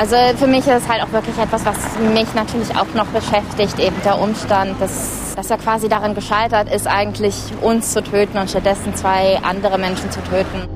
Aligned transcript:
Also 0.00 0.16
für 0.38 0.46
mich 0.46 0.60
ist 0.60 0.68
es 0.68 0.88
halt 0.88 1.02
auch 1.02 1.12
wirklich 1.12 1.36
etwas, 1.36 1.66
was 1.66 1.76
mich 2.14 2.34
natürlich 2.34 2.74
auch 2.74 2.94
noch 2.94 3.08
beschäftigt, 3.08 3.78
eben 3.78 3.96
der 4.02 4.18
Umstand, 4.18 4.80
dass, 4.80 5.34
dass 5.36 5.50
er 5.50 5.58
quasi 5.58 5.90
daran 5.90 6.14
gescheitert 6.14 6.72
ist, 6.74 6.86
eigentlich 6.86 7.34
uns 7.60 7.92
zu 7.92 8.02
töten 8.02 8.38
und 8.38 8.48
stattdessen 8.48 8.94
zwei 8.94 9.38
andere 9.42 9.76
Menschen 9.76 10.10
zu 10.10 10.20
töten. 10.22 10.66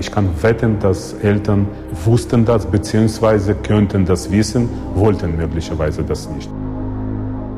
Ich 0.00 0.10
kann 0.10 0.30
wetten, 0.42 0.78
dass 0.78 1.12
Eltern 1.12 1.68
wussten 2.06 2.46
das 2.46 2.64
bzw. 2.64 3.52
könnten 3.62 4.06
das 4.06 4.30
wissen, 4.30 4.70
wollten 4.94 5.36
möglicherweise 5.36 6.02
das 6.02 6.26
nicht. 6.30 6.48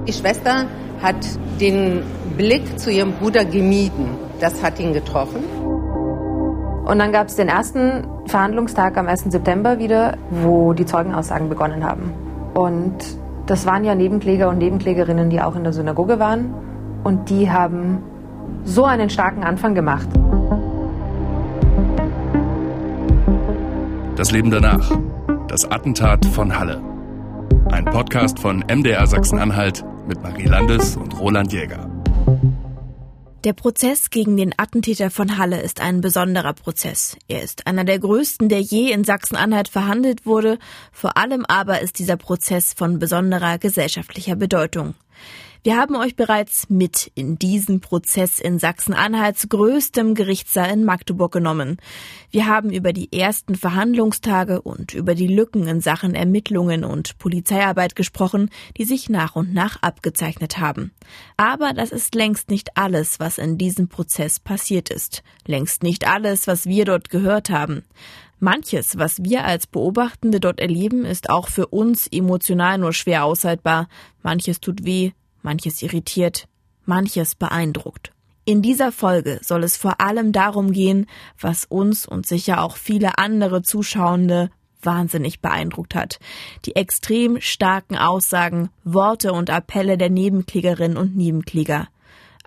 Die 0.08 0.12
Schwester 0.12 0.66
hat 1.00 1.24
den 1.60 2.02
Blick 2.36 2.76
zu 2.76 2.90
ihrem 2.90 3.12
Bruder 3.12 3.44
gemieden. 3.44 4.16
Das 4.40 4.60
hat 4.64 4.80
ihn 4.80 4.92
getroffen. 4.92 5.44
Und 6.86 7.00
dann 7.00 7.10
gab 7.10 7.26
es 7.26 7.34
den 7.34 7.48
ersten 7.48 8.06
Verhandlungstag 8.26 8.96
am 8.96 9.08
1. 9.08 9.24
September 9.28 9.80
wieder, 9.80 10.16
wo 10.30 10.72
die 10.72 10.86
Zeugenaussagen 10.86 11.48
begonnen 11.48 11.84
haben. 11.84 12.12
Und 12.54 12.94
das 13.46 13.66
waren 13.66 13.82
ja 13.82 13.96
Nebenkläger 13.96 14.48
und 14.48 14.58
Nebenklägerinnen, 14.58 15.28
die 15.28 15.40
auch 15.40 15.56
in 15.56 15.64
der 15.64 15.72
Synagoge 15.72 16.20
waren. 16.20 16.54
Und 17.02 17.28
die 17.28 17.50
haben 17.50 18.04
so 18.62 18.84
einen 18.84 19.10
starken 19.10 19.42
Anfang 19.42 19.74
gemacht. 19.74 20.08
Das 24.14 24.30
Leben 24.30 24.52
danach. 24.52 24.88
Das 25.48 25.68
Attentat 25.68 26.24
von 26.24 26.56
Halle. 26.56 26.80
Ein 27.72 27.84
Podcast 27.84 28.38
von 28.38 28.64
MDR 28.72 29.08
Sachsen-Anhalt 29.08 29.84
mit 30.06 30.22
Marie 30.22 30.46
Landes 30.46 30.96
und 30.96 31.18
Roland 31.18 31.52
Jäger. 31.52 31.95
Der 33.46 33.52
Prozess 33.52 34.10
gegen 34.10 34.36
den 34.36 34.54
Attentäter 34.56 35.08
von 35.08 35.38
Halle 35.38 35.60
ist 35.60 35.80
ein 35.80 36.00
besonderer 36.00 36.52
Prozess. 36.52 37.16
Er 37.28 37.44
ist 37.44 37.68
einer 37.68 37.84
der 37.84 38.00
größten, 38.00 38.48
der 38.48 38.60
je 38.60 38.90
in 38.90 39.04
Sachsen-Anhalt 39.04 39.68
verhandelt 39.68 40.26
wurde. 40.26 40.58
Vor 40.90 41.16
allem 41.16 41.44
aber 41.46 41.80
ist 41.80 42.00
dieser 42.00 42.16
Prozess 42.16 42.72
von 42.72 42.98
besonderer 42.98 43.58
gesellschaftlicher 43.58 44.34
Bedeutung. 44.34 44.96
Wir 45.66 45.76
haben 45.78 45.96
euch 45.96 46.14
bereits 46.14 46.70
mit 46.70 47.10
in 47.16 47.40
diesen 47.40 47.80
Prozess 47.80 48.38
in 48.38 48.60
Sachsen-Anhalts 48.60 49.48
größtem 49.48 50.14
Gerichtssaal 50.14 50.70
in 50.70 50.84
Magdeburg 50.84 51.32
genommen. 51.32 51.78
Wir 52.30 52.46
haben 52.46 52.70
über 52.70 52.92
die 52.92 53.12
ersten 53.12 53.56
Verhandlungstage 53.56 54.62
und 54.62 54.94
über 54.94 55.16
die 55.16 55.26
Lücken 55.26 55.66
in 55.66 55.80
Sachen 55.80 56.14
Ermittlungen 56.14 56.84
und 56.84 57.18
Polizeiarbeit 57.18 57.96
gesprochen, 57.96 58.50
die 58.76 58.84
sich 58.84 59.08
nach 59.08 59.34
und 59.34 59.54
nach 59.54 59.82
abgezeichnet 59.82 60.58
haben. 60.58 60.92
Aber 61.36 61.72
das 61.72 61.90
ist 61.90 62.14
längst 62.14 62.48
nicht 62.48 62.76
alles, 62.76 63.18
was 63.18 63.36
in 63.36 63.58
diesem 63.58 63.88
Prozess 63.88 64.38
passiert 64.38 64.88
ist. 64.88 65.24
Längst 65.48 65.82
nicht 65.82 66.06
alles, 66.06 66.46
was 66.46 66.66
wir 66.66 66.84
dort 66.84 67.10
gehört 67.10 67.50
haben. 67.50 67.82
Manches, 68.38 68.98
was 68.98 69.24
wir 69.24 69.44
als 69.44 69.66
Beobachtende 69.66 70.38
dort 70.38 70.60
erleben, 70.60 71.04
ist 71.04 71.28
auch 71.28 71.48
für 71.48 71.66
uns 71.66 72.06
emotional 72.06 72.78
nur 72.78 72.92
schwer 72.92 73.24
aushaltbar. 73.24 73.88
Manches 74.22 74.60
tut 74.60 74.84
weh, 74.84 75.10
manches 75.46 75.80
irritiert, 75.80 76.48
manches 76.84 77.36
beeindruckt. 77.36 78.12
In 78.44 78.62
dieser 78.62 78.92
Folge 78.92 79.38
soll 79.42 79.64
es 79.64 79.76
vor 79.76 80.00
allem 80.00 80.32
darum 80.32 80.72
gehen, 80.72 81.06
was 81.40 81.64
uns 81.64 82.06
und 82.06 82.26
sicher 82.26 82.62
auch 82.62 82.76
viele 82.76 83.18
andere 83.18 83.62
Zuschauende 83.62 84.50
wahnsinnig 84.82 85.40
beeindruckt 85.40 85.94
hat. 85.94 86.18
Die 86.64 86.76
extrem 86.76 87.40
starken 87.40 87.96
Aussagen, 87.96 88.70
Worte 88.84 89.32
und 89.32 89.48
Appelle 89.50 89.96
der 89.96 90.10
Nebenklägerinnen 90.10 90.96
und 90.96 91.16
Nebenkläger. 91.16 91.88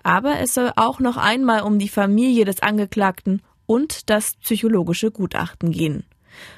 Aber 0.02 0.38
es 0.40 0.54
soll 0.54 0.70
auch 0.76 1.00
noch 1.00 1.16
einmal 1.16 1.62
um 1.62 1.78
die 1.78 1.88
Familie 1.88 2.44
des 2.44 2.60
Angeklagten 2.60 3.42
und 3.66 4.08
das 4.10 4.36
psychologische 4.42 5.10
Gutachten 5.10 5.70
gehen. 5.70 6.04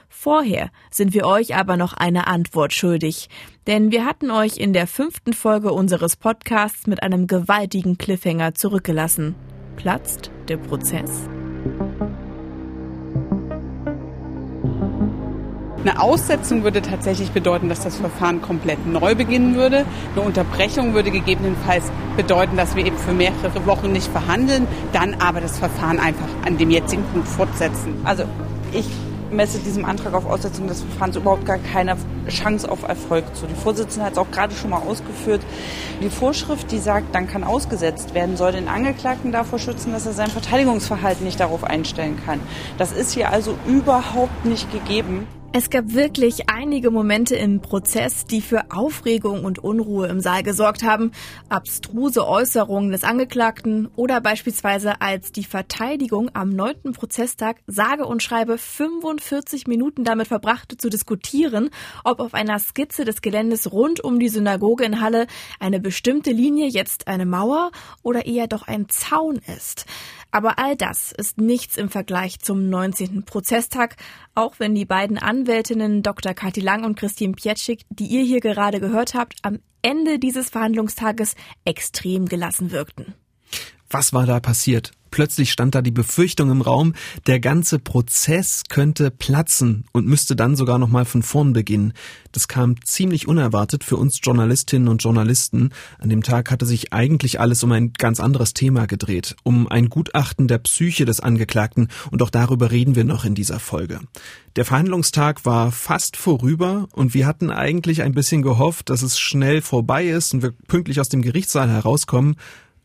Vorher 0.09 0.71
sind 0.91 1.15
wir 1.15 1.27
euch 1.27 1.57
aber 1.57 1.77
noch 1.77 1.95
eine 1.95 2.27
Antwort 2.27 2.73
schuldig, 2.73 3.29
denn 3.67 3.91
wir 3.91 4.05
hatten 4.05 4.31
euch 4.31 4.59
in 4.59 4.73
der 4.73 4.87
fünften 4.87 5.33
Folge 5.33 5.73
unseres 5.73 6.17
Podcasts 6.17 6.87
mit 6.87 7.03
einem 7.03 7.27
gewaltigen 7.27 7.99
Cliffhanger 7.99 8.55
zurückgelassen. 8.55 9.35
Platzt 9.77 10.31
der 10.49 10.59
Prozess? 10.59 11.29
Eine 15.85 16.01
Aussetzung 16.01 16.63
würde 16.63 16.81
tatsächlich 16.81 17.33
bedeuten, 17.33 17.69
dass 17.69 17.83
das 17.83 17.97
Verfahren 17.97 18.41
komplett 18.41 18.87
neu 18.87 19.17
beginnen 19.17 19.57
würde. 19.57 19.85
Eine 20.15 20.25
Unterbrechung 20.25 20.95
würde 20.95 21.11
gegebenenfalls 21.11 21.91
bedeuten, 22.17 22.57
dass 22.57 22.77
wir 22.77 22.87
eben 22.87 22.97
für 22.97 23.13
mehrere 23.13 23.67
Wochen 23.67 23.91
nicht 23.91 24.07
verhandeln, 24.07 24.69
dann 24.93 25.15
aber 25.15 25.41
das 25.41 25.59
Verfahren 25.59 25.99
einfach 25.99 26.29
an 26.47 26.57
dem 26.57 26.71
jetzigen 26.71 27.03
Punkt 27.07 27.27
fortsetzen. 27.27 27.97
Also 28.05 28.23
ich 28.73 28.87
messe 29.33 29.59
diesem 29.59 29.85
Antrag 29.85 30.15
auf 30.15 30.27
Aussetzung 30.27 30.69
des 30.69 30.83
Verfahrens 30.83 31.17
überhaupt 31.17 31.47
gar 31.47 31.59
keine 31.59 31.97
Chance 32.29 32.71
auf 32.71 32.83
Erfolg 32.83 33.25
zu. 33.35 33.47
Die 33.47 33.55
Vorsitzende 33.55 34.07
hat 34.07 34.13
es 34.13 34.19
auch 34.19 34.31
gerade 34.31 34.55
schon 34.55 34.71
mal 34.71 34.83
ausgeführt. 34.83 35.43
Die 36.01 36.11
Vorschrift, 36.11 36.71
die 36.71 36.79
sagt, 36.79 37.15
dann 37.15 37.27
kann 37.29 37.45
ausgesetzt 37.45 38.15
werden, 38.15 38.37
soll 38.37 38.53
den 38.53 38.69
Angeklagten 38.69 39.33
davor 39.33 39.59
schützen, 39.59 39.93
dass 39.93 40.07
er 40.07 40.13
sein 40.13 40.29
Verteidigungsverhalten 40.29 41.25
nicht 41.25 41.41
darauf 41.41 41.65
einstellen 41.65 42.19
kann. 42.25 42.41
Das 42.79 42.93
ist 42.93 43.13
hier 43.13 43.31
also 43.31 43.57
überhaupt 43.67 44.45
nicht 44.45 44.71
gegeben. 44.73 45.27
Es 45.55 45.69
gab 45.69 45.93
wirklich 45.93 46.49
einige 46.49 46.91
Momente 46.91 47.37
im 47.37 47.61
Prozess, 47.61 48.25
die 48.25 48.41
für 48.41 48.71
Aufregung 48.71 49.45
und 49.45 49.59
Unruhe 49.59 50.07
im 50.09 50.19
Saal 50.19 50.43
gesorgt 50.43 50.83
haben. 50.83 51.13
Abstruse 51.51 52.27
Äußerungen 52.27 52.91
des 52.91 53.05
Angeklagten 53.05 53.89
oder 53.95 54.23
beispielsweise 54.23 55.03
als 55.03 55.31
die 55.31 55.45
Verteidigung 55.45 56.31
am 56.33 56.49
neunten 56.49 56.93
Prozesstag 56.93 57.59
sage 57.67 58.07
und 58.07 58.23
schreibe 58.23 58.57
45 58.57 59.67
Minuten 59.67 60.05
damit 60.05 60.29
verbrachte 60.29 60.79
zu 60.79 60.89
diskutieren, 60.89 61.69
ob 62.03 62.21
auf 62.21 62.33
einer 62.33 62.59
Skizze 62.59 63.05
des 63.05 63.21
Geländes 63.21 63.71
rund 63.73 64.03
um 64.03 64.19
die 64.19 64.31
Synagoge 64.31 64.85
in 64.85 65.03
Halle 65.03 65.27
eine 65.61 65.81
bestimmte 65.81 66.31
Linie 66.31 66.67
jetzt 66.69 67.09
eine 67.09 67.27
Mauer 67.27 67.73
oder 68.03 68.25
eher 68.25 68.47
doch 68.47 68.67
ein 68.67 68.89
Zaun 68.89 69.39
ist. 69.55 69.85
Aber 70.33 70.59
all 70.59 70.77
das 70.77 71.13
ist 71.13 71.39
nichts 71.39 71.77
im 71.77 71.91
Vergleich 71.91 72.41
zum 72.41 72.69
19. 72.71 73.25
Prozesstag, 73.25 73.97
auch 74.35 74.55
wenn 74.59 74.75
die 74.75 74.87
beiden 74.87 75.19
Anwältinnen 75.19 76.03
Dr. 76.03 76.33
Kathi 76.33 76.61
Lang 76.61 76.85
und 76.85 76.99
Christine 76.99 77.35
Pietschik, 77.35 77.83
die 77.91 78.07
ihr 78.07 78.25
hier 78.25 78.41
gerade 78.41 78.81
gehört 78.81 79.15
habt, 79.15 79.39
am 79.43 79.61
Ende 79.83 80.19
dieses 80.19 80.49
Verhandlungstages 80.49 81.35
extrem 81.67 82.27
gelassen 82.27 82.71
wirkten. 82.71 83.15
Was 83.91 84.15
war 84.15 84.25
da 84.25 84.41
passiert? 84.41 84.93
Plötzlich 85.13 85.53
stand 85.53 85.75
da 85.75 85.83
die 85.83 85.91
Befürchtung 85.91 86.51
im 86.51 86.63
Raum, 86.63 86.95
der 87.27 87.39
ganze 87.39 87.79
Prozess 87.79 88.63
könnte 88.71 89.11
platzen 89.11 89.85
und 89.93 90.07
müsste 90.07 90.35
dann 90.35 90.57
sogar 90.57 90.79
noch 90.79 90.89
mal 90.89 91.05
von 91.05 91.23
vorn 91.23 91.53
beginnen. 91.53 91.93
Das 92.33 92.49
kam 92.49 92.83
ziemlich 92.83 93.29
unerwartet 93.29 93.85
für 93.85 93.99
uns 93.99 94.21
Journalistinnen 94.23 94.89
und 94.89 95.03
Journalisten. 95.03 95.69
An 95.99 96.09
dem 96.09 96.23
Tag 96.23 96.51
hatte 96.51 96.65
sich 96.65 96.95
eigentlich 96.95 97.39
alles 97.39 97.63
um 97.63 97.73
ein 97.73 97.93
ganz 97.93 98.21
anderes 98.21 98.55
Thema 98.55 98.87
gedreht, 98.87 99.37
um 99.43 99.69
ein 99.69 99.91
Gutachten 99.91 100.49
der 100.49 100.59
Psyche 100.59 101.05
des 101.05 101.21
Angeklagten 101.21 101.89
und 102.11 102.23
auch 102.23 102.31
darüber 102.31 102.71
reden 102.71 102.97
wir 102.97 103.05
noch 103.05 103.27
in 103.27 103.35
dieser 103.35 103.61
Folge. 103.61 104.01
Der 104.57 104.65
Verhandlungstag 104.65 105.45
war 105.45 105.73
fast 105.73 106.17
vorüber 106.17 106.89
und 106.93 107.13
wir 107.13 107.27
hatten 107.27 107.51
eigentlich 107.51 108.01
ein 108.01 108.13
bisschen 108.13 108.41
gehofft, 108.41 108.89
dass 108.89 109.03
es 109.03 109.19
schnell 109.19 109.61
vorbei 109.61 110.07
ist 110.07 110.33
und 110.33 110.43
wir 110.43 110.53
pünktlich 110.69 111.01
aus 111.01 111.11
dem 111.11 111.21
Gerichtssaal 111.21 111.69
herauskommen 111.69 112.37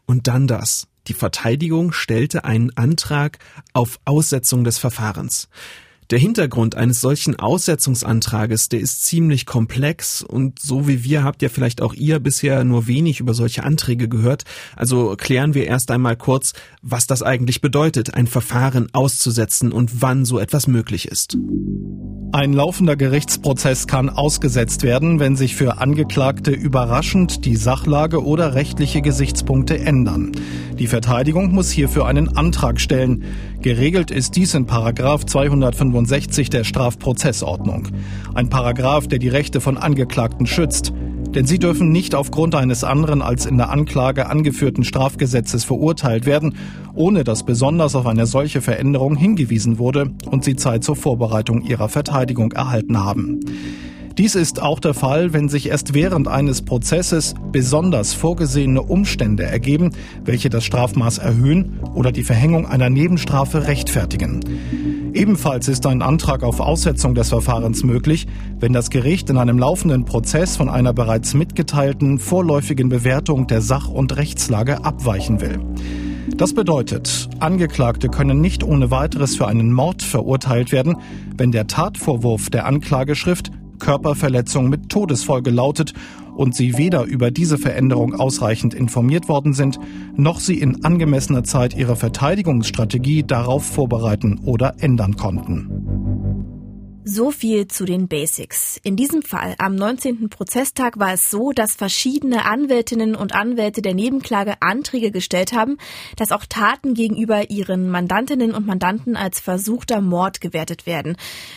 und 0.08 0.28
dann 0.28 0.48
das. 0.48 0.88
Die 1.08 1.14
Verteidigung 1.14 1.92
stellte 1.92 2.44
einen 2.44 2.76
Antrag 2.76 3.38
auf 3.74 4.00
Aussetzung 4.04 4.64
des 4.64 4.80
Verfahrens. 4.80 5.48
Der 6.10 6.20
Hintergrund 6.20 6.76
eines 6.76 7.02
solchen 7.02 7.38
Aussetzungsantrages, 7.38 8.70
der 8.70 8.80
ist 8.80 9.04
ziemlich 9.04 9.46
komplex 9.46 10.24
und 10.24 10.58
so 10.58 10.88
wie 10.88 11.04
wir 11.04 11.26
habt 11.26 11.42
ja 11.42 11.50
vielleicht 11.50 11.82
auch 11.82 11.94
ihr 11.94 12.20
bisher 12.20 12.64
nur 12.64 12.88
wenig 12.88 13.20
über 13.20 13.34
solche 13.34 13.66
Anträge 13.66 14.08
gehört. 14.08 14.46
Also 14.78 15.16
klären 15.18 15.54
wir 15.54 15.68
erst 15.68 15.92
einmal 15.92 16.16
kurz, 16.16 16.54
was 16.82 17.08
das 17.08 17.24
eigentlich 17.24 17.60
bedeutet, 17.60 18.14
ein 18.14 18.28
Verfahren 18.28 18.88
auszusetzen 18.94 19.74
und 19.74 20.02
wann 20.02 20.24
so 20.24 20.40
etwas 20.40 20.68
möglich 20.68 21.10
ist. 21.10 21.38
Ein 22.34 22.52
laufender 22.52 22.98
Gerichtsprozess 22.98 23.88
kann 23.88 24.10
ausgesetzt 24.10 24.84
werden, 24.84 25.20
wenn 25.20 25.36
sich 25.38 25.56
für 25.56 25.80
Angeklagte 25.80 26.52
überraschend 26.52 27.46
die 27.46 27.56
Sachlage 27.56 28.24
oder 28.24 28.54
rechtliche 28.54 29.02
Gesichtspunkte 29.02 29.80
ändern. 29.80 30.34
Die 30.78 30.88
Verteidigung 30.88 31.54
muss 31.54 31.72
hierfür 31.72 32.06
einen 32.06 32.36
Antrag 32.36 32.82
stellen. 32.82 33.24
Geregelt 33.62 34.12
ist 34.12 34.36
dies 34.36 34.54
in 34.54 34.68
Paragraf 34.68 35.26
265 35.26 36.50
der 36.52 36.64
Strafprozessordnung. 36.64 37.88
Ein 38.36 38.50
Paragraph, 38.50 39.08
der 39.08 39.18
die 39.18 39.30
Rechte 39.30 39.62
von 39.62 39.78
Angeklagten 39.78 40.46
schützt. 40.46 40.94
Denn 41.30 41.46
sie 41.46 41.58
dürfen 41.60 41.92
nicht 41.92 42.16
aufgrund 42.16 42.56
eines 42.56 42.84
anderen 42.84 43.22
als 43.22 43.46
in 43.46 43.58
der 43.58 43.70
Anklage 43.70 44.28
angeführten 44.28 44.84
Strafgesetzes 44.84 45.64
verurteilt 45.64 46.26
werden, 46.26 46.56
ohne 46.94 47.24
dass 47.24 47.46
besonders 47.46 47.96
auf 47.96 48.06
eine 48.06 48.28
solche 48.28 48.62
Veränderung 48.62 49.16
hingewiesen 49.16 49.80
wurde 49.80 50.12
und 50.30 50.44
sie 50.44 50.56
Zeit 50.56 50.84
zur 50.84 50.96
Vorbereitung 50.96 51.62
ihrer 51.64 51.90
Verteidigung 51.90 52.52
erhalten 52.52 53.04
haben. 53.04 53.40
Dies 54.18 54.34
ist 54.34 54.64
auch 54.64 54.80
der 54.80 54.96
Fall, 54.96 55.32
wenn 55.34 55.48
sich 55.48 55.70
erst 55.70 55.94
während 55.94 56.28
eines 56.28 56.64
Prozesses 56.64 57.36
besonders 57.52 58.14
vorgesehene 58.14 58.82
Umstände 58.82 59.44
ergeben, 59.44 59.92
welche 60.26 60.50
das 60.50 60.66
Strafmaß 60.66 61.20
erhöhen 61.20 61.80
oder 61.94 62.12
die 62.12 62.24
Verhängung 62.24 62.66
einer 62.66 62.90
Nebenstrafe 62.90 63.68
rechtfertigen. 63.68 64.40
Ebenfalls 65.14 65.68
ist 65.68 65.86
ein 65.86 66.02
Antrag 66.02 66.42
auf 66.42 66.60
Aussetzung 66.60 67.14
des 67.14 67.30
Verfahrens 67.30 67.84
möglich, 67.84 68.26
wenn 68.60 68.74
das 68.74 68.90
Gericht 68.90 69.30
in 69.30 69.38
einem 69.38 69.60
laufenden 69.60 70.04
Prozess 70.06 70.58
von 70.58 70.68
einer 70.68 70.94
bereits 70.94 71.36
mitgeteilten 71.36 72.18
vorläufigen 72.18 72.90
Bewertung 72.90 73.46
der 73.46 73.62
Sach- 73.62 73.90
und 73.90 74.18
Rechtslage 74.18 74.84
abweichen 74.84 75.42
will. 75.42 75.60
Das 76.36 76.56
bedeutet, 76.56 77.30
Angeklagte 77.40 78.10
können 78.10 78.42
nicht 78.42 78.64
ohne 78.64 78.90
weiteres 78.90 79.36
für 79.36 79.48
einen 79.48 79.72
Mord 79.72 80.02
verurteilt 80.02 80.72
werden, 80.72 80.98
wenn 81.38 81.52
der 81.52 81.68
Tatvorwurf 81.68 82.50
der 82.50 82.66
Anklageschrift 82.66 83.52
Körperverletzung 83.80 84.70
mit 84.70 84.90
Todesfolge 84.90 85.52
lautet 85.52 85.94
und 86.36 86.56
sie 86.56 86.78
weder 86.78 87.04
über 87.04 87.32
diese 87.32 87.58
Veränderung 87.58 88.14
ausreichend 88.14 88.74
informiert 88.74 89.28
worden 89.28 89.54
sind, 89.54 89.80
noch 90.16 90.40
sie 90.40 90.60
in 90.60 90.84
angemessener 90.84 91.44
Zeit 91.44 91.76
ihre 91.76 91.96
Verteidigungsstrategie 91.96 93.24
darauf 93.24 93.66
vorbereiten 93.66 94.40
oder 94.44 94.76
ändern 94.80 95.16
konnten. 95.16 95.77
So 97.10 97.32
viel 97.32 97.70
zu 97.70 97.86
den 97.86 98.10
Basics. 98.10 98.82
In 98.84 98.98
diesem 98.98 99.22
Fall, 99.22 99.56
am 99.60 99.76
19. 99.76 100.28
Prozesstag, 100.28 101.00
war 101.00 101.14
es 101.14 101.32
so, 101.32 101.54
dass 101.54 101.74
verschiedene 101.74 102.44
Anwältinnen 102.44 103.16
und 103.16 103.34
Anwälte 103.34 103.82
der 103.82 103.94
Nebenklage 103.94 104.56
Anträge 104.60 105.12
gestellt 105.12 105.54
haben, 105.54 105.78
dass 106.18 106.34
auch 106.34 106.44
Taten 106.46 106.96
gegenüber 106.96 107.50
ihren 107.50 107.90
Mandantinnen 107.90 108.54
und 108.54 108.68
Mandanten 108.68 109.16
als 109.16 109.40
versuchter 109.40 110.02
Mord 110.02 110.42
gewertet 110.42 110.86
werden. 110.86 111.16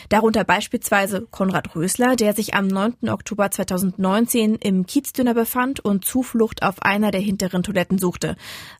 Darunter 0.09 0.45
beispielsweise 0.45 1.27
Konrad 1.33 1.75
Rösler, 1.75 2.15
der 2.15 2.33
sich 2.33 2.55
am 2.55 2.69
9. 2.69 3.09
Oktober 3.09 3.51
2019 3.51 4.55
im 4.55 4.87
Kiezdünner 4.87 5.35
befand 5.35 5.81
und 5.81 6.05
Zuflucht 6.05 6.63
auf 6.63 6.81
einer 6.83 7.11
der 7.11 7.23
hinteren 7.23 7.65
Toiletten 7.65 7.99
suchte. 7.99 8.37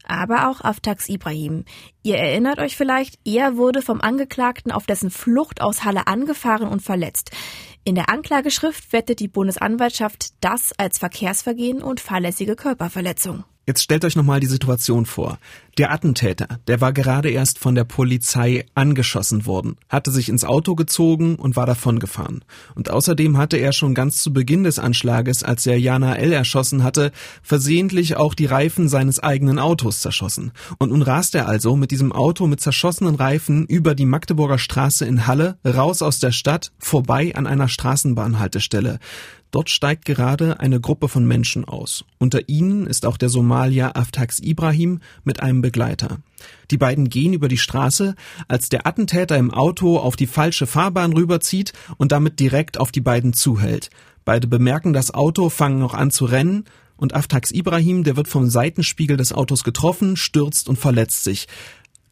Aber 0.07 0.49
auch 0.49 0.61
Aftax 0.61 1.09
Ibrahim. 1.09 1.65
Ihr 2.03 2.17
erinnert 2.17 2.59
euch 2.59 2.77
vielleicht, 2.77 3.19
er 3.25 3.57
wurde 3.57 3.83
vom 3.83 4.01
Angeklagten 4.01 4.73
auf 4.73 4.87
dessen 4.87 5.11
Flucht 5.11 5.61
aus 5.61 5.85
Halle 5.85 6.07
angefahren 6.07 6.69
und 6.69 6.81
verletzt. 6.81 7.31
In 7.85 7.95
der 7.95 8.09
Anklageschrift 8.09 8.93
wettet 8.93 9.21
die 9.21 9.29
Bundesanwaltschaft 9.29 10.33
das 10.41 10.73
als 10.79 10.99
Verkehrsvergehen 10.99 11.83
und 11.83 12.01
fahrlässige 12.01 12.57
Körperverletzung. 12.57 13.45
Jetzt 13.71 13.85
stellt 13.85 14.05
euch 14.05 14.17
nochmal 14.17 14.41
die 14.41 14.49
Situation 14.49 15.07
vor. 15.07 15.39
Der 15.79 15.93
Attentäter, 15.93 16.59
der 16.67 16.81
war 16.81 16.93
gerade 16.93 17.31
erst 17.31 17.61
von 17.61 17.77
der 17.77 17.85
Polizei 17.85 18.67
angeschossen 18.75 19.47
worden, 19.47 19.77
hatte 19.89 20.11
sich 20.11 20.29
ins 20.29 20.43
Auto 20.43 20.75
gezogen 20.75 21.37
und 21.37 21.55
war 21.55 21.67
davongefahren. 21.67 22.45
Und 22.75 22.91
außerdem 22.91 23.39
hatte 23.39 23.59
er 23.59 23.73
schon 23.73 23.95
ganz 23.95 24.25
zu 24.25 24.33
Beginn 24.33 24.65
des 24.65 24.81
Anschlages, 24.81 25.45
als 25.45 25.69
er 25.69 25.79
Jana 25.79 26.17
L. 26.17 26.33
erschossen 26.33 26.83
hatte, 26.83 27.13
versehentlich 27.45 28.17
auch 28.17 28.35
die 28.35 28.47
Reifen 28.47 28.89
seines 28.89 29.21
eigenen 29.21 29.61
Autos 29.61 30.01
zerschossen. 30.01 30.51
Und 30.79 30.91
nun 30.91 31.03
rast 31.03 31.37
er 31.37 31.47
also 31.47 31.77
mit 31.77 31.93
diesem 31.93 32.11
Auto 32.11 32.49
mit 32.49 32.61
zerschossenen 32.61 33.15
Reifen 33.15 33.67
über 33.67 33.95
die 33.95 34.05
Magdeburger 34.05 34.59
Straße 34.59 35.05
in 35.05 35.29
Halle, 35.29 35.59
raus 35.65 36.03
aus 36.03 36.19
der 36.19 36.33
Stadt, 36.33 36.73
vorbei 36.81 37.37
an 37.37 37.47
einer 37.47 37.69
Straßenbahnhaltestelle. 37.69 38.99
Dort 39.51 39.69
steigt 39.69 40.05
gerade 40.05 40.61
eine 40.61 40.81
Gruppe 40.81 41.09
von 41.09 41.27
Menschen 41.27 41.65
aus. 41.65 42.05
Unter 42.19 42.49
ihnen 42.49 42.87
ist 42.87 43.05
auch 43.05 43.17
der 43.17 43.29
Somalier 43.29 43.97
Aftax 43.97 44.39
Ibrahim 44.39 45.01
mit 45.25 45.43
einem 45.43 45.61
Begleiter. 45.61 46.19
Die 46.71 46.79
beiden 46.79 47.09
gehen 47.09 47.33
über 47.33 47.49
die 47.49 47.59
Straße, 47.59 48.15
als 48.47 48.69
der 48.69 48.87
Attentäter 48.87 49.37
im 49.37 49.53
Auto 49.53 49.99
auf 49.99 50.17
die 50.17 50.29
falsche 50.29 50.67
Fahrbahn 50.67 51.13
rüberzieht 51.13 51.73
und 51.97 52.13
damit 52.13 52.39
direkt 52.39 52.79
auf 52.79 52.93
die 52.93 53.01
beiden 53.01 53.33
zuhält. 53.33 53.91
Beide 54.25 54.47
bemerken 54.47 54.93
das 54.93 55.13
Auto, 55.13 55.49
fangen 55.49 55.81
noch 55.81 55.95
an 55.95 56.11
zu 56.11 56.27
rennen 56.27 56.65
und 56.97 57.15
Aftax 57.15 57.51
Ibrahim, 57.51 58.05
der 58.05 58.17
wird 58.17 58.29
vom 58.29 58.49
Seitenspiegel 58.49 59.17
des 59.17 59.33
Autos 59.33 59.65
getroffen, 59.65 60.17
stürzt 60.17 60.69
und 60.69 60.79
verletzt 60.79 61.25
sich. 61.25 61.49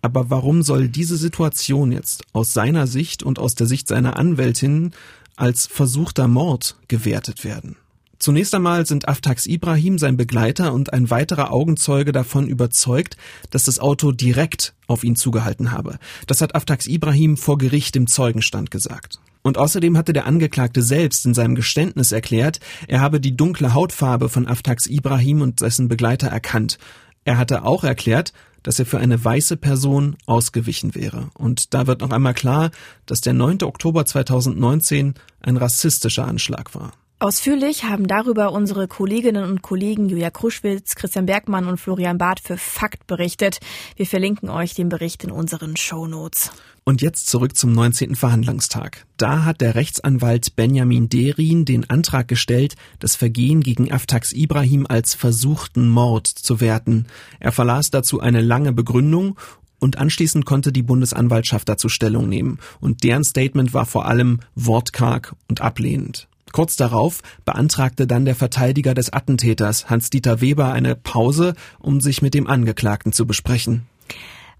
Aber 0.00 0.30
warum 0.30 0.62
soll 0.62 0.88
diese 0.88 1.16
Situation 1.16 1.92
jetzt 1.92 2.24
aus 2.32 2.54
seiner 2.54 2.86
Sicht 2.86 3.22
und 3.22 3.38
aus 3.38 3.54
der 3.54 3.66
Sicht 3.66 3.86
seiner 3.86 4.16
Anwältin 4.16 4.92
als 5.38 5.66
versuchter 5.66 6.28
Mord 6.28 6.76
gewertet 6.88 7.44
werden. 7.44 7.76
Zunächst 8.18 8.52
einmal 8.52 8.84
sind 8.84 9.06
Aftax 9.06 9.46
Ibrahim, 9.46 9.96
sein 9.96 10.16
Begleiter 10.16 10.72
und 10.72 10.92
ein 10.92 11.08
weiterer 11.08 11.52
Augenzeuge 11.52 12.10
davon 12.10 12.48
überzeugt, 12.48 13.16
dass 13.50 13.64
das 13.64 13.78
Auto 13.78 14.10
direkt 14.10 14.74
auf 14.88 15.04
ihn 15.04 15.14
zugehalten 15.14 15.70
habe. 15.70 15.98
Das 16.26 16.40
hat 16.40 16.56
Aftax 16.56 16.88
Ibrahim 16.88 17.36
vor 17.36 17.58
Gericht 17.58 17.94
im 17.94 18.08
Zeugenstand 18.08 18.72
gesagt. 18.72 19.20
Und 19.42 19.56
außerdem 19.56 19.96
hatte 19.96 20.12
der 20.12 20.26
Angeklagte 20.26 20.82
selbst 20.82 21.24
in 21.26 21.32
seinem 21.32 21.54
Geständnis 21.54 22.10
erklärt, 22.10 22.58
er 22.88 23.00
habe 23.00 23.20
die 23.20 23.36
dunkle 23.36 23.72
Hautfarbe 23.72 24.28
von 24.28 24.48
Aftax 24.48 24.86
Ibrahim 24.88 25.40
und 25.40 25.60
dessen 25.60 25.86
Begleiter 25.86 26.26
erkannt. 26.26 26.78
Er 27.24 27.38
hatte 27.38 27.64
auch 27.64 27.84
erklärt, 27.84 28.32
dass 28.62 28.78
er 28.78 28.86
für 28.86 28.98
eine 28.98 29.24
weiße 29.24 29.56
Person 29.56 30.16
ausgewichen 30.26 30.94
wäre. 30.94 31.30
Und 31.34 31.74
da 31.74 31.86
wird 31.86 32.00
noch 32.00 32.10
einmal 32.10 32.34
klar, 32.34 32.70
dass 33.06 33.20
der 33.20 33.32
9. 33.32 33.62
Oktober 33.62 34.04
2019 34.04 35.14
ein 35.40 35.56
rassistischer 35.56 36.26
Anschlag 36.26 36.74
war. 36.74 36.92
Ausführlich 37.20 37.82
haben 37.82 38.06
darüber 38.06 38.52
unsere 38.52 38.86
Kolleginnen 38.86 39.42
und 39.42 39.60
Kollegen 39.60 40.08
Julia 40.08 40.30
Kruschwitz, 40.30 40.94
Christian 40.94 41.26
Bergmann 41.26 41.66
und 41.66 41.78
Florian 41.78 42.16
Barth 42.16 42.38
für 42.38 42.56
Fakt 42.56 43.08
berichtet. 43.08 43.58
Wir 43.96 44.06
verlinken 44.06 44.48
euch 44.48 44.74
den 44.74 44.88
Bericht 44.88 45.24
in 45.24 45.32
unseren 45.32 45.76
Show 45.76 46.06
Notes. 46.06 46.52
Und 46.84 47.02
jetzt 47.02 47.26
zurück 47.26 47.56
zum 47.56 47.72
19. 47.72 48.14
Verhandlungstag. 48.14 49.04
Da 49.16 49.44
hat 49.44 49.60
der 49.60 49.74
Rechtsanwalt 49.74 50.54
Benjamin 50.54 51.08
Derin 51.08 51.64
den 51.64 51.90
Antrag 51.90 52.28
gestellt, 52.28 52.76
das 53.00 53.16
Vergehen 53.16 53.62
gegen 53.62 53.92
Aftax 53.92 54.32
Ibrahim 54.32 54.86
als 54.88 55.14
versuchten 55.14 55.88
Mord 55.88 56.28
zu 56.28 56.60
werten. 56.60 57.06
Er 57.40 57.50
verlas 57.50 57.90
dazu 57.90 58.20
eine 58.20 58.42
lange 58.42 58.72
Begründung 58.72 59.36
und 59.80 59.98
anschließend 59.98 60.46
konnte 60.46 60.70
die 60.70 60.84
Bundesanwaltschaft 60.84 61.68
dazu 61.68 61.88
Stellung 61.88 62.28
nehmen. 62.28 62.60
Und 62.80 63.02
deren 63.02 63.24
Statement 63.24 63.74
war 63.74 63.86
vor 63.86 64.06
allem 64.06 64.38
wortkarg 64.54 65.34
und 65.48 65.60
ablehnend. 65.60 66.28
Kurz 66.52 66.76
darauf 66.76 67.20
beantragte 67.44 68.06
dann 68.06 68.24
der 68.24 68.34
Verteidiger 68.34 68.94
des 68.94 69.12
Attentäters, 69.12 69.88
Hans-Dieter 69.90 70.40
Weber, 70.40 70.72
eine 70.72 70.96
Pause, 70.96 71.54
um 71.78 72.00
sich 72.00 72.22
mit 72.22 72.34
dem 72.34 72.46
Angeklagten 72.46 73.12
zu 73.12 73.26
besprechen. 73.26 73.86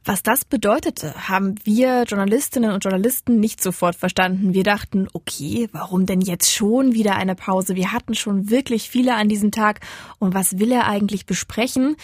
Was 0.05 0.23
das 0.23 0.47
bedeutete, 0.47 1.29
haben 1.29 1.57
wir 1.65 2.05
Journalistinnen 2.05 2.71
und 2.71 2.83
Journalisten 2.83 3.41
nicht 3.41 3.63
sofort 3.63 3.95
verstanden. 3.95 4.55
Wir 4.55 4.63
dachten, 4.63 5.07
okay, 5.13 5.69
warum 5.73 6.07
denn 6.07 6.23
jetzt 6.23 6.51
schon 6.51 6.95
wieder 6.95 7.17
eine 7.17 7.35
Pause? 7.35 7.77
Wir 7.77 7.93
hatten 7.93 8.15
schon 8.15 8.49
wirklich 8.49 8.89
viele 8.89 9.17
an 9.17 9.29
diesem 9.29 9.51
Tag. 9.51 9.81
Und 10.19 10.33
was 10.33 10.59
will 10.59 10.73
er 10.73 10.87
eigentlich 10.87 11.27
besprechen? 11.27 11.97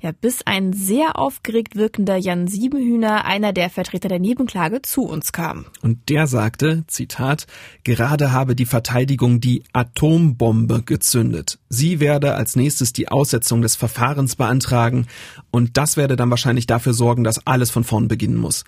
Ja, 0.00 0.12
bis 0.12 0.42
ein 0.46 0.72
sehr 0.72 1.18
aufgeregt 1.18 1.74
wirkender 1.74 2.16
Jan 2.16 2.48
Siebenhühner, 2.48 3.24
einer 3.24 3.52
der 3.52 3.70
Vertreter 3.70 4.08
der 4.08 4.18
Nebenklage, 4.18 4.82
zu 4.82 5.02
uns 5.02 5.32
kam. 5.32 5.66
Und 5.82 6.08
der 6.08 6.26
sagte, 6.26 6.84
Zitat, 6.86 7.46
gerade 7.84 8.32
habe 8.32 8.54
die 8.54 8.66
Verteidigung 8.66 9.40
die 9.40 9.62
Atombombe 9.72 10.82
gezündet. 10.82 11.58
Sie 11.68 12.00
werde 12.00 12.34
als 12.34 12.56
nächstes 12.56 12.92
die 12.92 13.08
Aussetzung 13.08 13.62
des 13.62 13.76
Verfahrens 13.76 14.36
beantragen 14.36 15.06
und 15.50 15.76
das 15.76 15.96
werde 15.96 16.16
dann 16.16 16.30
wahrscheinlich 16.30 16.66
dafür 16.66 16.92
sorgen, 16.92 17.24
dass 17.24 17.46
alles 17.46 17.70
von 17.70 17.84
vorn 17.84 18.08
beginnen 18.08 18.36
muss. 18.36 18.64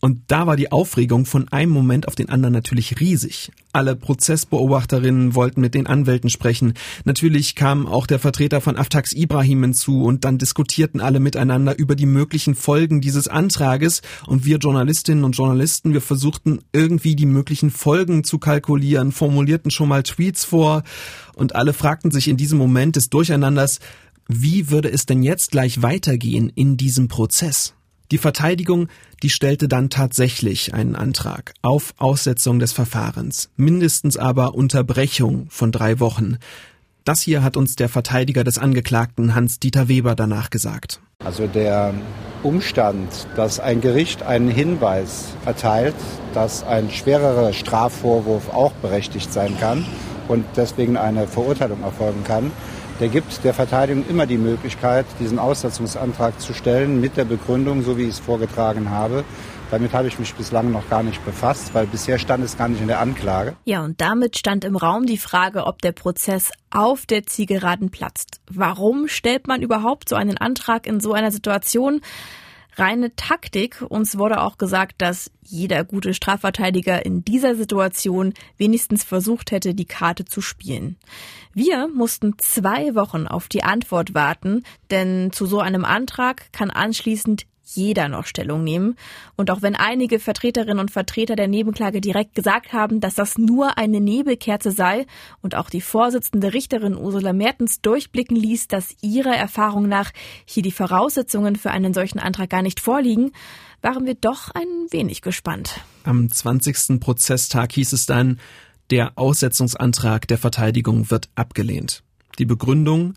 Und 0.00 0.20
da 0.26 0.46
war 0.46 0.56
die 0.56 0.72
Aufregung 0.72 1.24
von 1.24 1.48
einem 1.48 1.72
Moment 1.72 2.06
auf 2.06 2.14
den 2.14 2.28
anderen 2.28 2.52
natürlich 2.52 3.00
riesig. 3.00 3.50
Alle 3.72 3.96
Prozessbeobachterinnen 3.96 5.34
wollten 5.34 5.62
mit 5.62 5.74
den 5.74 5.86
Anwälten 5.86 6.28
sprechen. 6.28 6.74
Natürlich 7.04 7.54
kam 7.54 7.86
auch 7.86 8.06
der 8.06 8.18
Vertreter 8.18 8.60
von 8.60 8.76
Aftax 8.76 9.12
Ibrahim 9.14 9.62
hinzu 9.62 10.04
und 10.04 10.24
dann 10.24 10.36
diskutierten 10.38 11.00
alle 11.00 11.18
miteinander 11.18 11.78
über 11.78 11.96
die 11.96 12.06
möglichen 12.06 12.54
Folgen 12.54 13.00
dieses 13.00 13.26
Antrages 13.26 14.02
und 14.26 14.44
wir 14.44 14.58
Journalistinnen 14.58 15.24
und 15.24 15.36
Journalisten, 15.36 15.94
wir 15.94 16.02
versuchten 16.02 16.60
irgendwie 16.72 17.16
die 17.16 17.26
möglichen 17.26 17.70
Folgen 17.70 18.22
zu 18.22 18.38
kalkulieren, 18.38 19.12
formulierten 19.12 19.70
schon 19.70 19.88
mal 19.88 20.02
Tweets 20.02 20.44
vor 20.44 20.82
und 21.34 21.54
alle 21.54 21.72
fragten 21.72 22.10
sich 22.10 22.28
in 22.28 22.36
diesem 22.36 22.58
Moment 22.58 22.96
des 22.96 23.08
Durcheinanders, 23.08 23.80
wie 24.28 24.70
würde 24.70 24.90
es 24.90 25.06
denn 25.06 25.22
jetzt 25.22 25.52
gleich 25.52 25.82
weitergehen 25.82 26.50
in 26.54 26.76
diesem 26.76 27.08
Prozess? 27.08 27.75
Die 28.12 28.18
Verteidigung, 28.18 28.88
die 29.22 29.30
stellte 29.30 29.66
dann 29.66 29.90
tatsächlich 29.90 30.74
einen 30.74 30.94
Antrag 30.94 31.54
auf 31.62 31.92
Aussetzung 31.98 32.60
des 32.60 32.72
Verfahrens, 32.72 33.50
mindestens 33.56 34.16
aber 34.16 34.54
Unterbrechung 34.54 35.46
von 35.50 35.72
drei 35.72 35.98
Wochen. 35.98 36.38
Das 37.04 37.20
hier 37.20 37.42
hat 37.42 37.56
uns 37.56 37.74
der 37.74 37.88
Verteidiger 37.88 38.44
des 38.44 38.58
Angeklagten 38.58 39.34
Hans-Dieter 39.34 39.88
Weber 39.88 40.14
danach 40.14 40.50
gesagt. 40.50 41.00
Also 41.24 41.48
der 41.48 41.94
Umstand, 42.44 43.08
dass 43.34 43.58
ein 43.58 43.80
Gericht 43.80 44.22
einen 44.22 44.50
Hinweis 44.50 45.34
erteilt, 45.44 45.96
dass 46.34 46.62
ein 46.62 46.90
schwererer 46.90 47.52
Strafvorwurf 47.52 48.50
auch 48.50 48.72
berechtigt 48.72 49.32
sein 49.32 49.58
kann 49.58 49.84
und 50.28 50.44
deswegen 50.56 50.96
eine 50.96 51.26
Verurteilung 51.26 51.82
erfolgen 51.82 52.22
kann, 52.24 52.52
der 53.00 53.08
gibt 53.08 53.44
der 53.44 53.54
Verteidigung 53.54 54.04
immer 54.08 54.26
die 54.26 54.38
Möglichkeit, 54.38 55.06
diesen 55.20 55.38
Aussetzungsantrag 55.38 56.40
zu 56.40 56.54
stellen 56.54 57.00
mit 57.00 57.16
der 57.16 57.24
Begründung, 57.24 57.82
so 57.82 57.98
wie 57.98 58.04
ich 58.04 58.10
es 58.10 58.18
vorgetragen 58.18 58.90
habe, 58.90 59.24
Damit 59.70 59.92
habe 59.92 60.06
ich 60.06 60.18
mich 60.20 60.32
bislang 60.34 60.70
noch 60.70 60.88
gar 60.88 61.02
nicht 61.02 61.24
befasst, 61.24 61.74
weil 61.74 61.86
bisher 61.86 62.20
stand 62.20 62.44
es 62.44 62.56
gar 62.56 62.68
nicht 62.68 62.80
in 62.80 62.86
der 62.86 63.00
Anklage. 63.00 63.56
Ja, 63.64 63.82
und 63.82 64.00
damit 64.00 64.38
stand 64.38 64.64
im 64.64 64.76
Raum 64.76 65.06
die 65.06 65.18
Frage, 65.18 65.66
ob 65.66 65.82
der 65.82 65.90
Prozess 65.90 66.52
auf 66.70 67.04
der 67.04 67.24
Zielgeraden 67.24 67.90
platzt. 67.90 68.40
Warum 68.48 69.08
stellt 69.08 69.48
man 69.48 69.62
überhaupt 69.62 70.08
so 70.08 70.14
einen 70.14 70.38
Antrag 70.38 70.86
in 70.86 71.00
so 71.00 71.14
einer 71.14 71.32
Situation? 71.32 72.00
Reine 72.78 73.16
Taktik. 73.16 73.82
Uns 73.88 74.18
wurde 74.18 74.42
auch 74.42 74.58
gesagt, 74.58 74.96
dass 74.98 75.30
jeder 75.42 75.84
gute 75.84 76.12
Strafverteidiger 76.12 77.04
in 77.04 77.24
dieser 77.24 77.54
Situation 77.56 78.34
wenigstens 78.58 79.02
versucht 79.02 79.50
hätte, 79.50 79.74
die 79.74 79.86
Karte 79.86 80.24
zu 80.24 80.40
spielen. 80.40 80.96
Wir 81.54 81.88
mussten 81.88 82.38
zwei 82.38 82.94
Wochen 82.94 83.26
auf 83.26 83.48
die 83.48 83.62
Antwort 83.62 84.14
warten, 84.14 84.62
denn 84.90 85.32
zu 85.32 85.46
so 85.46 85.60
einem 85.60 85.84
Antrag 85.84 86.52
kann 86.52 86.70
anschließend 86.70 87.46
jeder 87.66 88.08
noch 88.08 88.26
Stellung 88.26 88.64
nehmen. 88.64 88.96
Und 89.36 89.50
auch 89.50 89.62
wenn 89.62 89.74
einige 89.74 90.18
Vertreterinnen 90.18 90.78
und 90.78 90.90
Vertreter 90.90 91.36
der 91.36 91.48
Nebenklage 91.48 92.00
direkt 92.00 92.34
gesagt 92.34 92.72
haben, 92.72 93.00
dass 93.00 93.14
das 93.14 93.38
nur 93.38 93.76
eine 93.76 94.00
Nebelkerze 94.00 94.70
sei 94.70 95.06
und 95.42 95.54
auch 95.54 95.68
die 95.68 95.80
Vorsitzende 95.80 96.54
Richterin 96.54 96.96
Ursula 96.96 97.32
Mertens 97.32 97.80
durchblicken 97.80 98.36
ließ, 98.36 98.68
dass 98.68 98.94
ihrer 99.02 99.34
Erfahrung 99.34 99.88
nach 99.88 100.12
hier 100.44 100.62
die 100.62 100.72
Voraussetzungen 100.72 101.56
für 101.56 101.70
einen 101.70 101.92
solchen 101.92 102.18
Antrag 102.18 102.50
gar 102.50 102.62
nicht 102.62 102.80
vorliegen, 102.80 103.32
waren 103.82 104.06
wir 104.06 104.14
doch 104.14 104.50
ein 104.50 104.66
wenig 104.90 105.20
gespannt. 105.22 105.80
Am 106.04 106.30
20. 106.30 107.00
Prozesstag 107.00 107.72
hieß 107.72 107.92
es 107.92 108.06
dann, 108.06 108.38
der 108.90 109.18
Aussetzungsantrag 109.18 110.28
der 110.28 110.38
Verteidigung 110.38 111.10
wird 111.10 111.28
abgelehnt. 111.34 112.02
Die 112.38 112.44
Begründung, 112.44 113.14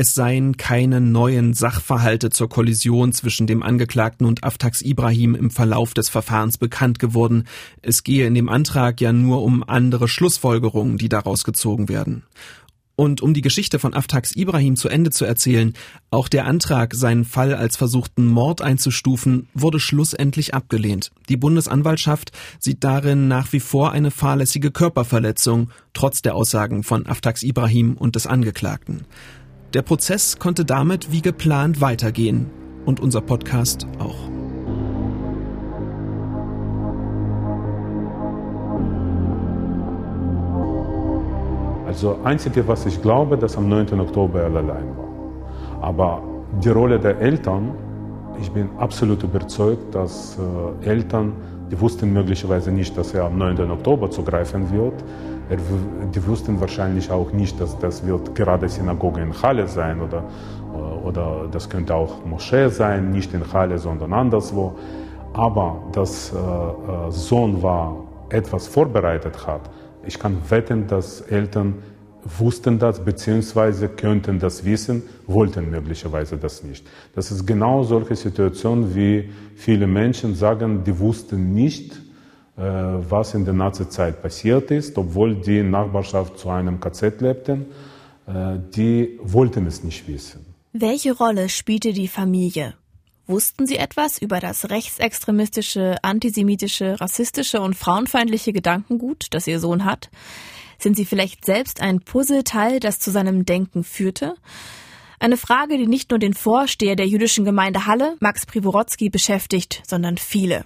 es 0.00 0.14
seien 0.14 0.56
keine 0.56 0.98
neuen 0.98 1.52
Sachverhalte 1.52 2.30
zur 2.30 2.48
Kollision 2.48 3.12
zwischen 3.12 3.46
dem 3.46 3.62
Angeklagten 3.62 4.26
und 4.26 4.44
Aftax 4.44 4.80
Ibrahim 4.80 5.34
im 5.34 5.50
Verlauf 5.50 5.92
des 5.92 6.08
Verfahrens 6.08 6.56
bekannt 6.56 6.98
geworden. 6.98 7.44
Es 7.82 8.02
gehe 8.02 8.26
in 8.26 8.34
dem 8.34 8.48
Antrag 8.48 9.02
ja 9.02 9.12
nur 9.12 9.42
um 9.42 9.62
andere 9.62 10.08
Schlussfolgerungen, 10.08 10.96
die 10.96 11.10
daraus 11.10 11.44
gezogen 11.44 11.90
werden. 11.90 12.22
Und 12.96 13.20
um 13.20 13.34
die 13.34 13.42
Geschichte 13.42 13.78
von 13.78 13.92
Aftax 13.92 14.34
Ibrahim 14.34 14.76
zu 14.76 14.88
Ende 14.88 15.10
zu 15.10 15.26
erzählen, 15.26 15.74
auch 16.10 16.28
der 16.28 16.46
Antrag, 16.46 16.94
seinen 16.94 17.26
Fall 17.26 17.52
als 17.54 17.76
versuchten 17.76 18.26
Mord 18.26 18.62
einzustufen, 18.62 19.48
wurde 19.52 19.80
schlussendlich 19.80 20.54
abgelehnt. 20.54 21.10
Die 21.28 21.36
Bundesanwaltschaft 21.36 22.32
sieht 22.58 22.84
darin 22.84 23.28
nach 23.28 23.52
wie 23.52 23.60
vor 23.60 23.92
eine 23.92 24.10
fahrlässige 24.10 24.70
Körperverletzung, 24.70 25.70
trotz 25.92 26.22
der 26.22 26.36
Aussagen 26.36 26.84
von 26.84 27.06
Aftax 27.06 27.42
Ibrahim 27.42 27.98
und 27.98 28.16
des 28.16 28.26
Angeklagten. 28.26 29.04
Der 29.72 29.82
Prozess 29.82 30.36
konnte 30.40 30.64
damit 30.64 31.12
wie 31.12 31.22
geplant 31.22 31.80
weitergehen 31.80 32.50
und 32.86 32.98
unser 32.98 33.20
Podcast 33.20 33.86
auch. 34.00 34.16
Also 41.86 42.18
einzige, 42.24 42.66
was 42.66 42.84
ich 42.86 43.00
glaube, 43.00 43.38
dass 43.38 43.56
am 43.56 43.68
9. 43.68 44.00
Oktober 44.00 44.40
er 44.40 44.46
allein 44.46 44.66
war. 44.66 45.08
Aber 45.82 46.22
die 46.64 46.70
Rolle 46.70 46.98
der 46.98 47.20
Eltern, 47.20 47.70
ich 48.40 48.50
bin 48.50 48.70
absolut 48.78 49.22
überzeugt, 49.22 49.94
dass 49.94 50.36
äh, 50.82 50.88
Eltern, 50.88 51.32
die 51.70 51.80
wussten 51.80 52.12
möglicherweise 52.12 52.72
nicht, 52.72 52.96
dass 52.98 53.14
er 53.14 53.26
am 53.26 53.38
9. 53.38 53.70
Oktober 53.70 54.10
zugreifen 54.10 54.72
wird, 54.72 54.94
er, 55.50 55.58
die 56.14 56.26
wussten 56.26 56.60
wahrscheinlich 56.60 57.10
auch 57.10 57.32
nicht, 57.32 57.60
dass 57.60 57.78
das 57.78 58.06
wird 58.06 58.34
gerade 58.34 58.68
Synagoge 58.68 59.20
in 59.20 59.42
Halle 59.42 59.66
sein 59.66 60.00
oder, 60.00 60.24
oder 61.04 61.48
das 61.50 61.68
könnte 61.68 61.94
auch 61.94 62.24
Moschee 62.24 62.68
sein, 62.68 63.10
nicht 63.10 63.34
in 63.34 63.52
Halle, 63.52 63.78
sondern 63.78 64.12
anderswo. 64.12 64.76
Aber 65.32 65.82
dass 65.92 66.32
äh, 66.32 67.10
Sohn 67.10 67.62
war, 67.62 68.04
etwas 68.30 68.68
vorbereitet 68.68 69.46
hat, 69.46 69.62
ich 70.06 70.18
kann 70.18 70.38
wetten, 70.48 70.86
dass 70.86 71.20
Eltern 71.20 71.74
wussten 72.38 72.78
das 72.78 73.04
bzw. 73.04 73.88
könnten 73.88 74.38
das 74.38 74.64
wissen, 74.64 75.02
wollten 75.26 75.70
möglicherweise 75.70 76.36
das 76.36 76.62
nicht. 76.62 76.86
Das 77.14 77.30
ist 77.30 77.46
genau 77.46 77.82
solche 77.82 78.14
Situation, 78.14 78.94
wie 78.94 79.30
viele 79.56 79.86
Menschen 79.86 80.34
sagen, 80.34 80.84
die 80.84 80.98
wussten 80.98 81.54
nicht, 81.54 82.00
was 82.62 83.34
in 83.34 83.44
der 83.44 83.54
Nazizeit 83.54 84.20
passiert 84.22 84.70
ist, 84.70 84.96
obwohl 84.98 85.34
die 85.36 85.62
Nachbarschaft 85.62 86.38
zu 86.38 86.50
einem 86.50 86.80
KZ 86.80 87.20
lebten. 87.20 87.66
Äh, 88.26 88.58
die 88.74 89.18
wollten 89.22 89.66
es 89.66 89.82
nicht 89.82 90.06
wissen. 90.06 90.46
Welche 90.72 91.12
Rolle 91.12 91.48
spielte 91.48 91.92
die 91.92 92.08
Familie? 92.08 92.74
Wussten 93.26 93.66
Sie 93.66 93.76
etwas 93.76 94.18
über 94.18 94.40
das 94.40 94.70
rechtsextremistische, 94.70 95.96
antisemitische, 96.02 97.00
rassistische 97.00 97.60
und 97.60 97.74
frauenfeindliche 97.74 98.52
Gedankengut, 98.52 99.26
das 99.30 99.46
Ihr 99.46 99.60
Sohn 99.60 99.84
hat? 99.84 100.10
Sind 100.78 100.96
Sie 100.96 101.04
vielleicht 101.04 101.44
selbst 101.44 101.80
ein 101.80 102.00
Puzzleteil, 102.00 102.80
das 102.80 102.98
zu 102.98 103.10
seinem 103.10 103.44
Denken 103.44 103.84
führte? 103.84 104.34
Eine 105.18 105.36
Frage, 105.36 105.76
die 105.76 105.86
nicht 105.86 106.10
nur 106.10 106.18
den 106.18 106.34
Vorsteher 106.34 106.96
der 106.96 107.06
jüdischen 107.06 107.44
Gemeinde 107.44 107.86
Halle, 107.86 108.16
Max 108.20 108.46
Privorotsky, 108.46 109.10
beschäftigt, 109.10 109.82
sondern 109.86 110.16
viele. 110.16 110.64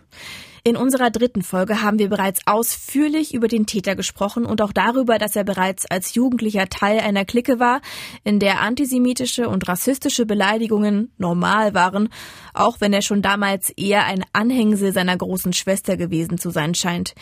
In 0.67 0.79
unserer 0.79 1.11
dritten 1.11 1.43
Folge 1.43 1.83
haben 1.83 1.99
wir 1.99 2.09
bereits 2.09 2.41
ausführlich 2.47 3.35
über 3.35 3.49
den 3.49 3.67
Täter 3.67 3.95
gesprochen 3.95 4.47
und 4.47 4.63
auch 4.63 4.73
darüber, 4.73 5.19
dass 5.19 5.37
er 5.37 5.45
bereits 5.45 5.85
als 5.85 6.15
Jugendlicher 6.15 6.71
Teil 6.71 7.01
einer 7.01 7.27
Clique 7.27 7.61
war, 7.61 7.83
in 8.25 8.41
der 8.41 8.63
antisemitische 8.63 9.47
und 9.51 9.69
rassistische 9.69 10.25
Beleidigungen 10.25 11.13
normal 11.19 11.75
waren, 11.75 12.09
auch 12.55 12.81
wenn 12.81 12.95
er 12.95 13.03
schon 13.03 13.21
damals 13.21 13.69
eher 13.77 14.07
ein 14.07 14.25
Anhängsel 14.33 14.95
seiner 14.95 15.19
großen 15.19 15.53
Schwester 15.53 15.99
gewesen 15.99 16.39
zu 16.39 16.49
sein 16.49 16.75
scheint. 16.75 17.15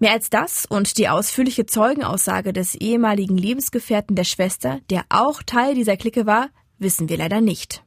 Mehr 0.00 0.10
als 0.10 0.28
das 0.28 0.66
und 0.66 0.98
die 0.98 1.08
ausführliche 1.08 1.66
Zeugenaussage 1.66 2.52
des 2.52 2.74
ehemaligen 2.74 3.38
Lebensgefährten 3.38 4.16
der 4.16 4.24
Schwester, 4.24 4.80
der 4.90 5.04
auch 5.10 5.44
Teil 5.44 5.76
dieser 5.76 5.96
Clique 5.96 6.26
war, 6.26 6.48
wissen 6.80 7.08
wir 7.08 7.18
leider 7.18 7.40
nicht. 7.40 7.83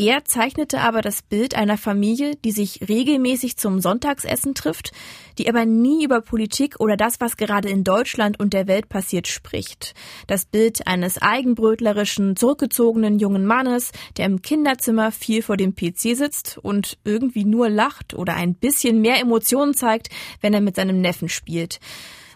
Er 0.00 0.24
zeichnete 0.24 0.80
aber 0.80 1.02
das 1.02 1.22
Bild 1.22 1.56
einer 1.56 1.76
Familie, 1.76 2.36
die 2.36 2.52
sich 2.52 2.88
regelmäßig 2.88 3.56
zum 3.56 3.80
Sonntagsessen 3.80 4.54
trifft, 4.54 4.92
die 5.38 5.48
aber 5.48 5.66
nie 5.66 6.04
über 6.04 6.20
Politik 6.20 6.78
oder 6.78 6.96
das, 6.96 7.20
was 7.20 7.36
gerade 7.36 7.68
in 7.68 7.82
Deutschland 7.82 8.38
und 8.38 8.52
der 8.52 8.68
Welt 8.68 8.88
passiert, 8.88 9.26
spricht. 9.26 9.94
Das 10.28 10.44
Bild 10.44 10.86
eines 10.86 11.20
eigenbrötlerischen, 11.20 12.36
zurückgezogenen 12.36 13.18
jungen 13.18 13.44
Mannes, 13.44 13.90
der 14.16 14.26
im 14.26 14.40
Kinderzimmer 14.40 15.10
viel 15.10 15.42
vor 15.42 15.56
dem 15.56 15.74
PC 15.74 16.16
sitzt 16.16 16.58
und 16.62 16.96
irgendwie 17.02 17.44
nur 17.44 17.68
lacht 17.68 18.14
oder 18.14 18.34
ein 18.34 18.54
bisschen 18.54 19.00
mehr 19.00 19.20
Emotionen 19.20 19.74
zeigt, 19.74 20.10
wenn 20.40 20.54
er 20.54 20.60
mit 20.60 20.76
seinem 20.76 21.00
Neffen 21.00 21.28
spielt. 21.28 21.80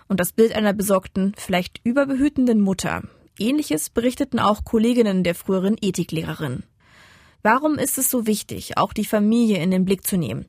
Und 0.09 0.19
das 0.19 0.33
Bild 0.33 0.53
einer 0.57 0.73
besorgten, 0.73 1.33
vielleicht 1.39 1.81
überbehütenden 1.85 2.61
Mutter. 2.61 3.05
Ähnliches 3.39 3.89
berichteten 3.89 4.41
auch 4.41 4.65
Kolleginnen 4.65 5.23
der 5.23 5.37
früheren 5.37 5.77
Ethiklehrerin. 5.81 6.65
Warum 7.45 7.77
ist 7.77 7.99
es 7.99 8.09
so 8.09 8.29
wichtig, 8.29 8.77
auch 8.77 8.93
die 8.93 9.05
Familie 9.05 9.61
in 9.61 9.73
den 9.73 9.85
Blick 9.85 10.07
zu 10.07 10.17
nehmen? 10.17 10.47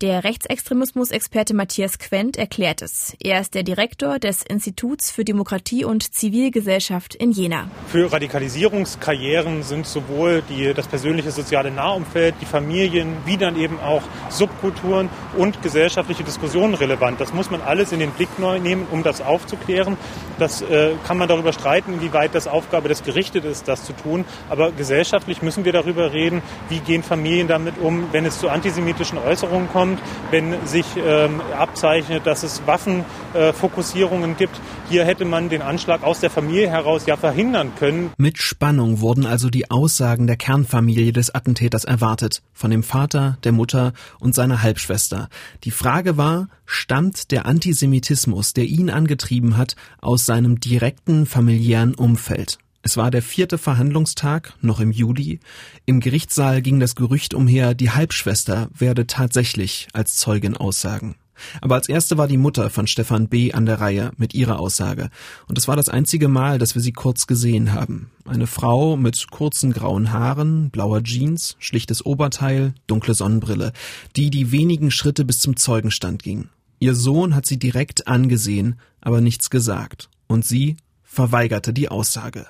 Der 0.00 0.24
Rechtsextremismus-Experte 0.24 1.54
Matthias 1.54 2.00
Quent 2.00 2.36
erklärt 2.36 2.82
es. 2.82 3.16
Er 3.22 3.40
ist 3.40 3.54
der 3.54 3.62
Direktor 3.62 4.18
des 4.18 4.42
Instituts 4.42 5.12
für 5.12 5.24
Demokratie 5.24 5.84
und 5.84 6.12
Zivilgesellschaft 6.12 7.14
in 7.14 7.30
Jena. 7.30 7.70
Für 7.86 8.12
Radikalisierungskarrieren 8.12 9.62
sind 9.62 9.86
sowohl 9.86 10.42
die, 10.48 10.74
das 10.74 10.88
persönliche 10.88 11.30
soziale 11.30 11.70
Nahumfeld, 11.70 12.34
die 12.40 12.46
Familien, 12.46 13.18
wie 13.24 13.36
dann 13.36 13.56
eben 13.56 13.78
auch 13.78 14.02
Subkulturen 14.28 15.10
und 15.36 15.62
gesellschaftliche 15.62 16.24
Diskussionen 16.24 16.74
relevant. 16.74 17.20
Das 17.20 17.32
muss 17.32 17.52
man 17.52 17.60
alles 17.60 17.92
in 17.92 18.00
den 18.00 18.10
Blick 18.10 18.30
nehmen, 18.40 18.88
um 18.90 19.04
das 19.04 19.20
aufzuklären. 19.20 19.96
Das 20.40 20.60
äh, 20.62 20.94
kann 21.06 21.18
man 21.18 21.28
darüber 21.28 21.52
streiten, 21.52 21.92
inwieweit 21.94 22.34
das 22.34 22.48
Aufgabe 22.48 22.88
des 22.88 23.04
Gerichtes 23.04 23.44
ist, 23.44 23.68
das 23.68 23.84
zu 23.84 23.92
tun. 23.92 24.24
Aber 24.50 24.72
gesellschaftlich 24.72 25.40
müssen 25.40 25.64
wir 25.64 25.72
darüber 25.72 26.12
reden, 26.12 26.31
reden, 26.32 26.42
wie 26.68 26.78
gehen 26.80 27.02
Familien 27.02 27.48
damit 27.48 27.78
um, 27.78 28.08
wenn 28.12 28.24
es 28.24 28.38
zu 28.38 28.48
antisemitischen 28.48 29.18
Äußerungen 29.18 29.68
kommt, 29.68 30.00
wenn 30.30 30.66
sich 30.66 30.86
ähm, 30.96 31.40
abzeichnet, 31.58 32.26
dass 32.26 32.42
es 32.42 32.62
Waffenfokussierungen 32.66 34.32
äh, 34.32 34.34
gibt. 34.34 34.60
Hier 34.88 35.04
hätte 35.04 35.24
man 35.24 35.48
den 35.48 35.62
Anschlag 35.62 36.02
aus 36.02 36.20
der 36.20 36.30
Familie 36.30 36.70
heraus 36.70 37.06
ja 37.06 37.16
verhindern 37.16 37.72
können. 37.78 38.10
Mit 38.16 38.38
Spannung 38.38 39.00
wurden 39.00 39.26
also 39.26 39.50
die 39.50 39.70
Aussagen 39.70 40.26
der 40.26 40.36
Kernfamilie 40.36 41.12
des 41.12 41.34
Attentäters 41.34 41.84
erwartet, 41.84 42.42
von 42.52 42.70
dem 42.70 42.82
Vater, 42.82 43.38
der 43.44 43.52
Mutter 43.52 43.92
und 44.18 44.34
seiner 44.34 44.62
Halbschwester. 44.62 45.28
Die 45.64 45.70
Frage 45.70 46.16
war, 46.16 46.48
stammt 46.66 47.30
der 47.30 47.46
Antisemitismus, 47.46 48.52
der 48.52 48.64
ihn 48.64 48.90
angetrieben 48.90 49.56
hat, 49.56 49.76
aus 50.00 50.26
seinem 50.26 50.60
direkten 50.60 51.26
familiären 51.26 51.94
Umfeld? 51.94 52.58
Es 52.84 52.96
war 52.96 53.12
der 53.12 53.22
vierte 53.22 53.58
Verhandlungstag, 53.58 54.54
noch 54.60 54.80
im 54.80 54.90
Juli. 54.90 55.38
Im 55.86 56.00
Gerichtssaal 56.00 56.62
ging 56.62 56.80
das 56.80 56.96
Gerücht 56.96 57.32
umher, 57.32 57.74
die 57.74 57.90
Halbschwester 57.90 58.68
werde 58.76 59.06
tatsächlich 59.06 59.86
als 59.92 60.16
Zeugin 60.16 60.56
aussagen. 60.56 61.14
Aber 61.60 61.76
als 61.76 61.88
erste 61.88 62.18
war 62.18 62.26
die 62.26 62.36
Mutter 62.38 62.70
von 62.70 62.88
Stefan 62.88 63.28
B. 63.28 63.52
an 63.52 63.66
der 63.66 63.80
Reihe 63.80 64.10
mit 64.16 64.34
ihrer 64.34 64.58
Aussage. 64.58 65.10
Und 65.46 65.58
es 65.58 65.68
war 65.68 65.76
das 65.76 65.88
einzige 65.88 66.26
Mal, 66.26 66.58
dass 66.58 66.74
wir 66.74 66.82
sie 66.82 66.92
kurz 66.92 67.28
gesehen 67.28 67.72
haben. 67.72 68.10
Eine 68.24 68.48
Frau 68.48 68.96
mit 68.96 69.30
kurzen 69.30 69.72
grauen 69.72 70.12
Haaren, 70.12 70.70
blauer 70.70 71.04
Jeans, 71.04 71.56
schlichtes 71.60 72.04
Oberteil, 72.04 72.74
dunkle 72.88 73.14
Sonnenbrille, 73.14 73.72
die 74.16 74.30
die 74.30 74.50
wenigen 74.50 74.90
Schritte 74.90 75.24
bis 75.24 75.38
zum 75.38 75.56
Zeugenstand 75.56 76.22
ging. 76.24 76.48
Ihr 76.80 76.96
Sohn 76.96 77.36
hat 77.36 77.46
sie 77.46 77.60
direkt 77.60 78.08
angesehen, 78.08 78.80
aber 79.00 79.20
nichts 79.20 79.50
gesagt. 79.50 80.08
Und 80.26 80.44
sie 80.44 80.76
verweigerte 81.04 81.72
die 81.72 81.88
Aussage. 81.88 82.46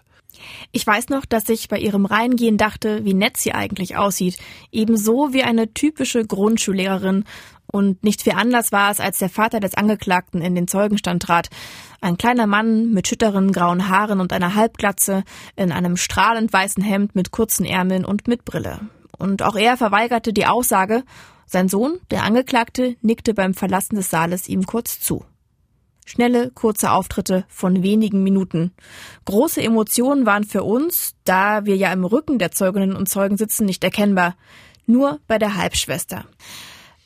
Ich 0.71 0.87
weiß 0.87 1.09
noch, 1.09 1.25
dass 1.25 1.49
ich 1.49 1.69
bei 1.69 1.79
ihrem 1.79 2.07
Reingehen 2.07 2.57
dachte, 2.57 3.05
wie 3.05 3.15
nett 3.15 3.37
sie 3.37 3.53
eigentlich 3.53 3.97
aussieht. 3.97 4.39
Ebenso 4.71 5.33
wie 5.33 5.43
eine 5.43 5.73
typische 5.73 6.25
Grundschullehrerin. 6.25 7.25
Und 7.71 8.05
nicht 8.05 8.23
viel 8.23 8.35
anders 8.35 8.71
war 8.71 8.91
es, 8.91 9.01
als 9.01 9.19
der 9.19 9.31
Vater 9.31 9.59
des 9.59 9.75
Angeklagten 9.75 10.43
in 10.43 10.55
den 10.55 10.69
Zeugenstand 10.69 11.23
trat. 11.23 11.49
Ein 12.03 12.19
kleiner 12.19 12.47
Mann 12.47 12.93
mit 12.93 13.09
schütteren 13.09 13.51
grauen 13.53 13.89
Haaren 13.89 14.21
und 14.21 14.33
einer 14.33 14.55
Halbglatze, 14.55 15.25
in 15.57 15.73
einem 15.73 15.97
strahlend 15.97 16.53
weißen 16.53 16.83
Hemd 16.83 17.15
mit 17.15 17.31
kurzen 17.31 17.65
Ärmeln 17.65 18.05
und 18.05 18.29
mit 18.29 18.45
Brille. 18.45 18.81
Und 19.19 19.43
auch 19.43 19.57
er 19.57 19.77
verweigerte 19.77 20.33
die 20.33 20.47
Aussage. 20.47 21.05
Sein 21.47 21.69
Sohn, 21.69 21.99
der 22.11 22.25
Angeklagte, 22.25 22.97
nickte 23.03 23.35
beim 23.35 23.55
Verlassen 23.55 23.97
des 23.97 24.11
Saales 24.11 24.49
ihm 24.49 24.67
kurz 24.67 25.01
zu. 25.01 25.25
Schnelle, 26.05 26.51
kurze 26.51 26.91
Auftritte 26.91 27.45
von 27.49 27.83
wenigen 27.83 28.23
Minuten. 28.23 28.73
Große 29.25 29.63
Emotionen 29.63 30.27
waren 30.27 30.45
für 30.45 30.65
uns, 30.65 31.15
da 31.25 31.65
wir 31.65 31.77
ja 31.77 31.93
im 31.93 32.05
Rücken 32.05 32.39
der 32.39 32.51
Zeuginnen 32.51 32.97
und 32.97 33.09
Zeugen 33.09 33.37
sitzen, 33.37 33.67
nicht 33.67 33.85
erkennbar. 33.85 34.35
Nur 34.87 35.21
bei 35.27 35.39
der 35.39 35.57
Halbschwester. 35.57 36.25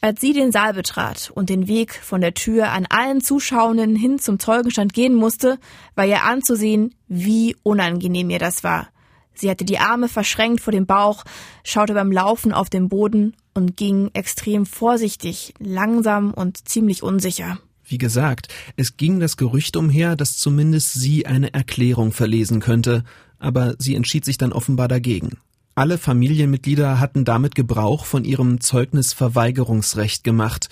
Als 0.00 0.20
sie 0.20 0.32
den 0.32 0.52
Saal 0.52 0.74
betrat 0.74 1.30
und 1.34 1.50
den 1.50 1.68
Weg 1.68 1.94
von 1.94 2.20
der 2.20 2.34
Tür 2.34 2.70
an 2.70 2.86
allen 2.88 3.20
Zuschauenden 3.20 3.96
hin 3.96 4.18
zum 4.18 4.38
Zeugenstand 4.38 4.92
gehen 4.92 5.14
musste, 5.14 5.58
war 5.94 6.06
ihr 6.06 6.22
anzusehen, 6.24 6.94
wie 7.08 7.56
unangenehm 7.62 8.30
ihr 8.30 8.38
das 8.38 8.62
war. 8.62 8.88
Sie 9.34 9.50
hatte 9.50 9.64
die 9.64 9.78
Arme 9.78 10.08
verschränkt 10.08 10.60
vor 10.60 10.72
dem 10.72 10.86
Bauch, 10.86 11.24
schaute 11.64 11.94
beim 11.94 12.10
Laufen 12.10 12.52
auf 12.52 12.70
den 12.70 12.88
Boden 12.88 13.36
und 13.54 13.76
ging 13.76 14.10
extrem 14.14 14.64
vorsichtig, 14.64 15.54
langsam 15.58 16.32
und 16.32 16.68
ziemlich 16.68 17.02
unsicher. 17.02 17.58
Wie 17.88 17.98
gesagt, 17.98 18.48
es 18.76 18.96
ging 18.96 19.20
das 19.20 19.36
Gerücht 19.36 19.76
umher, 19.76 20.16
dass 20.16 20.36
zumindest 20.36 20.94
sie 20.94 21.26
eine 21.26 21.54
Erklärung 21.54 22.12
verlesen 22.12 22.60
könnte, 22.60 23.04
aber 23.38 23.76
sie 23.78 23.94
entschied 23.94 24.24
sich 24.24 24.38
dann 24.38 24.52
offenbar 24.52 24.88
dagegen. 24.88 25.38
Alle 25.76 25.98
Familienmitglieder 25.98 26.98
hatten 26.98 27.24
damit 27.24 27.54
Gebrauch 27.54 28.04
von 28.04 28.24
ihrem 28.24 28.60
Zeugnisverweigerungsrecht 28.60 30.24
gemacht, 30.24 30.68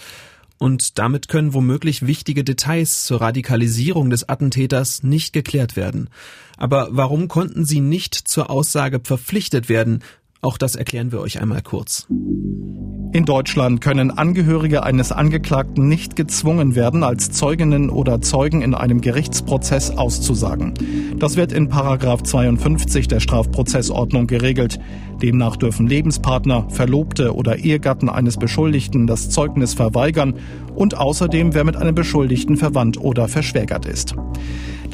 und 0.59 0.99
damit 0.99 1.29
können 1.29 1.53
womöglich 1.53 2.07
wichtige 2.07 2.45
Details 2.45 3.05
zur 3.05 3.21
Radikalisierung 3.21 4.09
des 4.09 4.29
Attentäters 4.29 5.03
nicht 5.03 5.33
geklärt 5.33 5.77
werden. 5.77 6.09
Aber 6.57 6.89
warum 6.91 7.29
konnten 7.29 7.65
sie 7.65 7.81
nicht 7.81 8.15
zur 8.15 8.51
Aussage 8.51 9.01
verpflichtet 9.03 9.69
werden? 9.69 10.03
Auch 10.45 10.59
das 10.59 10.75
erklären 10.75 11.11
wir 11.11 11.21
euch 11.21 11.41
einmal 11.41 11.63
kurz. 11.63 12.07
In 12.11 13.25
Deutschland 13.25 13.81
können 13.81 14.11
Angehörige 14.11 14.83
eines 14.83 15.11
Angeklagten 15.11 15.89
nicht 15.89 16.17
gezwungen 16.17 16.75
werden, 16.75 17.03
als 17.03 17.31
Zeuginnen 17.31 17.89
oder 17.89 18.21
Zeugen 18.21 18.61
in 18.61 18.75
einem 18.75 19.01
Gerichtsprozess 19.01 19.93
auszusagen. 19.93 20.75
Das 21.19 21.37
wird 21.37 21.53
in 21.53 21.71
Paragraph 21.71 22.25
52 22.25 23.09
der 23.09 23.21
Strafprozessordnung 23.21 24.27
geregelt. 24.27 24.79
Demnach 25.23 25.57
dürfen 25.57 25.87
Lebenspartner, 25.87 26.69
Verlobte 26.69 27.35
oder 27.35 27.57
Ehegatten 27.57 28.11
eines 28.11 28.37
Beschuldigten 28.37 29.07
das 29.07 29.31
Zeugnis 29.31 29.73
verweigern 29.73 30.35
und 30.75 30.99
außerdem 30.99 31.55
wer 31.55 31.65
mit 31.65 31.77
einem 31.77 31.95
Beschuldigten 31.95 32.59
verwandt 32.59 33.01
oder 33.01 33.29
verschwägert 33.29 33.87
ist. 33.87 34.15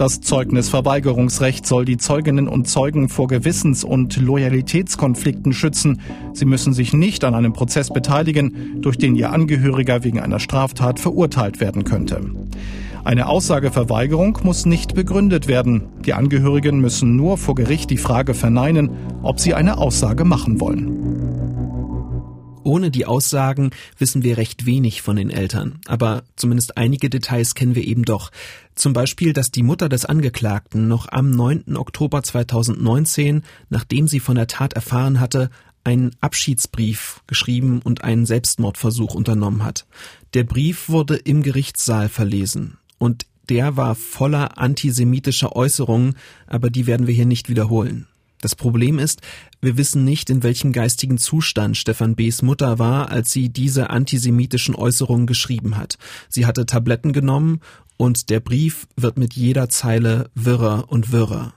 Das 0.00 0.20
Zeugnisverweigerungsrecht 0.22 1.66
soll 1.66 1.84
die 1.84 1.98
Zeuginnen 1.98 2.48
und 2.48 2.66
Zeugen 2.66 3.08
vor 3.08 3.28
Gewissens- 3.28 3.84
und 3.84 4.16
Loyalitätskonflikten 4.16 5.39
schützen. 5.52 6.00
Sie 6.32 6.44
müssen 6.44 6.72
sich 6.72 6.92
nicht 6.92 7.24
an 7.24 7.34
einem 7.34 7.52
Prozess 7.52 7.90
beteiligen, 7.90 8.80
durch 8.80 8.98
den 8.98 9.16
ihr 9.16 9.32
Angehöriger 9.32 10.04
wegen 10.04 10.20
einer 10.20 10.38
Straftat 10.38 11.00
verurteilt 11.00 11.60
werden 11.60 11.84
könnte. 11.84 12.20
Eine 13.02 13.26
Aussageverweigerung 13.26 14.38
muss 14.42 14.66
nicht 14.66 14.94
begründet 14.94 15.48
werden. 15.48 15.84
Die 16.04 16.12
Angehörigen 16.12 16.80
müssen 16.80 17.16
nur 17.16 17.38
vor 17.38 17.54
Gericht 17.54 17.90
die 17.90 17.96
Frage 17.96 18.34
verneinen, 18.34 18.90
ob 19.22 19.40
sie 19.40 19.54
eine 19.54 19.78
Aussage 19.78 20.24
machen 20.24 20.60
wollen. 20.60 21.19
Ohne 22.62 22.90
die 22.90 23.06
Aussagen 23.06 23.70
wissen 23.98 24.22
wir 24.22 24.36
recht 24.36 24.66
wenig 24.66 25.00
von 25.00 25.16
den 25.16 25.30
Eltern, 25.30 25.80
aber 25.86 26.24
zumindest 26.36 26.76
einige 26.76 27.08
Details 27.08 27.54
kennen 27.54 27.74
wir 27.74 27.84
eben 27.84 28.04
doch. 28.04 28.30
Zum 28.74 28.92
Beispiel, 28.92 29.32
dass 29.32 29.50
die 29.50 29.62
Mutter 29.62 29.88
des 29.88 30.04
Angeklagten 30.04 30.86
noch 30.86 31.08
am 31.10 31.30
9. 31.30 31.76
Oktober 31.76 32.22
2019, 32.22 33.42
nachdem 33.70 34.08
sie 34.08 34.20
von 34.20 34.34
der 34.34 34.46
Tat 34.46 34.74
erfahren 34.74 35.20
hatte, 35.20 35.50
einen 35.84 36.10
Abschiedsbrief 36.20 37.22
geschrieben 37.26 37.80
und 37.82 38.04
einen 38.04 38.26
Selbstmordversuch 38.26 39.14
unternommen 39.14 39.64
hat. 39.64 39.86
Der 40.34 40.44
Brief 40.44 40.90
wurde 40.90 41.16
im 41.16 41.42
Gerichtssaal 41.42 42.10
verlesen 42.10 42.76
und 42.98 43.26
der 43.48 43.76
war 43.76 43.94
voller 43.94 44.58
antisemitischer 44.58 45.56
Äußerungen, 45.56 46.16
aber 46.46 46.70
die 46.70 46.86
werden 46.86 47.06
wir 47.06 47.14
hier 47.14 47.26
nicht 47.26 47.48
wiederholen. 47.48 48.06
Das 48.40 48.54
Problem 48.54 48.98
ist, 48.98 49.20
wir 49.60 49.76
wissen 49.76 50.04
nicht, 50.04 50.30
in 50.30 50.42
welchem 50.42 50.72
geistigen 50.72 51.18
Zustand 51.18 51.76
Stefan 51.76 52.14
B.s 52.14 52.42
Mutter 52.42 52.78
war, 52.78 53.10
als 53.10 53.30
sie 53.32 53.50
diese 53.50 53.90
antisemitischen 53.90 54.74
Äußerungen 54.74 55.26
geschrieben 55.26 55.76
hat. 55.76 55.98
Sie 56.28 56.46
hatte 56.46 56.64
Tabletten 56.64 57.12
genommen 57.12 57.60
und 57.98 58.30
der 58.30 58.40
Brief 58.40 58.86
wird 58.96 59.18
mit 59.18 59.34
jeder 59.34 59.68
Zeile 59.68 60.30
wirrer 60.34 60.86
und 60.88 61.12
wirrer. 61.12 61.52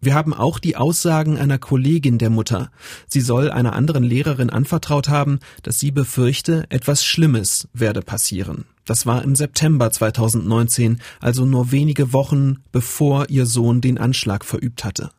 Wir 0.00 0.14
haben 0.14 0.32
auch 0.32 0.60
die 0.60 0.76
Aussagen 0.76 1.38
einer 1.38 1.58
Kollegin 1.58 2.18
der 2.18 2.30
Mutter. 2.30 2.70
Sie 3.08 3.20
soll 3.20 3.50
einer 3.50 3.72
anderen 3.72 4.04
Lehrerin 4.04 4.48
anvertraut 4.48 5.08
haben, 5.08 5.40
dass 5.64 5.80
sie 5.80 5.90
befürchte, 5.90 6.66
etwas 6.68 7.04
Schlimmes 7.04 7.66
werde 7.72 8.02
passieren. 8.02 8.64
Das 8.84 9.06
war 9.06 9.24
im 9.24 9.34
September 9.34 9.90
2019, 9.90 11.00
also 11.20 11.44
nur 11.44 11.72
wenige 11.72 12.12
Wochen 12.12 12.58
bevor 12.70 13.28
ihr 13.28 13.44
Sohn 13.44 13.80
den 13.80 13.98
Anschlag 13.98 14.44
verübt 14.44 14.84
hatte. 14.84 15.10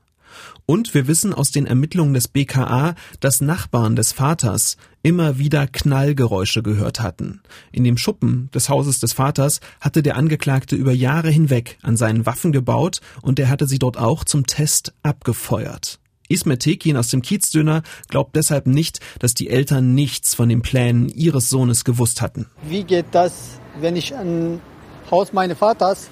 Und 0.66 0.94
wir 0.94 1.08
wissen 1.08 1.34
aus 1.34 1.52
den 1.52 1.66
Ermittlungen 1.66 2.14
des 2.14 2.28
BKA, 2.28 2.96
dass 3.20 3.42
Nachbarn 3.42 3.96
des 3.96 4.12
Vaters 4.12 4.78
immer 5.02 5.38
wieder 5.38 5.68
Knallgeräusche 5.68 6.62
gehört 6.62 7.00
hatten. 7.00 7.42
In 7.72 7.84
dem 7.84 7.98
Schuppen 7.98 8.50
des 8.54 8.70
Hauses 8.70 9.00
des 9.00 9.14
Vaters 9.14 9.60
hatte 9.82 10.04
der 10.04 10.18
Angeklagte 10.18 10.76
über 10.76 10.92
Jahre 10.92 11.30
hinweg 11.30 11.78
an 11.82 11.98
seinen 11.98 12.26
Waffen 12.26 12.52
gebaut 12.52 13.02
und 13.22 13.40
er 13.40 13.50
hatte 13.50 13.68
sie 13.68 13.80
dort 13.80 13.98
auch 13.98 14.24
zum 14.24 14.46
Test 14.46 14.94
abgefeuert. 15.04 16.00
Ismet 16.30 16.62
Tekin 16.62 16.96
aus 16.96 17.08
dem 17.08 17.24
Kiezdöner 17.24 17.82
glaubt 18.08 18.36
deshalb 18.36 18.68
nicht, 18.68 19.00
dass 19.18 19.34
die 19.34 19.50
Eltern 19.50 19.96
nichts 19.96 20.36
von 20.36 20.48
den 20.48 20.62
Plänen 20.62 21.10
ihres 21.10 21.50
Sohnes 21.50 21.84
gewusst 21.84 22.22
hatten. 22.22 22.46
Wie 22.62 22.84
geht 22.84 23.08
das, 23.12 23.34
wenn 23.80 23.96
ich 23.96 24.14
ein 24.14 24.62
Haus 25.10 25.34
meines 25.34 25.58
Vaters 25.58 26.10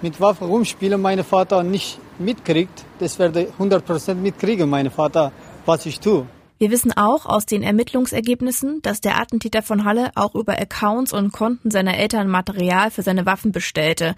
mit 0.00 0.20
Waffen 0.20 0.46
rumspiele, 0.46 0.96
mein 0.96 1.22
Vater 1.22 1.62
nicht 1.62 1.98
mitkriegt, 2.20 2.84
das 2.98 3.18
werde 3.18 3.48
100% 3.58 4.14
mitkriegen, 4.14 4.68
mein 4.68 4.90
Vater, 4.90 5.32
was 5.66 5.86
ich 5.86 6.00
tue. 6.00 6.26
Wir 6.60 6.72
wissen 6.72 6.92
auch 6.92 7.24
aus 7.24 7.46
den 7.46 7.62
Ermittlungsergebnissen, 7.62 8.82
dass 8.82 9.00
der 9.00 9.20
Attentäter 9.20 9.62
von 9.62 9.84
Halle 9.84 10.10
auch 10.16 10.34
über 10.34 10.58
Accounts 10.58 11.12
und 11.12 11.32
Konten 11.32 11.70
seiner 11.70 11.96
Eltern 11.96 12.26
Material 12.26 12.90
für 12.90 13.02
seine 13.02 13.26
Waffen 13.26 13.52
bestellte. 13.52 14.16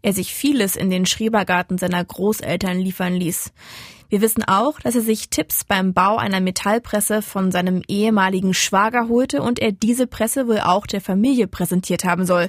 Er 0.00 0.14
sich 0.14 0.32
vieles 0.32 0.74
in 0.74 0.88
den 0.88 1.04
Schrebergarten 1.04 1.76
seiner 1.76 2.02
Großeltern 2.02 2.78
liefern 2.78 3.12
ließ. 3.12 3.52
Wir 4.08 4.22
wissen 4.22 4.42
auch, 4.42 4.80
dass 4.80 4.94
er 4.94 5.02
sich 5.02 5.28
Tipps 5.28 5.64
beim 5.64 5.92
Bau 5.92 6.16
einer 6.16 6.40
Metallpresse 6.40 7.20
von 7.20 7.52
seinem 7.52 7.82
ehemaligen 7.88 8.54
Schwager 8.54 9.08
holte 9.08 9.42
und 9.42 9.58
er 9.58 9.72
diese 9.72 10.06
Presse 10.06 10.48
wohl 10.48 10.60
auch 10.60 10.86
der 10.86 11.02
Familie 11.02 11.46
präsentiert 11.46 12.04
haben 12.04 12.24
soll. 12.24 12.48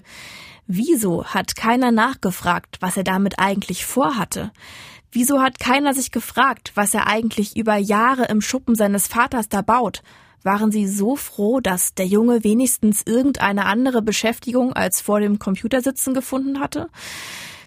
Wieso 0.68 1.26
hat 1.26 1.58
keiner 1.58 1.92
nachgefragt, 1.92 2.78
was 2.80 2.96
er 2.96 3.04
damit 3.04 3.40
eigentlich 3.40 3.86
vorhatte? 3.86 4.52
Wieso 5.16 5.44
hat 5.44 5.60
keiner 5.60 5.94
sich 5.94 6.10
gefragt, 6.10 6.72
was 6.74 6.96
er 6.96 7.06
eigentlich 7.06 7.56
über 7.56 7.78
Jahre 7.78 8.26
im 8.26 8.42
Schuppen 8.42 8.74
seines 8.74 9.06
Vaters 9.06 9.48
da 9.48 9.62
baut? 9.62 10.02
Waren 10.42 10.72
sie 10.72 10.88
so 10.88 11.16
froh, 11.16 11.60
dass 11.60 11.94
der 11.94 12.08
Junge 12.08 12.44
wenigstens 12.44 13.04
irgendeine 13.06 13.68
andere 13.68 14.02
Beschäftigung 14.02 14.74
als 14.74 15.02
vor 15.02 15.20
dem 15.20 15.38
Computersitzen 15.38 16.16
gefunden 16.16 16.60
hatte? 16.60 16.90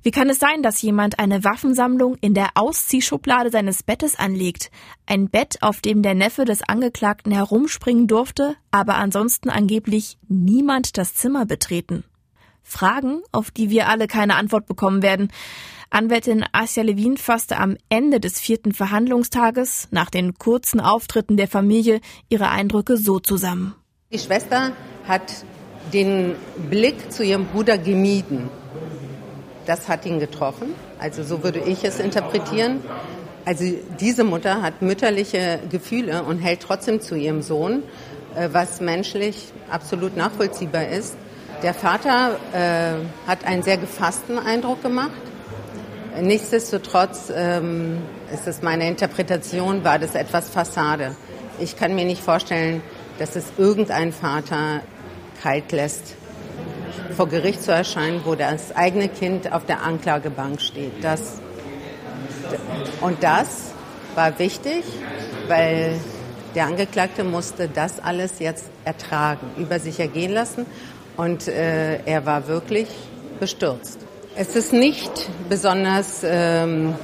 Wie 0.03 0.11
kann 0.11 0.29
es 0.29 0.41
sein, 0.41 0.65
dass 0.65 0.83
jemand 0.83 1.21
eine 1.21 1.45
Waffensammlung 1.45 2.17
in 2.21 2.35
der 2.35 2.49
Ausziehschublade 2.57 3.51
seines 3.51 3.85
Bettes 3.85 4.19
anlegt? 4.19 4.73
Ein 5.07 5.29
Bett, 5.31 5.59
auf 5.63 5.81
dem 5.81 6.03
der 6.03 6.15
Neffe 6.15 6.47
des 6.47 6.65
Angeklagten 6.65 7.31
herumspringen 7.31 8.09
durfte, 8.09 8.57
aber 8.73 8.97
ansonsten 8.97 9.51
angeblich 9.51 10.19
niemand 10.27 10.99
das 10.99 11.15
Zimmer 11.15 11.47
betreten. 11.47 12.03
Fragen, 12.67 13.23
auf 13.33 13.51
die 13.51 13.71
wir 13.71 13.89
alle 13.89 14.07
keine 14.07 14.35
Antwort 14.35 14.67
bekommen 14.67 15.03
werden. 15.03 15.31
Anwältin 15.91 16.45
Asja 16.53 16.83
Levin 16.83 17.17
fasste 17.17 17.59
am 17.59 17.77
Ende 17.89 18.19
des 18.19 18.41
vierten 18.41 18.73
Verhandlungstages 18.73 19.89
nach 19.93 20.11
den 20.11 20.35
kurzen 20.35 20.81
Auftritten 20.81 21.37
der 21.37 21.49
Familie 21.49 22.01
ihre 22.29 22.51
Eindrücke 22.51 22.97
so 22.97 23.21
zusammen. 23.21 23.75
Die 24.13 24.19
Schwester 24.19 24.73
hat 25.07 25.45
den 25.93 26.35
Blick 26.69 27.13
zu 27.13 27.23
ihrem 27.23 27.47
Bruder 27.47 27.79
gemieden. 27.79 28.51
Das 29.65 29.89
hat 29.89 30.05
ihn 30.07 30.19
getroffen. 30.19 30.75
Also 30.99 31.23
so 31.23 31.45
würde 31.45 31.61
ich 31.61 31.85
es 31.85 32.01
interpretieren. 32.01 32.81
Also 33.45 33.65
diese 34.01 34.25
Mutter 34.25 34.61
hat 34.63 34.83
mütterliche 34.83 35.61
Gefühle 35.71 36.25
und 36.25 36.39
hält 36.39 36.61
trotzdem 36.61 37.01
zu 37.01 37.15
ihrem 37.15 37.43
Sohn, 37.43 37.85
äh, 38.35 38.49
was 38.51 38.81
menschlich 38.81 39.53
absolut 39.71 40.17
nachvollziehbar 40.17 40.89
ist. 40.89 41.17
Der 41.63 41.73
Vater 41.73 42.37
äh, 42.53 43.29
hat 43.29 43.45
einen 43.45 43.63
sehr 43.63 43.79
gefassten 43.79 44.39
Eindruck 44.39 44.83
gemacht. 44.83 45.11
Nichtsdestotrotz 46.21 47.33
ähm, 47.35 48.03
ist 48.33 48.47
es 48.47 48.63
meine 48.63 48.89
Interpretation, 48.89 49.83
war 49.83 49.99
das 49.99 50.15
etwas 50.15 50.51
Fassade. 50.51 51.17
Ich 51.59 51.77
kann 51.77 51.95
mir 51.95 52.05
nicht 52.05 52.23
vorstellen, 52.23 52.83
dass 53.19 53.37
es 53.37 53.45
irgendein 53.57 54.13
Vater 54.13 54.83
kalt 55.43 55.73
lässt, 55.73 56.15
vor 57.17 57.29
Gericht 57.29 57.63
zu 57.63 57.73
erscheinen, 57.73 58.21
wo 58.25 58.35
das 58.35 58.77
eigene 58.77 59.09
Kind 59.09 59.51
auf 59.53 59.65
der 59.65 59.83
Anklagebank 59.83 60.61
steht. 60.61 61.03
Das, 61.03 61.41
und 63.01 63.23
das 63.23 63.73
war 64.15 64.39
wichtig, 64.39 64.85
weil 65.49 65.99
der 66.55 66.67
Angeklagte 66.67 67.25
musste 67.25 67.69
das 67.69 68.01
alles 68.01 68.39
jetzt 68.39 68.67
ertragen, 68.85 69.51
über 69.59 69.79
sich 69.79 70.01
ergehen 70.01 70.33
lassen. 70.33 70.67
Und 71.17 71.49
äh, 71.49 71.99
er 72.05 72.27
war 72.27 72.47
wirklich 72.47 72.89
bestürzt. 73.41 73.99
Es 74.35 74.55
ist 74.55 74.73
nicht 74.73 75.11
besonders 75.49 76.21
ähm, 76.23 76.95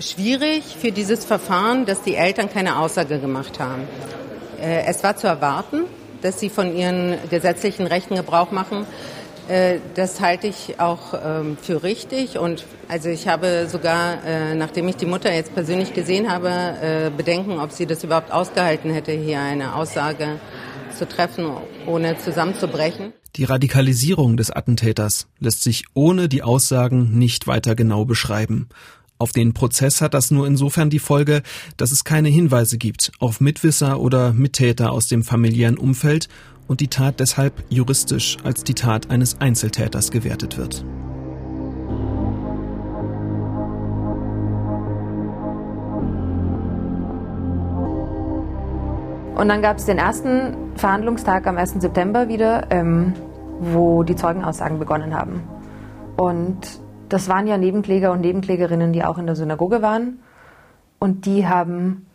schwierig 0.00 0.64
für 0.80 0.92
dieses 0.92 1.24
Verfahren, 1.24 1.84
dass 1.84 2.02
die 2.02 2.14
Eltern 2.14 2.50
keine 2.50 2.78
Aussage 2.78 3.18
gemacht 3.18 3.60
haben. 3.60 3.82
Äh, 4.60 4.84
es 4.86 5.02
war 5.04 5.16
zu 5.16 5.26
erwarten, 5.26 5.82
dass 6.22 6.40
sie 6.40 6.48
von 6.48 6.74
ihren 6.74 7.18
gesetzlichen 7.28 7.86
Rechten 7.86 8.14
Gebrauch 8.14 8.50
machen. 8.50 8.86
Äh, 9.48 9.78
das 9.94 10.20
halte 10.20 10.46
ich 10.46 10.80
auch 10.80 11.14
ähm, 11.14 11.58
für 11.60 11.82
richtig 11.82 12.38
und 12.38 12.64
also 12.88 13.08
ich 13.08 13.28
habe 13.28 13.66
sogar, 13.68 14.24
äh, 14.24 14.54
nachdem 14.54 14.88
ich 14.88 14.96
die 14.96 15.06
Mutter 15.06 15.32
jetzt 15.32 15.52
persönlich 15.54 15.92
gesehen 15.92 16.30
habe, 16.30 16.48
äh, 16.48 17.10
Bedenken, 17.10 17.58
ob 17.58 17.72
sie 17.72 17.86
das 17.86 18.04
überhaupt 18.04 18.32
ausgehalten 18.32 18.92
hätte, 18.92 19.12
hier 19.12 19.40
eine 19.40 19.74
Aussage 19.74 20.38
zu 20.94 21.08
treffen, 21.08 21.46
ohne 21.86 22.18
zusammenzubrechen. 22.18 23.12
Die 23.36 23.44
Radikalisierung 23.44 24.36
des 24.36 24.50
Attentäters 24.50 25.26
lässt 25.38 25.62
sich 25.62 25.84
ohne 25.94 26.28
die 26.28 26.42
Aussagen 26.42 27.18
nicht 27.18 27.46
weiter 27.46 27.74
genau 27.74 28.04
beschreiben. 28.04 28.68
Auf 29.18 29.32
den 29.32 29.54
Prozess 29.54 30.00
hat 30.00 30.14
das 30.14 30.30
nur 30.30 30.46
insofern 30.46 30.90
die 30.90 30.98
Folge, 30.98 31.42
dass 31.76 31.92
es 31.92 32.04
keine 32.04 32.28
Hinweise 32.28 32.76
gibt 32.76 33.12
auf 33.20 33.40
Mitwisser 33.40 34.00
oder 34.00 34.32
Mittäter 34.32 34.90
aus 34.90 35.06
dem 35.06 35.22
familiären 35.22 35.78
Umfeld 35.78 36.28
und 36.66 36.80
die 36.80 36.88
Tat 36.88 37.20
deshalb 37.20 37.64
juristisch 37.68 38.36
als 38.42 38.64
die 38.64 38.74
Tat 38.74 39.10
eines 39.10 39.40
Einzeltäters 39.40 40.10
gewertet 40.10 40.58
wird. 40.58 40.84
Und 49.34 49.48
dann 49.48 49.62
gab 49.62 49.78
es 49.78 49.86
den 49.86 49.98
ersten 49.98 50.72
Verhandlungstag 50.76 51.46
am 51.46 51.56
1. 51.56 51.80
September 51.80 52.28
wieder, 52.28 52.66
ähm, 52.70 53.14
wo 53.60 54.02
die 54.02 54.14
Zeugenaussagen 54.14 54.78
begonnen 54.78 55.18
haben. 55.18 55.42
Und 56.16 56.80
das 57.08 57.28
waren 57.28 57.46
ja 57.46 57.56
Nebenkläger 57.56 58.12
und 58.12 58.20
Nebenklägerinnen, 58.20 58.92
die 58.92 59.04
auch 59.04 59.18
in 59.18 59.26
der 59.26 59.36
Synagoge 59.36 59.82
waren. 59.82 60.20
Und 60.98 61.26
die 61.26 61.46
haben 61.46 62.06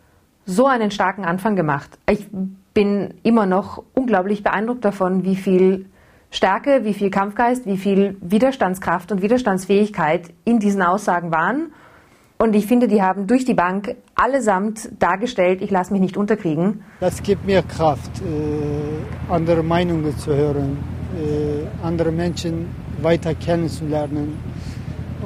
so 0.45 0.67
einen 0.67 0.91
starken 0.91 1.25
Anfang 1.25 1.55
gemacht. 1.55 1.97
Ich 2.09 2.27
bin 2.73 3.15
immer 3.23 3.45
noch 3.45 3.83
unglaublich 3.93 4.43
beeindruckt 4.43 4.85
davon, 4.85 5.23
wie 5.23 5.35
viel 5.35 5.87
Stärke, 6.29 6.83
wie 6.83 6.93
viel 6.93 7.09
Kampfgeist, 7.09 7.65
wie 7.65 7.77
viel 7.77 8.17
Widerstandskraft 8.21 9.11
und 9.11 9.21
Widerstandsfähigkeit 9.21 10.29
in 10.45 10.59
diesen 10.59 10.81
Aussagen 10.81 11.31
waren. 11.31 11.71
Und 12.39 12.55
ich 12.55 12.67
finde, 12.67 12.87
die 12.87 13.01
haben 13.01 13.25
durch 13.25 13.45
die 13.45 13.55
Bank 13.55 13.95
allesamt 14.15 14.89
dargestellt, 14.99 15.61
ich 15.61 15.71
lasse 15.71 15.91
mich 15.91 16.01
nicht 16.01 16.17
unterkriegen. 16.17 16.83
Das 16.99 17.23
gibt 17.23 17.45
mir 17.45 17.63
Kraft, 17.63 18.11
äh, 18.21 19.33
andere 19.33 19.63
Meinungen 19.63 20.15
zu 20.17 20.35
hören, 20.35 20.77
äh, 21.15 21.85
andere 21.85 22.11
Menschen 22.11 22.67
weiter 23.01 23.33
kennenzulernen 23.33 24.37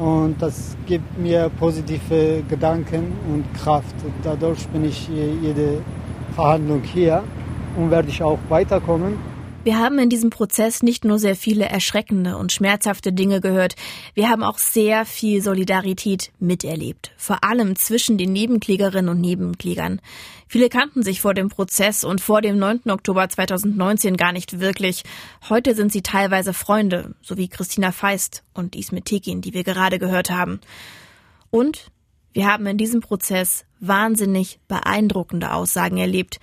und 0.01 0.41
das 0.41 0.75
gibt 0.87 1.17
mir 1.17 1.51
positive 1.59 2.43
Gedanken 2.49 3.13
und 3.31 3.45
Kraft. 3.53 3.95
Dadurch 4.23 4.67
bin 4.69 4.85
ich 4.85 5.07
jede 5.07 5.81
Verhandlung 6.33 6.81
hier 6.81 7.23
und 7.77 7.91
werde 7.91 8.09
ich 8.09 8.23
auch 8.23 8.39
weiterkommen. 8.49 9.30
Wir 9.63 9.77
haben 9.77 9.99
in 9.99 10.09
diesem 10.09 10.31
Prozess 10.31 10.81
nicht 10.81 11.05
nur 11.05 11.19
sehr 11.19 11.35
viele 11.35 11.65
erschreckende 11.65 12.35
und 12.35 12.51
schmerzhafte 12.51 13.13
Dinge 13.13 13.41
gehört, 13.41 13.75
wir 14.15 14.27
haben 14.27 14.41
auch 14.41 14.57
sehr 14.57 15.05
viel 15.05 15.43
Solidarität 15.43 16.31
miterlebt, 16.39 17.11
vor 17.15 17.43
allem 17.43 17.75
zwischen 17.75 18.17
den 18.17 18.33
Nebenklägerinnen 18.33 19.09
und 19.09 19.21
Nebenklägern. 19.21 20.01
Viele 20.47 20.67
kannten 20.67 21.03
sich 21.03 21.21
vor 21.21 21.35
dem 21.35 21.49
Prozess 21.49 22.03
und 22.03 22.21
vor 22.21 22.41
dem 22.41 22.57
9. 22.57 22.89
Oktober 22.89 23.29
2019 23.29 24.17
gar 24.17 24.31
nicht 24.31 24.59
wirklich. 24.59 25.03
Heute 25.47 25.75
sind 25.75 25.91
sie 25.91 26.01
teilweise 26.01 26.53
Freunde, 26.53 27.13
so 27.21 27.37
wie 27.37 27.47
Christina 27.47 27.91
Feist 27.91 28.43
und 28.55 28.75
Ismet 28.75 29.05
Tekin, 29.05 29.41
die 29.41 29.53
wir 29.53 29.63
gerade 29.63 29.99
gehört 29.99 30.31
haben. 30.31 30.59
Und 31.51 31.91
wir 32.33 32.51
haben 32.51 32.65
in 32.65 32.79
diesem 32.79 33.01
Prozess 33.01 33.65
wahnsinnig 33.79 34.59
beeindruckende 34.67 35.53
Aussagen 35.53 35.97
erlebt. 35.97 36.39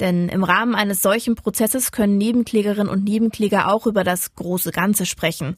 Denn 0.00 0.28
im 0.28 0.44
Rahmen 0.44 0.74
eines 0.74 1.02
solchen 1.02 1.34
Prozesses 1.34 1.92
können 1.92 2.18
Nebenklägerinnen 2.18 2.88
und 2.88 3.04
Nebenkläger 3.04 3.72
auch 3.72 3.86
über 3.86 4.04
das 4.04 4.34
große 4.34 4.70
Ganze 4.70 5.06
sprechen. 5.06 5.56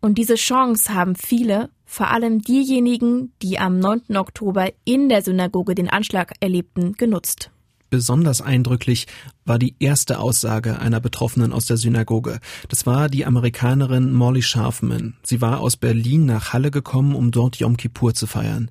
Und 0.00 0.16
diese 0.16 0.36
Chance 0.36 0.94
haben 0.94 1.14
viele, 1.14 1.70
vor 1.84 2.10
allem 2.10 2.40
diejenigen, 2.40 3.32
die 3.42 3.58
am 3.58 3.78
9. 3.78 4.16
Oktober 4.16 4.68
in 4.84 5.08
der 5.08 5.22
Synagoge 5.22 5.74
den 5.74 5.90
Anschlag 5.90 6.32
erlebten, 6.40 6.94
genutzt. 6.94 7.50
Besonders 7.90 8.40
eindrücklich 8.40 9.08
war 9.44 9.58
die 9.58 9.74
erste 9.80 10.20
Aussage 10.20 10.78
einer 10.78 11.00
Betroffenen 11.00 11.52
aus 11.52 11.66
der 11.66 11.76
Synagoge. 11.76 12.38
Das 12.68 12.86
war 12.86 13.08
die 13.08 13.26
Amerikanerin 13.26 14.12
Molly 14.12 14.42
Scharfman. 14.42 15.16
Sie 15.24 15.40
war 15.40 15.58
aus 15.58 15.76
Berlin 15.76 16.24
nach 16.24 16.52
Halle 16.52 16.70
gekommen, 16.70 17.16
um 17.16 17.32
dort 17.32 17.56
Yom 17.56 17.76
Kippur 17.76 18.14
zu 18.14 18.28
feiern 18.28 18.70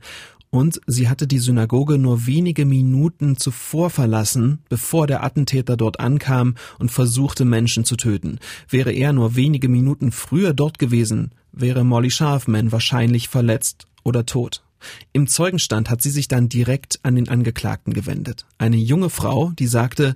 und 0.51 0.81
sie 0.87 1.07
hatte 1.07 1.27
die 1.27 1.39
Synagoge 1.39 1.97
nur 1.97 2.25
wenige 2.25 2.65
Minuten 2.65 3.37
zuvor 3.37 3.89
verlassen, 3.89 4.59
bevor 4.69 5.05
der 5.05 5.23
Attentäter 5.23 5.77
dort 5.77 5.99
ankam 5.99 6.55
und 6.79 6.91
versuchte 6.91 7.45
Menschen 7.45 7.85
zu 7.85 7.95
töten. 7.95 8.39
Wäre 8.67 8.91
er 8.91 9.13
nur 9.13 9.35
wenige 9.35 9.69
Minuten 9.69 10.11
früher 10.11 10.53
dort 10.53 10.79
gewesen, 10.79 11.31
wäre 11.51 11.83
Molly 11.83 12.11
Scharfman 12.11 12.71
wahrscheinlich 12.71 13.29
verletzt 13.29 13.87
oder 14.03 14.25
tot. 14.25 14.63
Im 15.11 15.27
Zeugenstand 15.27 15.89
hat 15.89 16.01
sie 16.01 16.09
sich 16.09 16.27
dann 16.27 16.49
direkt 16.49 16.99
an 17.03 17.15
den 17.15 17.29
Angeklagten 17.29 17.93
gewendet. 17.93 18.45
Eine 18.57 18.77
junge 18.77 19.09
Frau, 19.09 19.51
die 19.51 19.67
sagte, 19.67 20.15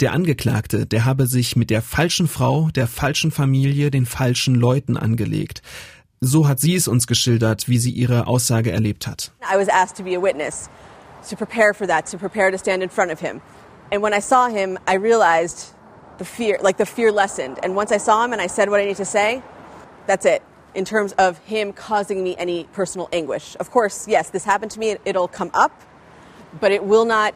der 0.00 0.12
Angeklagte, 0.12 0.86
der 0.86 1.04
habe 1.04 1.26
sich 1.26 1.56
mit 1.56 1.70
der 1.70 1.82
falschen 1.82 2.26
Frau, 2.26 2.70
der 2.70 2.86
falschen 2.86 3.30
Familie, 3.30 3.90
den 3.90 4.06
falschen 4.06 4.54
Leuten 4.54 4.96
angelegt. 4.96 5.62
So 6.26 6.48
hat 6.48 6.58
sie 6.58 6.74
es 6.74 6.88
uns 6.88 7.06
geschildert, 7.06 7.68
wie 7.68 7.76
sie 7.76 7.90
ihre 7.90 8.26
Aussage 8.26 8.72
erlebt 8.72 9.06
hat. 9.06 9.30
I 9.42 9.58
was 9.58 9.68
asked 9.68 9.96
to 9.96 10.02
be 10.02 10.14
a 10.14 10.20
witness, 10.20 10.70
to 11.28 11.36
prepare 11.36 11.74
for 11.74 11.86
that, 11.86 12.06
to 12.06 12.18
prepare 12.18 12.50
to 12.50 12.56
stand 12.56 12.82
in 12.82 12.88
front 12.88 13.10
of 13.10 13.20
him. 13.20 13.42
And 13.92 14.00
when 14.02 14.14
I 14.14 14.20
saw 14.20 14.48
him, 14.48 14.78
I 14.86 14.94
realized 14.94 15.74
the 16.16 16.24
fear, 16.24 16.58
like 16.62 16.78
the 16.78 16.86
fear 16.86 17.12
lessened. 17.12 17.58
And 17.62 17.76
once 17.76 17.92
I 17.92 17.98
saw 17.98 18.24
him 18.24 18.32
and 18.32 18.40
I 18.40 18.46
said 18.46 18.70
what 18.70 18.80
I 18.80 18.86
need 18.86 18.96
to 18.96 19.04
say, 19.04 19.42
that's 20.06 20.24
it. 20.24 20.42
In 20.74 20.86
terms 20.86 21.12
of 21.18 21.38
him 21.44 21.74
causing 21.74 22.24
me 22.24 22.36
any 22.38 22.64
personal 22.72 23.08
anguish. 23.12 23.54
Of 23.60 23.70
course, 23.70 24.08
yes, 24.08 24.30
this 24.30 24.44
happened 24.44 24.70
to 24.72 24.80
me, 24.80 24.96
it'll 25.04 25.28
come 25.28 25.50
up, 25.52 25.78
but 26.58 26.72
it 26.72 26.84
will 26.84 27.04
not 27.04 27.34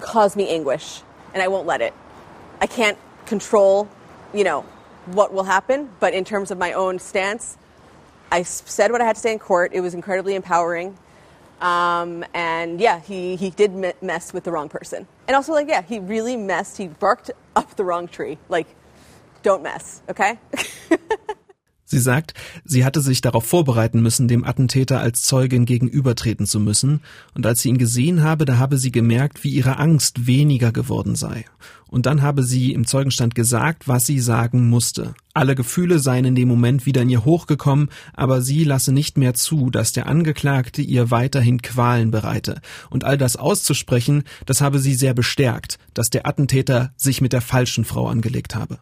cause 0.00 0.36
me 0.36 0.48
anguish, 0.48 1.02
and 1.34 1.42
I 1.42 1.48
won't 1.48 1.66
let 1.66 1.82
it. 1.82 1.92
I 2.62 2.66
can't 2.66 2.96
control, 3.26 3.88
you 4.32 4.42
know, 4.42 4.62
what 5.04 5.34
will 5.34 5.44
happen, 5.44 5.90
but 6.00 6.14
in 6.14 6.24
terms 6.24 6.50
of 6.50 6.56
my 6.56 6.72
own 6.72 6.98
stance, 6.98 7.58
I 8.32 8.42
said 8.42 8.92
what 8.92 9.00
I 9.00 9.04
had 9.04 9.16
to 9.16 9.22
say 9.22 9.32
in 9.32 9.38
court. 9.38 9.72
It 9.72 9.80
was 9.80 9.94
incredibly 9.94 10.34
empowering. 10.34 10.96
Um, 11.60 12.24
and 12.34 12.80
yeah, 12.80 13.00
he, 13.00 13.36
he 13.36 13.50
did 13.50 13.72
mess 14.02 14.32
with 14.32 14.44
the 14.44 14.52
wrong 14.52 14.68
person. 14.68 15.06
And 15.26 15.34
also, 15.34 15.52
like, 15.52 15.68
yeah, 15.68 15.82
he 15.82 15.98
really 15.98 16.36
messed. 16.36 16.76
He 16.76 16.88
barked 16.88 17.30
up 17.54 17.76
the 17.76 17.84
wrong 17.84 18.08
tree. 18.08 18.38
Like, 18.48 18.66
don't 19.42 19.62
mess, 19.62 20.02
okay? 20.08 20.38
Sie 21.88 22.00
sagt, 22.00 22.34
sie 22.64 22.84
hatte 22.84 23.00
sich 23.00 23.20
darauf 23.20 23.46
vorbereiten 23.46 24.02
müssen, 24.02 24.26
dem 24.26 24.42
Attentäter 24.42 24.98
als 24.98 25.22
Zeugin 25.22 25.66
gegenübertreten 25.66 26.44
zu 26.44 26.58
müssen, 26.58 27.00
und 27.32 27.46
als 27.46 27.62
sie 27.62 27.68
ihn 27.68 27.78
gesehen 27.78 28.24
habe, 28.24 28.44
da 28.44 28.58
habe 28.58 28.76
sie 28.76 28.90
gemerkt, 28.90 29.44
wie 29.44 29.50
ihre 29.50 29.78
Angst 29.78 30.26
weniger 30.26 30.72
geworden 30.72 31.14
sei. 31.14 31.44
Und 31.96 32.04
dann 32.04 32.20
habe 32.20 32.42
sie 32.42 32.74
im 32.74 32.86
Zeugenstand 32.86 33.34
gesagt, 33.34 33.88
was 33.88 34.04
sie 34.04 34.20
sagen 34.20 34.68
musste. 34.68 35.14
Alle 35.32 35.54
Gefühle 35.54 35.98
seien 35.98 36.26
in 36.26 36.34
dem 36.34 36.46
Moment 36.46 36.84
wieder 36.84 37.00
in 37.00 37.08
ihr 37.08 37.24
hochgekommen, 37.24 37.88
aber 38.12 38.42
sie 38.42 38.64
lasse 38.64 38.92
nicht 38.92 39.16
mehr 39.16 39.32
zu, 39.32 39.70
dass 39.70 39.94
der 39.94 40.06
Angeklagte 40.06 40.82
ihr 40.82 41.10
weiterhin 41.10 41.62
Qualen 41.62 42.10
bereite. 42.10 42.60
Und 42.90 43.04
all 43.04 43.16
das 43.16 43.36
auszusprechen, 43.36 44.24
das 44.44 44.60
habe 44.60 44.78
sie 44.78 44.92
sehr 44.92 45.14
bestärkt, 45.14 45.78
dass 45.94 46.10
der 46.10 46.26
Attentäter 46.26 46.92
sich 46.98 47.22
mit 47.22 47.32
der 47.32 47.40
falschen 47.40 47.86
Frau 47.86 48.08
angelegt 48.08 48.54
habe. 48.54 48.78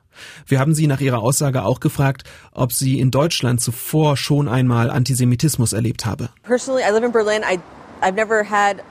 Wir 0.48 0.59
haben 0.59 0.74
sie 0.74 0.88
nach 0.88 1.00
ihrer 1.00 1.20
Aussage 1.20 1.62
auch 1.62 1.79
gefragt, 1.79 2.24
ob 2.50 2.72
sie 2.72 2.98
in 2.98 3.12
Deutschland 3.12 3.61
zuvor 3.61 4.16
schon 4.16 4.48
einmal 4.48 4.90
Antisemitismus 4.90 5.72
erlebt 5.72 6.05
habe. 6.05 6.31
Personally, 6.42 6.83
I 6.83 6.90
live 6.90 7.05
in 7.05 7.12
Berlin. 7.12 7.42
I, 7.48 7.61
I've 8.05 8.16
never 8.16 8.42
had 8.42 8.83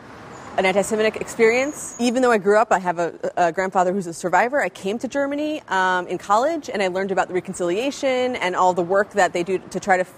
an 0.58 0.66
anti 0.66 0.82
Semitic 0.82 1.16
experience. 1.16 1.96
Even 2.00 2.22
though 2.22 2.32
I 2.32 2.38
grew 2.38 2.58
up, 2.58 2.72
I 2.72 2.80
have 2.80 3.00
a, 3.00 3.32
a 3.38 3.52
grandfather 3.52 3.92
who's 3.92 4.08
a 4.08 4.14
survivor. 4.14 4.62
I 4.62 4.70
came 4.70 5.00
to 5.00 5.08
Germany 5.08 5.62
um, 5.68 6.08
in 6.08 6.18
college 6.18 6.70
and 6.70 6.82
I 6.82 6.88
learned 6.88 7.12
about 7.12 7.28
the 7.28 7.34
reconciliation 7.34 8.36
and 8.36 8.56
all 8.56 8.74
the 8.74 8.84
work 8.84 9.12
that 9.12 9.34
they 9.34 9.44
do 9.44 9.58
to 9.58 9.80
try 9.80 9.98
to 9.98 10.02
f- 10.02 10.14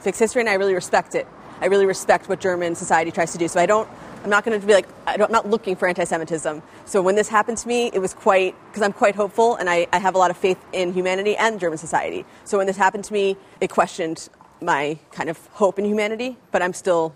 fix 0.00 0.18
history, 0.18 0.42
and 0.42 0.48
I 0.48 0.54
really 0.54 0.74
respect 0.74 1.14
it. 1.14 1.26
I 1.60 1.66
really 1.66 1.86
respect 1.86 2.28
what 2.28 2.38
German 2.38 2.74
society 2.74 3.10
tries 3.10 3.32
to 3.32 3.38
do. 3.38 3.48
So 3.48 3.58
I 3.60 3.66
don't, 3.66 3.88
I'm 4.22 4.30
not 4.30 4.44
going 4.44 4.60
to 4.60 4.66
be 4.66 4.74
like, 4.74 4.88
I'm 5.06 5.32
not 5.32 5.48
looking 5.48 5.74
for 5.74 5.88
anti 5.88 6.04
Semitism. 6.04 6.62
So 6.84 7.00
when 7.00 7.14
this 7.14 7.28
happened 7.28 7.56
to 7.58 7.68
me, 7.68 7.90
it 7.92 7.98
was 7.98 8.12
quite, 8.12 8.54
because 8.68 8.82
I'm 8.82 8.92
quite 8.92 9.14
hopeful 9.14 9.56
and 9.56 9.70
I, 9.70 9.86
I 9.92 9.98
have 9.98 10.14
a 10.14 10.18
lot 10.18 10.30
of 10.30 10.36
faith 10.36 10.62
in 10.72 10.92
humanity 10.92 11.34
and 11.36 11.58
German 11.58 11.78
society. 11.78 12.26
So 12.44 12.58
when 12.58 12.66
this 12.66 12.76
happened 12.76 13.04
to 13.04 13.12
me, 13.14 13.36
it 13.60 13.70
questioned 13.70 14.28
my 14.60 14.98
kind 15.12 15.30
of 15.30 15.38
hope 15.52 15.78
in 15.78 15.86
humanity, 15.86 16.36
but 16.52 16.62
I'm 16.62 16.74
still 16.74 17.14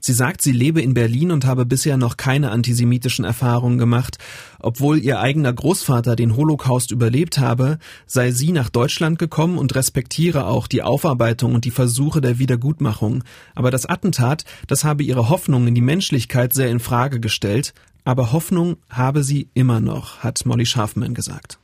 Sie 0.00 0.12
sagt, 0.12 0.42
sie 0.42 0.52
lebe 0.52 0.80
in 0.80 0.94
Berlin 0.94 1.30
und 1.30 1.44
habe 1.44 1.64
bisher 1.64 1.96
noch 1.96 2.16
keine 2.16 2.50
antisemitischen 2.50 3.24
Erfahrungen 3.24 3.78
gemacht. 3.78 4.18
Obwohl 4.58 4.98
ihr 4.98 5.20
eigener 5.20 5.52
Großvater 5.52 6.16
den 6.16 6.36
Holocaust 6.36 6.90
überlebt 6.90 7.38
habe, 7.38 7.78
sei 8.06 8.32
sie 8.32 8.52
nach 8.52 8.70
Deutschland 8.70 9.18
gekommen 9.18 9.58
und 9.58 9.74
respektiere 9.74 10.46
auch 10.46 10.66
die 10.66 10.82
Aufarbeitung 10.82 11.54
und 11.54 11.64
die 11.64 11.70
Versuche 11.70 12.20
der 12.20 12.38
Wiedergutmachung. 12.38 13.22
Aber 13.54 13.70
das 13.70 13.86
Attentat, 13.86 14.44
das 14.66 14.84
habe 14.84 15.04
ihre 15.04 15.28
Hoffnung 15.28 15.68
in 15.68 15.74
die 15.74 15.80
Menschlichkeit 15.80 16.52
sehr 16.52 16.70
in 16.70 16.80
Frage 16.80 17.20
gestellt. 17.20 17.72
Aber 18.04 18.32
Hoffnung 18.32 18.78
habe 18.88 19.22
sie 19.22 19.48
immer 19.54 19.78
noch, 19.78 20.18
hat 20.18 20.44
Molly 20.44 20.66
Scharfmann 20.66 21.14
gesagt. 21.14 21.59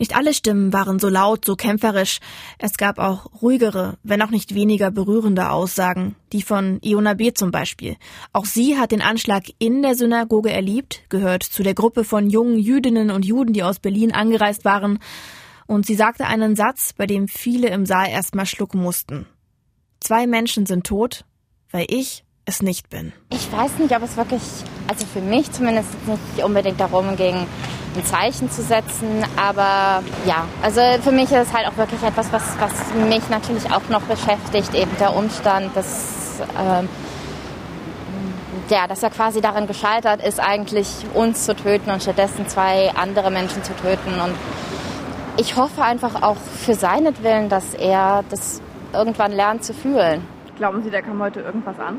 Nicht 0.00 0.16
alle 0.16 0.32
Stimmen 0.32 0.72
waren 0.72 0.98
so 0.98 1.10
laut, 1.10 1.44
so 1.44 1.56
kämpferisch. 1.56 2.20
Es 2.56 2.78
gab 2.78 2.98
auch 2.98 3.26
ruhigere, 3.42 3.98
wenn 4.02 4.22
auch 4.22 4.30
nicht 4.30 4.54
weniger 4.54 4.90
berührende 4.90 5.50
Aussagen. 5.50 6.16
Die 6.32 6.40
von 6.40 6.78
Iona 6.80 7.12
B. 7.12 7.34
zum 7.34 7.50
Beispiel. 7.50 7.98
Auch 8.32 8.46
sie 8.46 8.78
hat 8.78 8.92
den 8.92 9.02
Anschlag 9.02 9.44
in 9.58 9.82
der 9.82 9.94
Synagoge 9.94 10.50
erlebt, 10.50 11.02
gehört 11.10 11.42
zu 11.42 11.62
der 11.62 11.74
Gruppe 11.74 12.04
von 12.04 12.30
jungen 12.30 12.58
Jüdinnen 12.58 13.10
und 13.10 13.26
Juden, 13.26 13.52
die 13.52 13.62
aus 13.62 13.78
Berlin 13.78 14.10
angereist 14.10 14.64
waren. 14.64 15.00
Und 15.66 15.84
sie 15.84 15.96
sagte 15.96 16.26
einen 16.26 16.56
Satz, 16.56 16.94
bei 16.94 17.06
dem 17.06 17.28
viele 17.28 17.68
im 17.68 17.84
Saal 17.84 18.08
erstmal 18.08 18.46
schlucken 18.46 18.80
mussten. 18.80 19.26
Zwei 20.00 20.26
Menschen 20.26 20.64
sind 20.64 20.86
tot, 20.86 21.26
weil 21.70 21.84
ich 21.90 22.24
es 22.46 22.62
nicht 22.62 22.88
bin. 22.88 23.12
Ich 23.34 23.52
weiß 23.52 23.78
nicht, 23.78 23.94
ob 23.94 24.02
es 24.02 24.16
wirklich, 24.16 24.40
also 24.88 25.04
für 25.04 25.20
mich 25.20 25.52
zumindest 25.52 25.90
nicht 26.06 26.42
unbedingt 26.42 26.80
darum 26.80 27.16
ging, 27.16 27.46
ein 27.96 28.04
Zeichen 28.04 28.50
zu 28.50 28.62
setzen. 28.62 29.24
Aber 29.36 30.02
ja, 30.26 30.44
also 30.62 30.80
für 31.02 31.12
mich 31.12 31.30
ist 31.30 31.48
es 31.48 31.52
halt 31.52 31.66
auch 31.66 31.76
wirklich 31.76 32.02
etwas, 32.02 32.32
was, 32.32 32.42
was 32.58 32.72
mich 33.08 33.28
natürlich 33.28 33.72
auch 33.72 33.88
noch 33.88 34.02
beschäftigt, 34.02 34.74
eben 34.74 34.90
der 34.98 35.16
Umstand, 35.16 35.74
dass, 35.76 36.40
ähm, 36.58 36.88
ja, 38.68 38.86
dass 38.86 39.02
er 39.02 39.10
quasi 39.10 39.40
darin 39.40 39.66
gescheitert 39.66 40.24
ist, 40.24 40.40
eigentlich 40.40 40.88
uns 41.14 41.44
zu 41.44 41.54
töten 41.54 41.90
und 41.90 42.02
stattdessen 42.02 42.46
zwei 42.48 42.92
andere 42.94 43.30
Menschen 43.30 43.62
zu 43.64 43.74
töten. 43.74 44.20
Und 44.20 44.34
ich 45.36 45.56
hoffe 45.56 45.82
einfach 45.82 46.22
auch 46.22 46.36
für 46.36 46.74
seinetwillen, 46.74 47.48
dass 47.48 47.74
er 47.74 48.24
das 48.30 48.60
irgendwann 48.92 49.32
lernt 49.32 49.64
zu 49.64 49.74
fühlen. 49.74 50.26
Glauben 50.56 50.82
Sie, 50.82 50.90
da 50.90 51.00
kam 51.00 51.20
heute 51.20 51.40
irgendwas 51.40 51.78
an? 51.78 51.98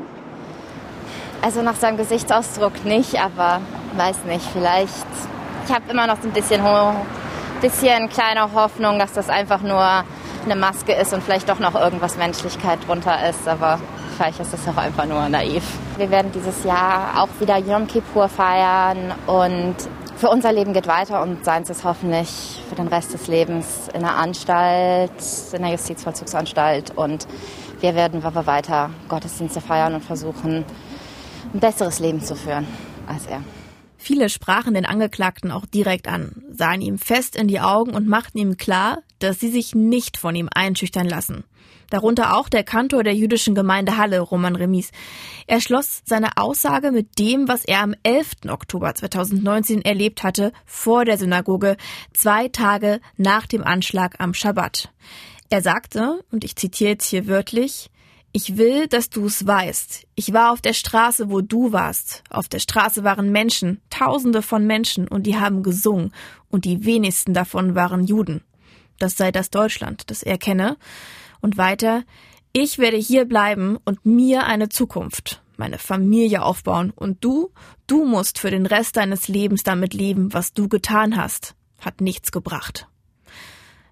Also 1.42 1.62
nach 1.62 1.74
seinem 1.74 1.96
Gesichtsausdruck 1.96 2.84
nicht, 2.84 3.20
aber 3.20 3.60
weiß 3.96 4.24
nicht, 4.26 4.46
vielleicht 4.52 5.06
ich 5.64 5.72
habe 5.72 5.90
immer 5.90 6.06
noch 6.06 6.20
so 6.20 6.28
ein 6.28 6.32
bisschen, 6.32 6.62
bisschen 7.60 8.08
kleine 8.08 8.52
Hoffnung, 8.52 8.98
dass 8.98 9.12
das 9.12 9.28
einfach 9.28 9.62
nur 9.62 10.04
eine 10.44 10.56
Maske 10.56 10.92
ist 10.92 11.12
und 11.12 11.22
vielleicht 11.22 11.48
doch 11.48 11.58
noch 11.58 11.74
irgendwas 11.74 12.16
Menschlichkeit 12.16 12.78
drunter 12.86 13.28
ist. 13.28 13.46
Aber 13.46 13.78
vielleicht 14.16 14.40
ist 14.40 14.52
das 14.52 14.66
auch 14.68 14.76
einfach 14.76 15.06
nur 15.06 15.28
naiv. 15.28 15.62
Wir 15.96 16.10
werden 16.10 16.32
dieses 16.32 16.64
Jahr 16.64 17.22
auch 17.22 17.40
wieder 17.40 17.58
Yom 17.58 17.86
Kippur 17.86 18.28
feiern 18.28 19.12
und 19.26 19.76
für 20.16 20.30
unser 20.30 20.52
Leben 20.52 20.72
geht 20.72 20.86
weiter 20.86 21.22
und 21.22 21.44
seins 21.44 21.68
ist 21.68 21.84
hoffentlich 21.84 22.62
für 22.68 22.76
den 22.76 22.86
Rest 22.86 23.12
des 23.12 23.26
Lebens 23.26 23.88
in 23.92 24.00
der 24.00 24.16
Anstalt, 24.16 25.10
in 25.52 25.62
der 25.62 25.72
Justizvollzugsanstalt 25.72 26.96
und 26.96 27.26
wir 27.80 27.96
werden 27.96 28.22
weiter 28.22 28.90
Gottesdienste 29.08 29.60
feiern 29.60 29.94
und 29.94 30.04
versuchen, 30.04 30.64
ein 31.52 31.60
besseres 31.60 31.98
Leben 31.98 32.22
zu 32.22 32.36
führen 32.36 32.68
als 33.08 33.26
er. 33.26 33.40
Viele 34.04 34.28
sprachen 34.28 34.74
den 34.74 34.84
Angeklagten 34.84 35.52
auch 35.52 35.64
direkt 35.64 36.08
an, 36.08 36.42
sahen 36.50 36.80
ihm 36.82 36.98
fest 36.98 37.36
in 37.36 37.46
die 37.46 37.60
Augen 37.60 37.94
und 37.94 38.08
machten 38.08 38.36
ihm 38.36 38.56
klar, 38.56 38.98
dass 39.20 39.38
sie 39.38 39.48
sich 39.48 39.76
nicht 39.76 40.16
von 40.16 40.34
ihm 40.34 40.48
einschüchtern 40.52 41.08
lassen. 41.08 41.44
Darunter 41.88 42.36
auch 42.36 42.48
der 42.48 42.64
Kantor 42.64 43.04
der 43.04 43.14
jüdischen 43.14 43.54
Gemeinde 43.54 43.96
Halle, 43.98 44.18
Roman 44.18 44.56
Remis. 44.56 44.90
Er 45.46 45.60
schloss 45.60 46.02
seine 46.04 46.36
Aussage 46.36 46.90
mit 46.90 47.20
dem, 47.20 47.46
was 47.46 47.64
er 47.64 47.80
am 47.80 47.94
11. 48.02 48.48
Oktober 48.48 48.92
2019 48.92 49.82
erlebt 49.82 50.24
hatte, 50.24 50.52
vor 50.66 51.04
der 51.04 51.16
Synagoge, 51.16 51.76
zwei 52.12 52.48
Tage 52.48 53.00
nach 53.16 53.46
dem 53.46 53.62
Anschlag 53.62 54.16
am 54.18 54.34
Schabbat. 54.34 54.90
Er 55.48 55.62
sagte, 55.62 56.24
und 56.32 56.42
ich 56.42 56.56
zitiere 56.56 56.90
jetzt 56.90 57.06
hier 57.06 57.28
wörtlich, 57.28 57.91
ich 58.32 58.56
will, 58.56 58.86
dass 58.88 59.10
du 59.10 59.26
es 59.26 59.46
weißt. 59.46 60.06
Ich 60.14 60.32
war 60.32 60.52
auf 60.52 60.62
der 60.62 60.72
Straße, 60.72 61.30
wo 61.30 61.42
du 61.42 61.72
warst. 61.72 62.24
Auf 62.30 62.48
der 62.48 62.60
Straße 62.60 63.04
waren 63.04 63.30
Menschen, 63.30 63.82
Tausende 63.90 64.40
von 64.40 64.66
Menschen, 64.66 65.06
und 65.06 65.24
die 65.24 65.38
haben 65.38 65.62
gesungen, 65.62 66.12
und 66.48 66.64
die 66.64 66.84
wenigsten 66.84 67.34
davon 67.34 67.74
waren 67.74 68.04
Juden. 68.04 68.42
Das 68.98 69.16
sei 69.16 69.32
das 69.32 69.50
Deutschland, 69.50 70.10
das 70.10 70.22
er 70.22 70.38
kenne. 70.38 70.78
Und 71.40 71.58
weiter, 71.58 72.04
ich 72.54 72.78
werde 72.78 72.96
hier 72.96 73.26
bleiben 73.26 73.78
und 73.84 74.06
mir 74.06 74.46
eine 74.46 74.70
Zukunft, 74.70 75.42
meine 75.58 75.78
Familie 75.78 76.42
aufbauen, 76.42 76.90
und 76.90 77.22
du, 77.22 77.50
du 77.86 78.06
musst 78.06 78.38
für 78.38 78.50
den 78.50 78.64
Rest 78.64 78.96
deines 78.96 79.28
Lebens 79.28 79.62
damit 79.62 79.92
leben, 79.92 80.32
was 80.32 80.54
du 80.54 80.68
getan 80.68 81.18
hast, 81.18 81.54
hat 81.80 82.00
nichts 82.00 82.32
gebracht. 82.32 82.88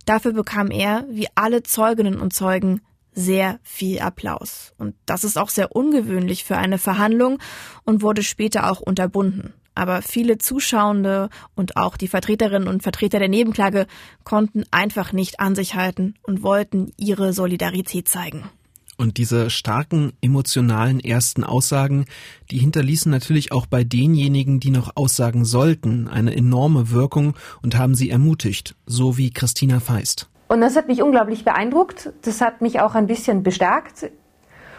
Dafür 0.07 0.33
bekam 0.33 0.71
er, 0.71 1.05
wie 1.11 1.29
alle 1.35 1.63
Zeuginnen 1.63 2.21
und 2.21 2.33
Zeugen, 2.33 2.81
sehr 3.13 3.59
viel 3.63 4.01
Applaus. 4.01 4.73
Und 4.79 4.95
das 5.07 5.25
ist 5.25 5.39
auch 5.39 5.49
sehr 5.49 5.75
ungewöhnlich 5.75 6.45
für 6.45 6.57
eine 6.57 6.79
Verhandlung 6.79 7.39
und 7.85 8.03
wurde 8.03 8.23
später 8.23 8.71
auch 8.71 8.81
unterbunden. 8.81 9.53
Aber 9.75 10.03
viele 10.03 10.39
Zuschauende 10.39 11.31
und 11.55 11.77
auch 11.77 11.97
die 11.97 12.09
Vertreterinnen 12.09 12.69
und 12.69 12.83
Vertreter 12.83 13.19
der 13.19 13.29
Nebenklage 13.29 13.87
konnten 14.25 14.65
einfach 14.71 15.13
nicht 15.13 15.41
an 15.41 15.55
sich 15.55 15.75
halten 15.75 16.15
und 16.23 16.43
wollten 16.43 16.93
ihre 16.97 17.33
Solidarität 17.33 18.09
zeigen. 18.09 18.45
Und 19.01 19.17
diese 19.17 19.49
starken 19.49 20.13
emotionalen 20.21 21.01
ersten 21.01 21.43
Aussagen, 21.43 22.05
die 22.51 22.59
hinterließen 22.59 23.11
natürlich 23.11 23.51
auch 23.51 23.65
bei 23.65 23.83
denjenigen, 23.83 24.61
die 24.61 24.71
noch 24.71 24.95
aussagen 24.95 25.47
sollten, 25.47 26.07
eine 26.07 26.37
enorme 26.37 26.91
Wirkung 26.91 27.35
und 27.63 27.79
haben 27.79 27.95
sie 27.95 28.11
ermutigt, 28.11 28.77
so 28.85 29.17
wie 29.17 29.31
Christina 29.31 29.81
Feist. 29.81 30.30
Und 30.51 30.61
das 30.61 30.75
hat 30.75 30.89
mich 30.89 31.01
unglaublich 31.01 31.45
beeindruckt. 31.45 32.13
Das 32.23 32.41
hat 32.41 32.61
mich 32.61 32.81
auch 32.81 32.97
ein 32.97 33.07
bisschen 33.07 33.45
bestärkt. 33.45 34.11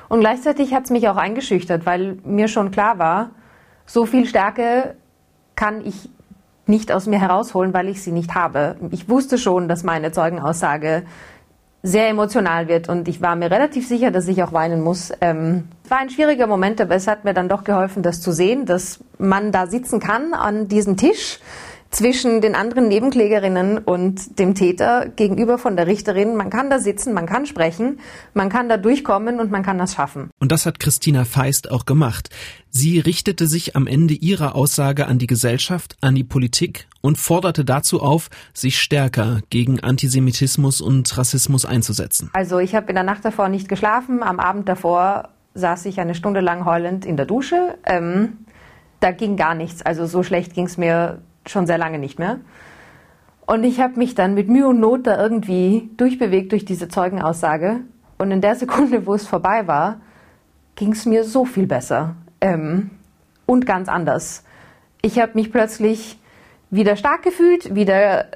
Und 0.10 0.20
gleichzeitig 0.20 0.74
hat 0.74 0.84
es 0.84 0.90
mich 0.90 1.08
auch 1.08 1.16
eingeschüchtert, 1.16 1.86
weil 1.86 2.18
mir 2.26 2.50
schon 2.50 2.72
klar 2.72 3.00
war, 3.00 3.30
so 3.86 4.06
viel 4.06 4.26
Stärke 4.26 4.96
kann 5.56 5.80
ich 5.86 6.10
nicht 6.66 6.92
aus 6.92 7.08
mir 7.08 7.22
herausholen, 7.22 7.74
weil 7.74 7.88
ich 7.88 8.04
sie 8.04 8.12
nicht 8.12 8.36
habe. 8.36 8.76
Ich 8.92 9.08
wusste 9.08 9.38
schon, 9.38 9.70
dass 9.70 9.84
meine 9.84 10.12
Zeugenaussage 10.12 11.04
sehr 11.84 12.10
emotional 12.10 12.68
wird 12.68 12.90
und 12.90 13.08
ich 13.08 13.22
war 13.22 13.38
mir 13.38 13.50
relativ 13.50 13.88
sicher, 13.88 14.12
dass 14.12 14.28
ich 14.28 14.44
auch 14.44 14.52
weinen 14.52 14.82
muss. 14.82 15.14
Ähm, 15.22 15.70
es 15.86 15.90
war 15.90 16.00
ein 16.00 16.10
schwieriger 16.10 16.48
Moment, 16.48 16.82
aber 16.82 16.96
es 16.96 17.08
hat 17.08 17.24
mir 17.24 17.34
dann 17.34 17.48
doch 17.48 17.64
geholfen, 17.64 18.04
das 18.04 18.20
zu 18.20 18.34
sehen, 18.34 18.66
dass 18.66 19.00
man 19.18 19.54
da 19.54 19.68
sitzen 19.68 20.02
kann 20.02 20.34
an 20.34 20.68
diesem 20.68 20.98
Tisch 20.98 21.40
zwischen 21.92 22.40
den 22.40 22.56
anderen 22.56 22.88
Nebenklägerinnen 22.88 23.78
und 23.78 24.40
dem 24.40 24.56
Täter 24.56 25.10
gegenüber 25.10 25.58
von 25.58 25.76
der 25.76 25.88
Richterin. 25.88 26.36
Man 26.36 26.50
kann 26.50 26.70
da 26.70 26.80
sitzen, 26.80 27.14
man 27.14 27.26
kann 27.26 27.46
sprechen, 27.46 28.00
man 28.34 28.50
kann 28.50 28.70
da 28.70 28.78
durchkommen 28.78 29.40
und 29.40 29.52
man 29.52 29.62
kann 29.62 29.78
das 29.78 29.94
schaffen. 29.94 30.32
Und 30.40 30.52
das 30.54 30.66
hat 30.66 30.80
Christina 30.80 31.26
Feist 31.26 31.70
auch 31.70 31.86
gemacht. 31.86 32.30
Sie 32.70 33.00
richtete 33.00 33.46
sich 33.46 33.76
am 33.76 33.88
Ende 33.88 34.14
ihrer 34.14 34.56
Aussage 34.56 35.08
an 35.08 35.20
die 35.20 35.28
Gesellschaft, 35.28 35.98
an 36.00 36.16
die 36.16 36.24
Politik 36.24 36.88
und 37.02 37.18
forderte 37.18 37.66
dazu 37.66 38.02
auf, 38.02 38.30
sich 38.54 38.80
stärker 38.80 39.42
gegen 39.50 39.82
Antisemitismus 39.82 40.80
und 40.80 41.18
Rassismus 41.18 41.66
einzusetzen. 41.66 42.30
Also 42.32 42.60
ich 42.60 42.74
habe 42.74 42.88
in 42.88 42.96
der 42.96 43.04
Nacht 43.04 43.26
davor 43.26 43.50
nicht 43.50 43.68
geschlafen. 43.68 44.24
Am 44.24 44.40
Abend 44.40 44.70
davor 44.70 45.30
saß 45.56 45.86
ich 45.88 46.00
eine 46.00 46.16
Stunde 46.16 46.40
lang 46.40 46.64
heulend 46.64 47.06
in 47.06 47.18
der 47.18 47.26
Dusche. 47.26 47.78
Ähm, 47.86 48.38
da 49.02 49.12
ging 49.12 49.36
gar 49.36 49.56
nichts. 49.56 49.82
Also 49.82 50.06
so 50.06 50.24
schlecht 50.24 50.54
ging 50.54 50.68
es 50.68 50.78
mir 50.78 51.22
schon 51.46 51.66
sehr 51.66 51.78
lange 51.78 52.00
nicht 52.00 52.20
mehr. 52.20 52.40
Und 53.46 53.64
ich 53.64 53.82
habe 53.82 53.98
mich 53.98 54.16
dann 54.16 54.34
mit 54.34 54.48
Mühe 54.48 54.68
und 54.68 54.80
Not 54.80 55.08
da 55.08 55.22
irgendwie 55.22 55.90
durchbewegt 55.98 56.52
durch 56.52 56.66
diese 56.66 56.88
Zeugenaussage. 56.88 57.82
Und 58.18 58.32
in 58.32 58.42
der 58.42 58.56
Sekunde, 58.56 59.06
wo 59.06 59.14
es 59.14 59.28
vorbei 59.28 59.68
war, 59.68 60.02
ging 60.76 60.94
es 60.94 61.06
mir 61.06 61.24
so 61.24 61.46
viel 61.46 61.68
besser 61.68 62.16
ähm, 62.40 62.92
und 63.46 63.66
ganz 63.66 63.90
anders. 63.90 64.44
Ich 65.02 65.20
habe 65.20 65.34
mich 65.36 65.52
plötzlich 65.52 66.20
wieder 66.70 66.96
stark 66.96 67.24
gefühlt, 67.24 67.76
wieder 67.76 68.28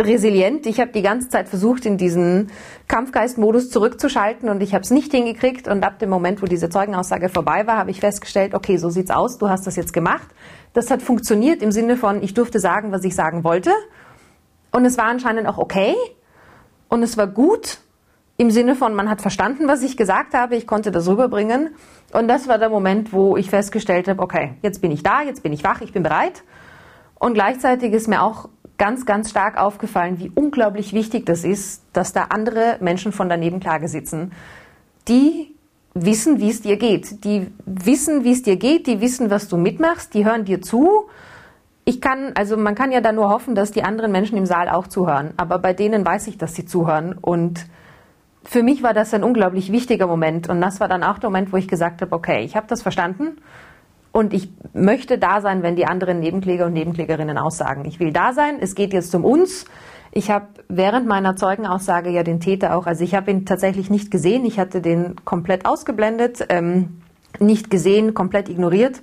resilient. 0.00 0.66
Ich 0.66 0.80
habe 0.80 0.90
die 0.92 1.02
ganze 1.02 1.28
Zeit 1.28 1.48
versucht, 1.48 1.86
in 1.86 1.96
diesen 1.96 2.50
Kampfgeistmodus 2.88 3.70
zurückzuschalten 3.70 4.48
und 4.48 4.62
ich 4.62 4.74
habe 4.74 4.82
es 4.82 4.90
nicht 4.90 5.12
hingekriegt. 5.12 5.68
Und 5.68 5.84
ab 5.84 5.98
dem 5.98 6.10
Moment, 6.10 6.42
wo 6.42 6.46
diese 6.46 6.70
Zeugenaussage 6.70 7.28
vorbei 7.28 7.66
war, 7.66 7.76
habe 7.76 7.90
ich 7.90 8.00
festgestellt, 8.00 8.54
okay, 8.54 8.78
so 8.78 8.90
sieht's 8.90 9.10
aus, 9.10 9.38
du 9.38 9.48
hast 9.48 9.66
das 9.66 9.76
jetzt 9.76 9.92
gemacht. 9.92 10.28
Das 10.72 10.90
hat 10.90 11.02
funktioniert 11.02 11.62
im 11.62 11.72
Sinne 11.72 11.96
von, 11.96 12.22
ich 12.22 12.34
durfte 12.34 12.60
sagen, 12.60 12.92
was 12.92 13.04
ich 13.04 13.14
sagen 13.14 13.44
wollte. 13.44 13.72
Und 14.70 14.84
es 14.84 14.96
war 14.96 15.06
anscheinend 15.06 15.48
auch 15.48 15.58
okay. 15.58 15.94
Und 16.88 17.02
es 17.02 17.16
war 17.16 17.26
gut 17.26 17.78
im 18.36 18.50
Sinne 18.50 18.74
von, 18.74 18.94
man 18.94 19.10
hat 19.10 19.20
verstanden, 19.20 19.68
was 19.68 19.82
ich 19.82 19.96
gesagt 19.96 20.32
habe, 20.32 20.56
ich 20.56 20.66
konnte 20.66 20.90
das 20.90 21.08
rüberbringen. 21.08 21.74
Und 22.12 22.28
das 22.28 22.48
war 22.48 22.58
der 22.58 22.70
Moment, 22.70 23.12
wo 23.12 23.36
ich 23.36 23.50
festgestellt 23.50 24.08
habe, 24.08 24.22
okay, 24.22 24.54
jetzt 24.62 24.80
bin 24.80 24.90
ich 24.92 25.02
da, 25.02 25.22
jetzt 25.22 25.42
bin 25.42 25.52
ich 25.52 25.62
wach, 25.62 25.80
ich 25.82 25.92
bin 25.92 26.02
bereit. 26.02 26.42
Und 27.18 27.34
gleichzeitig 27.34 27.92
ist 27.92 28.08
mir 28.08 28.22
auch 28.22 28.48
ganz, 28.78 29.04
ganz 29.04 29.28
stark 29.28 29.58
aufgefallen, 29.60 30.18
wie 30.18 30.32
unglaublich 30.34 30.94
wichtig 30.94 31.26
das 31.26 31.44
ist, 31.44 31.84
dass 31.92 32.14
da 32.14 32.28
andere 32.30 32.78
Menschen 32.80 33.12
von 33.12 33.28
der 33.28 33.36
Nebenklage 33.36 33.88
sitzen, 33.88 34.32
die 35.06 35.54
wissen, 35.94 36.40
wie 36.40 36.50
es 36.50 36.62
dir 36.62 36.76
geht. 36.76 37.24
Die 37.24 37.48
wissen, 37.66 38.24
wie 38.24 38.32
es 38.32 38.42
dir 38.42 38.56
geht, 38.56 38.86
die 38.86 39.00
wissen, 39.00 39.30
was 39.30 39.48
du 39.48 39.56
mitmachst, 39.56 40.14
die 40.14 40.24
hören 40.24 40.44
dir 40.44 40.60
zu. 40.62 41.08
Ich 41.84 42.00
kann, 42.00 42.32
also 42.34 42.56
man 42.56 42.74
kann 42.74 42.92
ja 42.92 43.00
da 43.00 43.12
nur 43.12 43.30
hoffen, 43.30 43.54
dass 43.54 43.72
die 43.72 43.82
anderen 43.82 44.12
Menschen 44.12 44.36
im 44.36 44.46
Saal 44.46 44.68
auch 44.68 44.86
zuhören. 44.86 45.34
Aber 45.36 45.58
bei 45.58 45.72
denen 45.72 46.04
weiß 46.06 46.28
ich, 46.28 46.38
dass 46.38 46.54
sie 46.54 46.64
zuhören. 46.64 47.14
Und 47.20 47.66
für 48.44 48.62
mich 48.62 48.82
war 48.82 48.94
das 48.94 49.12
ein 49.14 49.24
unglaublich 49.24 49.72
wichtiger 49.72 50.06
Moment. 50.06 50.48
Und 50.48 50.60
das 50.60 50.80
war 50.80 50.88
dann 50.88 51.02
auch 51.02 51.18
der 51.18 51.30
Moment, 51.30 51.52
wo 51.52 51.56
ich 51.56 51.68
gesagt 51.68 52.02
habe, 52.02 52.14
okay, 52.14 52.44
ich 52.44 52.56
habe 52.56 52.66
das 52.68 52.82
verstanden 52.82 53.38
und 54.12 54.34
ich 54.34 54.50
möchte 54.72 55.18
da 55.18 55.40
sein, 55.40 55.62
wenn 55.62 55.76
die 55.76 55.86
anderen 55.86 56.20
Nebenkläger 56.20 56.66
und 56.66 56.72
Nebenklägerinnen 56.72 57.38
aussagen. 57.38 57.84
Ich 57.84 58.00
will 58.00 58.12
da 58.12 58.32
sein. 58.32 58.58
Es 58.60 58.74
geht 58.74 58.92
jetzt 58.92 59.14
um 59.14 59.24
uns. 59.24 59.66
Ich 60.12 60.30
habe 60.30 60.46
während 60.68 61.06
meiner 61.06 61.36
Zeugenaussage 61.36 62.10
ja 62.10 62.22
den 62.22 62.40
Täter 62.40 62.76
auch, 62.76 62.86
also 62.86 63.04
ich 63.04 63.14
habe 63.14 63.30
ihn 63.30 63.46
tatsächlich 63.46 63.90
nicht 63.90 64.10
gesehen. 64.10 64.44
Ich 64.44 64.58
hatte 64.58 64.80
den 64.80 65.16
komplett 65.24 65.66
ausgeblendet, 65.66 66.46
ähm, 66.48 67.00
nicht 67.38 67.70
gesehen, 67.70 68.14
komplett 68.14 68.48
ignoriert. 68.48 69.02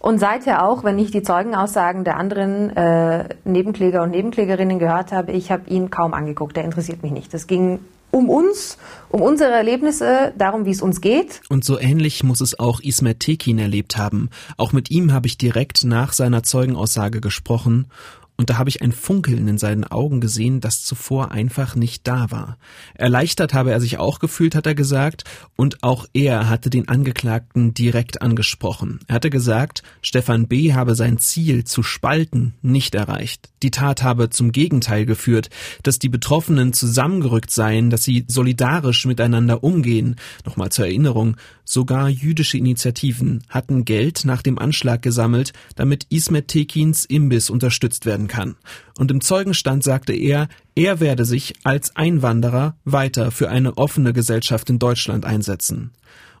Und 0.00 0.18
seither 0.18 0.66
auch, 0.66 0.82
wenn 0.82 0.98
ich 0.98 1.12
die 1.12 1.22
Zeugenaussagen 1.22 2.02
der 2.02 2.16
anderen 2.16 2.76
äh, 2.76 3.28
Nebenkläger 3.44 4.02
und 4.02 4.10
Nebenklägerinnen 4.10 4.80
gehört 4.80 5.12
habe, 5.12 5.30
ich 5.30 5.52
habe 5.52 5.70
ihn 5.70 5.90
kaum 5.90 6.12
angeguckt. 6.12 6.56
Der 6.56 6.64
interessiert 6.64 7.04
mich 7.04 7.12
nicht. 7.12 7.32
Das 7.32 7.46
ging 7.46 7.78
um 8.10 8.28
uns, 8.28 8.78
um 9.10 9.22
unsere 9.22 9.52
Erlebnisse, 9.52 10.32
darum, 10.36 10.66
wie 10.66 10.70
es 10.70 10.82
uns 10.82 11.00
geht. 11.00 11.40
Und 11.48 11.64
so 11.64 11.78
ähnlich 11.78 12.24
muss 12.24 12.40
es 12.40 12.58
auch 12.58 12.80
Ismet 12.80 13.20
Tekin 13.20 13.60
erlebt 13.60 13.96
haben. 13.96 14.28
Auch 14.56 14.72
mit 14.72 14.90
ihm 14.90 15.12
habe 15.12 15.28
ich 15.28 15.38
direkt 15.38 15.84
nach 15.84 16.12
seiner 16.12 16.42
Zeugenaussage 16.42 17.20
gesprochen 17.20 17.86
und 18.36 18.50
da 18.50 18.58
habe 18.58 18.70
ich 18.70 18.82
ein 18.82 18.92
Funkeln 18.92 19.46
in 19.46 19.58
seinen 19.58 19.84
Augen 19.84 20.20
gesehen, 20.20 20.60
das 20.60 20.82
zuvor 20.82 21.30
einfach 21.30 21.76
nicht 21.76 22.08
da 22.08 22.30
war. 22.30 22.58
Erleichtert 22.94 23.54
habe 23.54 23.70
er 23.70 23.80
sich 23.80 23.98
auch 23.98 24.18
gefühlt, 24.18 24.54
hat 24.54 24.66
er 24.66 24.74
gesagt, 24.74 25.24
und 25.54 25.82
auch 25.82 26.06
er 26.12 26.48
hatte 26.48 26.70
den 26.70 26.88
Angeklagten 26.88 27.74
direkt 27.74 28.22
angesprochen. 28.22 29.00
Er 29.06 29.16
hatte 29.16 29.30
gesagt, 29.30 29.82
Stefan 30.00 30.48
B. 30.48 30.72
habe 30.72 30.94
sein 30.94 31.18
Ziel 31.18 31.64
zu 31.64 31.82
spalten 31.82 32.54
nicht 32.62 32.94
erreicht. 32.94 33.50
Die 33.62 33.70
Tat 33.70 34.02
habe 34.02 34.30
zum 34.30 34.50
Gegenteil 34.50 35.06
geführt, 35.06 35.50
dass 35.82 35.98
die 35.98 36.08
Betroffenen 36.08 36.72
zusammengerückt 36.72 37.50
seien, 37.50 37.90
dass 37.90 38.02
sie 38.02 38.24
solidarisch 38.26 39.06
miteinander 39.06 39.62
umgehen. 39.62 40.16
Nochmal 40.44 40.70
zur 40.70 40.86
Erinnerung, 40.86 41.36
Sogar 41.64 42.08
jüdische 42.08 42.58
Initiativen 42.58 43.44
hatten 43.48 43.84
Geld 43.84 44.24
nach 44.24 44.42
dem 44.42 44.58
Anschlag 44.58 45.00
gesammelt, 45.00 45.52
damit 45.76 46.06
Ismet 46.10 46.48
Tekins 46.48 47.04
Imbiss 47.04 47.50
unterstützt 47.50 48.04
werden 48.04 48.21
kann. 48.28 48.56
Und 48.98 49.10
im 49.10 49.20
Zeugenstand 49.20 49.82
sagte 49.84 50.12
er, 50.12 50.48
er 50.74 51.00
werde 51.00 51.24
sich 51.24 51.54
als 51.64 51.96
Einwanderer 51.96 52.76
weiter 52.84 53.30
für 53.30 53.48
eine 53.48 53.76
offene 53.76 54.12
Gesellschaft 54.12 54.70
in 54.70 54.78
Deutschland 54.78 55.24
einsetzen. 55.24 55.92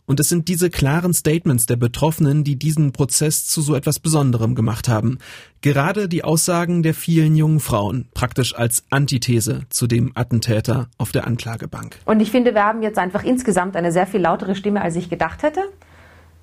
Und 0.04 0.18
es 0.18 0.28
sind 0.28 0.48
diese 0.48 0.68
klaren 0.68 1.14
Statements 1.14 1.66
der 1.66 1.76
Betroffenen, 1.76 2.42
die 2.42 2.56
diesen 2.56 2.92
Prozess 2.92 3.46
zu 3.46 3.62
so 3.62 3.74
etwas 3.74 4.00
Besonderem 4.00 4.54
gemacht 4.54 4.88
haben. 4.88 5.18
Gerade 5.60 6.08
die 6.08 6.24
Aussagen 6.24 6.82
der 6.82 6.92
vielen 6.92 7.36
jungen 7.36 7.60
Frauen, 7.60 8.08
praktisch 8.12 8.54
als 8.54 8.84
Antithese 8.90 9.60
zu 9.70 9.86
dem 9.86 10.10
Attentäter 10.14 10.88
auf 10.98 11.12
der 11.12 11.26
Anklagebank. 11.26 11.98
Und 12.04 12.20
ich 12.20 12.32
finde, 12.32 12.52
wir 12.52 12.64
haben 12.64 12.82
jetzt 12.82 12.98
einfach 12.98 13.22
insgesamt 13.22 13.76
eine 13.76 13.92
sehr 13.92 14.06
viel 14.06 14.20
lautere 14.20 14.56
Stimme, 14.56 14.82
als 14.82 14.96
ich 14.96 15.08
gedacht 15.08 15.44
hätte. 15.44 15.62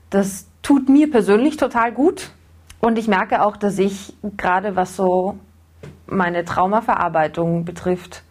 Das 0.10 0.48
tut 0.62 0.88
mir 0.88 1.12
persönlich 1.12 1.58
total 1.58 1.92
gut. 1.92 2.32
Und 2.82 2.98
ich 2.98 3.08
merke 3.08 3.44
auch, 3.44 3.58
dass 3.58 3.78
ich 3.78 4.14
gerade 4.38 4.76
was 4.76 4.96
so 4.96 5.38
meine 6.08 6.46
Traumaverarbeitung 6.46 7.66
betrifft, 7.66 8.24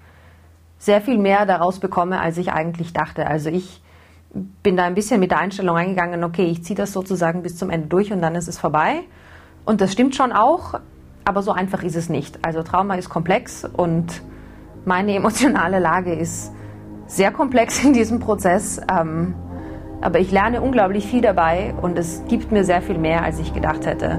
sehr 0.78 1.00
viel 1.00 1.18
mehr 1.18 1.44
daraus 1.44 1.80
bekomme, 1.80 2.20
als 2.20 2.38
ich 2.38 2.52
eigentlich 2.52 2.92
dachte. 2.92 3.26
Also 3.26 3.50
ich 3.50 3.82
bin 4.62 4.76
da 4.76 4.84
ein 4.84 4.94
bisschen 4.94 5.20
mit 5.20 5.30
der 5.30 5.38
Einstellung 5.38 5.76
eingegangen, 5.76 6.24
okay, 6.24 6.44
ich 6.44 6.64
ziehe 6.64 6.76
das 6.76 6.92
sozusagen 6.92 7.42
bis 7.42 7.56
zum 7.56 7.70
Ende 7.70 7.88
durch 7.88 8.12
und 8.12 8.20
dann 8.22 8.34
ist 8.34 8.48
es 8.48 8.58
vorbei. 8.58 9.02
Und 9.64 9.80
das 9.80 9.92
stimmt 9.92 10.14
schon 10.14 10.32
auch, 10.32 10.80
aber 11.24 11.42
so 11.42 11.52
einfach 11.52 11.82
ist 11.82 11.96
es 11.96 12.08
nicht. 12.08 12.44
Also 12.44 12.62
Trauma 12.62 12.94
ist 12.94 13.08
komplex 13.08 13.64
und 13.64 14.22
meine 14.84 15.14
emotionale 15.16 15.78
Lage 15.78 16.14
ist 16.14 16.52
sehr 17.06 17.32
komplex 17.32 17.82
in 17.84 17.92
diesem 17.92 18.20
Prozess. 18.20 18.80
Ähm, 18.90 19.34
aber 20.00 20.20
ich 20.20 20.30
lerne 20.30 20.60
unglaublich 20.60 21.06
viel 21.06 21.20
dabei 21.20 21.74
und 21.80 21.98
es 21.98 22.22
gibt 22.28 22.52
mir 22.52 22.64
sehr 22.64 22.82
viel 22.82 22.98
mehr, 22.98 23.22
als 23.22 23.38
ich 23.38 23.52
gedacht 23.52 23.86
hätte. 23.86 24.18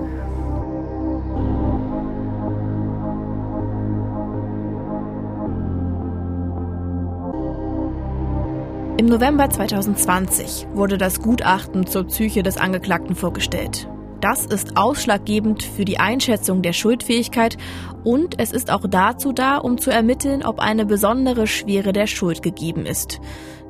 Im 8.97 9.05
November 9.05 9.49
2020 9.49 10.67
wurde 10.73 10.97
das 10.97 11.21
Gutachten 11.21 11.87
zur 11.87 12.03
Psyche 12.07 12.43
des 12.43 12.57
Angeklagten 12.57 13.15
vorgestellt. 13.15 13.87
Das 14.19 14.45
ist 14.45 14.75
ausschlaggebend 14.75 15.63
für 15.63 15.85
die 15.85 15.99
Einschätzung 15.99 16.61
der 16.61 16.73
Schuldfähigkeit 16.73 17.55
und 18.03 18.37
es 18.41 18.51
ist 18.51 18.69
auch 18.69 18.83
dazu 18.89 19.31
da, 19.31 19.55
um 19.55 19.77
zu 19.77 19.89
ermitteln, 19.89 20.43
ob 20.43 20.59
eine 20.59 20.85
besondere 20.85 21.47
Schwere 21.47 21.93
der 21.93 22.07
Schuld 22.07 22.41
gegeben 22.41 22.85
ist. 22.85 23.21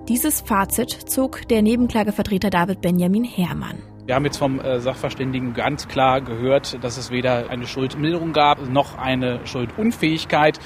Dieses 0.09 0.41
Fazit 0.41 0.89
zog 0.89 1.47
der 1.49 1.61
Nebenklagevertreter 1.61 2.49
David 2.49 2.81
Benjamin 2.81 3.23
Herrmann. 3.23 3.77
Wir 4.09 4.15
haben 4.15 4.25
jetzt 4.25 4.37
vom 4.37 4.59
äh, 4.59 4.79
Sachverständigen 4.79 5.53
ganz 5.53 5.87
klar 5.87 6.19
gehört, 6.19 6.83
dass 6.83 6.97
es 6.97 7.11
weder 7.11 7.51
eine 7.51 7.67
Schuldmilderung 7.67 8.33
gab 8.33 8.59
noch 8.67 8.97
eine 8.97 9.45
Schuldunfähigkeit 9.45 10.57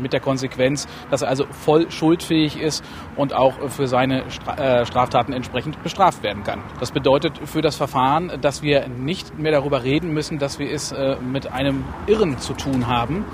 mit 0.00 0.12
der 0.12 0.20
Konsequenz, 0.20 0.86
dass 1.10 1.22
er 1.22 1.28
also 1.28 1.46
voll 1.50 1.90
schuldfähig 1.90 2.60
ist 2.60 2.84
und 3.16 3.34
auch 3.34 3.54
für 3.70 3.88
seine 3.88 4.22
äh, 4.56 4.86
Straftaten 4.86 5.32
entsprechend 5.32 5.82
bestraft 5.82 6.22
werden 6.22 6.44
kann. 6.44 6.62
Das 6.78 6.92
bedeutet 6.92 7.40
für 7.42 7.60
das 7.60 7.74
Verfahren, 7.74 8.40
dass 8.40 8.62
wir 8.62 8.86
nicht 8.86 9.36
mehr 9.36 9.50
darüber 9.50 9.82
reden 9.82 10.14
müssen, 10.14 10.38
dass 10.38 10.60
wir 10.60 10.70
es 10.70 10.92
äh, 10.92 11.16
mit 11.16 11.50
einem 11.50 11.82
Irren 12.06 12.38
zu 12.38 12.52
tun 12.52 12.86
haben, 12.86 13.24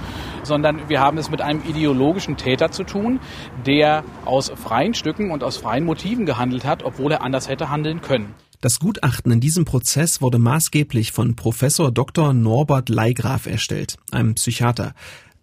sondern 0.45 0.89
wir 0.89 1.01
haben 1.01 1.19
es 1.19 1.29
mit 1.29 1.43
einem 1.43 1.63
ideologischen 1.69 2.39
Täter 2.39 2.71
zu 2.71 2.85
tun, 2.85 3.21
der 3.67 4.03
aus 4.25 4.49
freien 4.49 4.95
Stücken 4.95 5.31
und 5.31 5.45
aus 5.45 5.59
freien 5.59 5.85
Motiven 5.85 6.25
gehandelt 6.25 6.65
hat, 6.65 6.85
obwohl 6.85 7.13
er 7.13 7.21
anders 7.21 7.51
hätte 7.51 7.69
handeln 7.69 8.01
können. 8.01 8.35
Das 8.61 8.81
Gutachten 8.81 9.31
in 9.31 9.41
diesem 9.41 9.65
Prozess 9.65 10.21
wurde 10.21 10.39
maßgeblich 10.39 11.13
von 11.13 11.37
Professor 11.37 11.93
Dr. 11.93 12.33
Norbert 12.33 12.89
Leigraf 12.89 13.47
erstellt, 13.47 13.99
einem 14.11 14.35
Psychiater. 14.35 14.95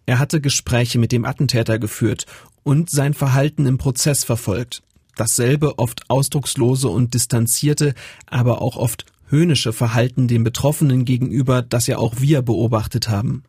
Er 0.04 0.18
hatte 0.18 0.42
Gespräche 0.42 0.98
mit 0.98 1.12
dem 1.12 1.24
Attentäter 1.24 1.78
geführt 1.78 2.26
und 2.62 2.90
sein 2.90 3.14
Verhalten 3.14 3.64
im 3.64 3.78
Prozess 3.78 4.22
verfolgt. 4.22 4.82
Dasselbe 5.16 5.78
oft 5.78 6.10
ausdruckslose 6.10 6.88
und 6.88 7.14
distanzierte, 7.14 7.94
aber 8.26 8.60
auch 8.60 8.76
oft 8.76 9.06
höhnische 9.28 9.72
Verhalten 9.72 10.28
dem 10.28 10.44
Betroffenen 10.44 11.06
gegenüber, 11.06 11.62
das 11.62 11.86
ja 11.86 11.96
auch 11.96 12.20
wir 12.20 12.42
beobachtet 12.42 13.08
haben. 13.08 13.44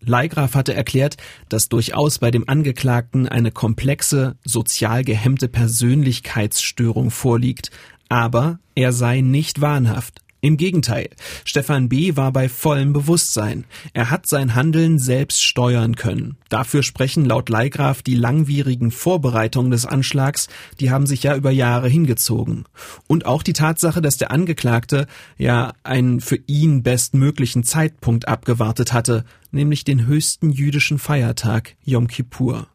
Leigraf 0.00 0.54
hatte 0.54 0.74
erklärt, 0.74 1.16
dass 1.48 1.68
durchaus 1.68 2.18
bei 2.18 2.30
dem 2.30 2.48
Angeklagten 2.48 3.28
eine 3.28 3.50
komplexe, 3.50 4.36
sozial 4.44 5.04
gehemmte 5.04 5.48
Persönlichkeitsstörung 5.48 7.10
vorliegt, 7.10 7.70
aber 8.14 8.60
er 8.76 8.92
sei 8.92 9.22
nicht 9.22 9.60
wahnhaft. 9.60 10.20
Im 10.40 10.56
Gegenteil, 10.56 11.08
Stefan 11.44 11.88
B. 11.88 12.14
war 12.14 12.30
bei 12.30 12.48
vollem 12.48 12.92
Bewusstsein. 12.92 13.64
Er 13.92 14.10
hat 14.10 14.26
sein 14.26 14.54
Handeln 14.54 15.00
selbst 15.00 15.42
steuern 15.42 15.96
können. 15.96 16.36
Dafür 16.48 16.84
sprechen 16.84 17.24
laut 17.24 17.48
Leigraf 17.48 18.02
die 18.02 18.14
langwierigen 18.14 18.92
Vorbereitungen 18.92 19.72
des 19.72 19.84
Anschlags, 19.84 20.48
die 20.78 20.92
haben 20.92 21.06
sich 21.06 21.24
ja 21.24 21.34
über 21.34 21.50
Jahre 21.50 21.88
hingezogen. 21.88 22.66
Und 23.08 23.26
auch 23.26 23.42
die 23.42 23.52
Tatsache, 23.52 24.00
dass 24.00 24.16
der 24.16 24.30
Angeklagte 24.30 25.08
ja 25.36 25.72
einen 25.82 26.20
für 26.20 26.38
ihn 26.46 26.84
bestmöglichen 26.84 27.64
Zeitpunkt 27.64 28.28
abgewartet 28.28 28.92
hatte, 28.92 29.24
nämlich 29.50 29.82
den 29.82 30.06
höchsten 30.06 30.50
jüdischen 30.50 31.00
Feiertag 31.00 31.74
Yom 31.84 32.06
Kippur. 32.06 32.68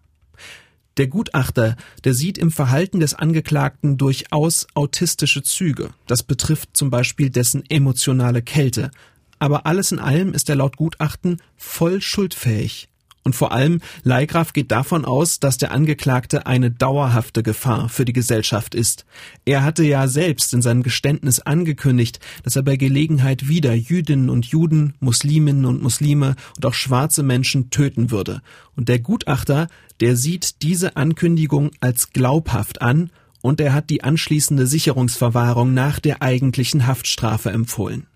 Der 1.00 1.08
Gutachter, 1.08 1.78
der 2.04 2.14
sieht 2.14 2.38
im 2.38 2.52
Verhalten 2.52 3.00
des 3.00 3.14
Angeklagten 3.14 3.98
durchaus 3.98 4.68
autistische 4.74 5.42
Züge. 5.42 5.92
Das 6.08 6.24
betrifft 6.24 6.76
zum 6.76 6.90
Beispiel 6.90 7.30
dessen 7.30 7.64
emotionale 7.70 8.42
Kälte. 8.42 8.92
Aber 9.40 9.66
alles 9.66 9.94
in 9.94 10.00
allem 10.00 10.34
ist 10.34 10.50
er 10.50 10.58
laut 10.58 10.76
Gutachten 10.76 11.42
voll 11.56 12.02
schuldfähig. 12.02 12.90
Und 13.24 13.36
vor 13.36 13.52
allem, 13.52 13.82
Leigraf 14.04 14.54
geht 14.54 14.72
davon 14.72 15.06
aus, 15.06 15.40
dass 15.40 15.58
der 15.58 15.72
Angeklagte 15.72 16.46
eine 16.48 16.72
dauerhafte 16.72 17.44
Gefahr 17.44 17.90
für 17.90 18.06
die 18.06 18.14
Gesellschaft 18.14 18.74
ist. 18.74 19.06
Er 19.46 19.64
hatte 19.64 19.84
ja 19.84 20.08
selbst 20.08 20.54
in 20.54 20.62
seinem 20.62 20.84
Geständnis 20.84 21.40
angekündigt, 21.40 22.20
dass 22.44 22.56
er 22.56 22.64
bei 22.64 22.78
Gelegenheit 22.78 23.48
wieder 23.48 23.74
Jüdinnen 23.74 24.30
und 24.30 24.46
Juden, 24.46 24.94
Musliminnen 25.00 25.66
und 25.66 25.82
Muslime 25.84 26.36
und 26.56 26.66
auch 26.66 26.74
schwarze 26.74 27.24
Menschen 27.24 27.70
töten 27.70 28.10
würde. 28.10 28.42
Und 28.76 28.90
der 28.90 29.00
Gutachter, 29.00 29.68
der 30.00 30.16
sieht 30.16 30.62
diese 30.62 30.96
Ankündigung 30.96 31.72
als 31.82 32.12
glaubhaft 32.12 32.82
an 32.82 33.12
und 33.42 33.60
er 33.62 33.74
hat 33.74 33.90
die 33.90 34.04
anschließende 34.04 34.66
Sicherungsverwahrung 34.66 35.74
nach 35.74 36.00
der 36.00 36.22
eigentlichen 36.22 36.88
Haftstrafe 36.88 37.52
empfohlen. 37.52 38.08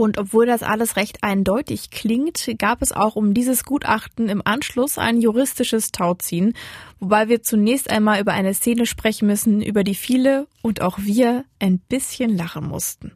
Und 0.00 0.16
obwohl 0.16 0.46
das 0.46 0.62
alles 0.62 0.96
recht 0.96 1.18
eindeutig 1.22 1.90
klingt, 1.90 2.48
gab 2.56 2.80
es 2.80 2.90
auch 2.90 3.16
um 3.16 3.34
dieses 3.34 3.64
Gutachten 3.66 4.30
im 4.30 4.40
Anschluss 4.42 4.96
ein 4.96 5.20
juristisches 5.20 5.92
Tauziehen, 5.92 6.54
wobei 7.00 7.28
wir 7.28 7.42
zunächst 7.42 7.90
einmal 7.90 8.18
über 8.18 8.32
eine 8.32 8.54
Szene 8.54 8.86
sprechen 8.86 9.26
müssen, 9.26 9.60
über 9.60 9.84
die 9.84 9.94
viele 9.94 10.46
und 10.62 10.80
auch 10.80 10.96
wir 11.02 11.44
ein 11.58 11.80
bisschen 11.80 12.34
lachen 12.34 12.66
mussten. 12.66 13.12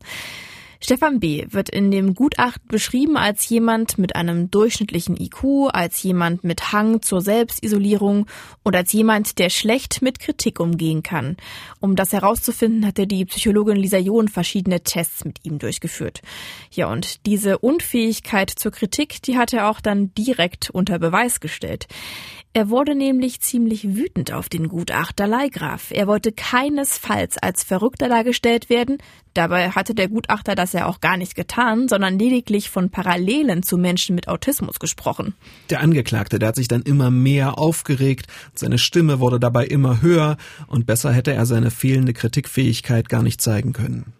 Stefan 0.84 1.18
B. 1.18 1.46
wird 1.48 1.70
in 1.70 1.90
dem 1.90 2.12
Gutachten 2.12 2.68
beschrieben 2.68 3.16
als 3.16 3.48
jemand 3.48 3.96
mit 3.96 4.16
einem 4.16 4.50
durchschnittlichen 4.50 5.18
IQ, 5.18 5.70
als 5.72 6.02
jemand 6.02 6.44
mit 6.44 6.72
Hang 6.72 7.00
zur 7.00 7.22
Selbstisolierung 7.22 8.26
und 8.64 8.76
als 8.76 8.92
jemand, 8.92 9.38
der 9.38 9.48
schlecht 9.48 10.02
mit 10.02 10.18
Kritik 10.18 10.60
umgehen 10.60 11.02
kann. 11.02 11.38
Um 11.80 11.96
das 11.96 12.12
herauszufinden, 12.12 12.84
hatte 12.84 13.06
die 13.06 13.24
Psychologin 13.24 13.76
Lisa 13.76 13.96
John 13.96 14.28
verschiedene 14.28 14.82
Tests 14.82 15.24
mit 15.24 15.38
ihm 15.42 15.58
durchgeführt. 15.58 16.20
Ja, 16.70 16.92
und 16.92 17.24
diese 17.24 17.56
Unfähigkeit 17.56 18.50
zur 18.50 18.72
Kritik, 18.72 19.22
die 19.22 19.38
hat 19.38 19.54
er 19.54 19.70
auch 19.70 19.80
dann 19.80 20.12
direkt 20.12 20.68
unter 20.68 20.98
Beweis 20.98 21.40
gestellt. 21.40 21.86
Er 22.56 22.70
wurde 22.70 22.94
nämlich 22.94 23.40
ziemlich 23.40 23.96
wütend 23.96 24.32
auf 24.32 24.48
den 24.48 24.68
Gutachter 24.68 25.26
Leigraf. 25.26 25.90
Er 25.90 26.06
wollte 26.06 26.30
keinesfalls 26.30 27.36
als 27.36 27.64
Verrückter 27.64 28.08
dargestellt 28.08 28.70
werden. 28.70 28.98
Dabei 29.34 29.70
hatte 29.70 29.92
der 29.92 30.06
Gutachter 30.06 30.54
das 30.54 30.72
ja 30.72 30.86
auch 30.86 31.00
gar 31.00 31.16
nicht 31.16 31.34
getan, 31.34 31.88
sondern 31.88 32.16
lediglich 32.16 32.70
von 32.70 32.90
Parallelen 32.90 33.64
zu 33.64 33.76
Menschen 33.76 34.14
mit 34.14 34.28
Autismus 34.28 34.78
gesprochen. 34.78 35.34
Der 35.68 35.80
Angeklagte, 35.80 36.38
der 36.38 36.50
hat 36.50 36.54
sich 36.54 36.68
dann 36.68 36.82
immer 36.82 37.10
mehr 37.10 37.58
aufgeregt, 37.58 38.28
seine 38.54 38.78
Stimme 38.78 39.18
wurde 39.18 39.40
dabei 39.40 39.66
immer 39.66 40.00
höher 40.00 40.36
und 40.68 40.86
besser 40.86 41.12
hätte 41.12 41.32
er 41.32 41.46
seine 41.46 41.72
fehlende 41.72 42.12
Kritikfähigkeit 42.12 43.08
gar 43.08 43.24
nicht 43.24 43.40
zeigen 43.40 43.72
können. 43.72 44.12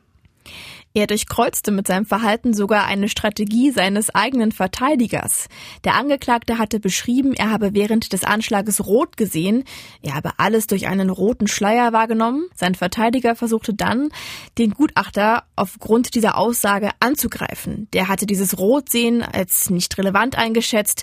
Er 0.97 1.09
durchkreuzte 1.09 1.73
mit 1.73 1.89
seinem 1.89 2.07
Verhalten 2.07 2.55
sogar 2.55 2.87
eine 2.87 3.09
Strategie 3.09 3.73
seines 3.73 4.15
eigenen 4.15 4.53
Verteidigers. 4.53 5.49
Der 5.83 5.97
Angeklagte 5.97 6.57
hatte 6.57 6.79
beschrieben, 6.79 7.35
er 7.35 7.51
habe 7.51 7.75
während 7.75 8.13
des 8.13 8.23
Anschlages 8.23 8.87
rot 8.87 9.17
gesehen, 9.17 9.65
er 10.03 10.15
habe 10.15 10.31
alles 10.37 10.69
durch 10.69 10.87
einen 10.87 11.11
roten 11.11 11.49
Schleier 11.49 11.93
wahrgenommen. 11.93 12.45
Sein 12.55 12.77
Verteidiger 12.77 13.35
versuchte 13.35 13.75
dann, 13.75 14.11
den 14.57 14.71
Gutachter 14.71 15.43
aufgrund 15.57 16.15
dieser 16.15 16.39
Aussage 16.39 16.91
anzugreifen. 17.01 17.89
Der 17.93 18.07
hatte 18.07 18.25
dieses 18.25 18.57
Rotsehen 18.57 19.25
als 19.25 19.71
nicht 19.71 19.99
relevant 19.99 20.39
eingeschätzt. 20.39 21.03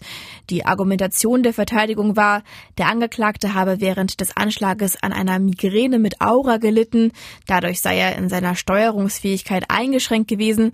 Die 0.49 0.65
Argumentation 0.65 1.43
der 1.43 1.53
Verteidigung 1.53 2.15
war, 2.15 2.43
der 2.77 2.87
Angeklagte 2.87 3.55
habe 3.55 3.81
während 3.81 4.21
des 4.21 4.37
Anschlages 4.37 5.03
an 5.03 5.11
einer 5.11 5.37
Migräne 5.39 5.99
mit 5.99 6.21
Aura 6.21 6.59
gelitten. 6.59 7.11
Dadurch 7.45 7.81
sei 7.81 7.97
er 7.97 8.15
in 8.15 8.29
seiner 8.29 8.55
Steuerungsfähigkeit 8.55 9.65
eingeschränkt 9.81 10.27
gewesen. 10.27 10.71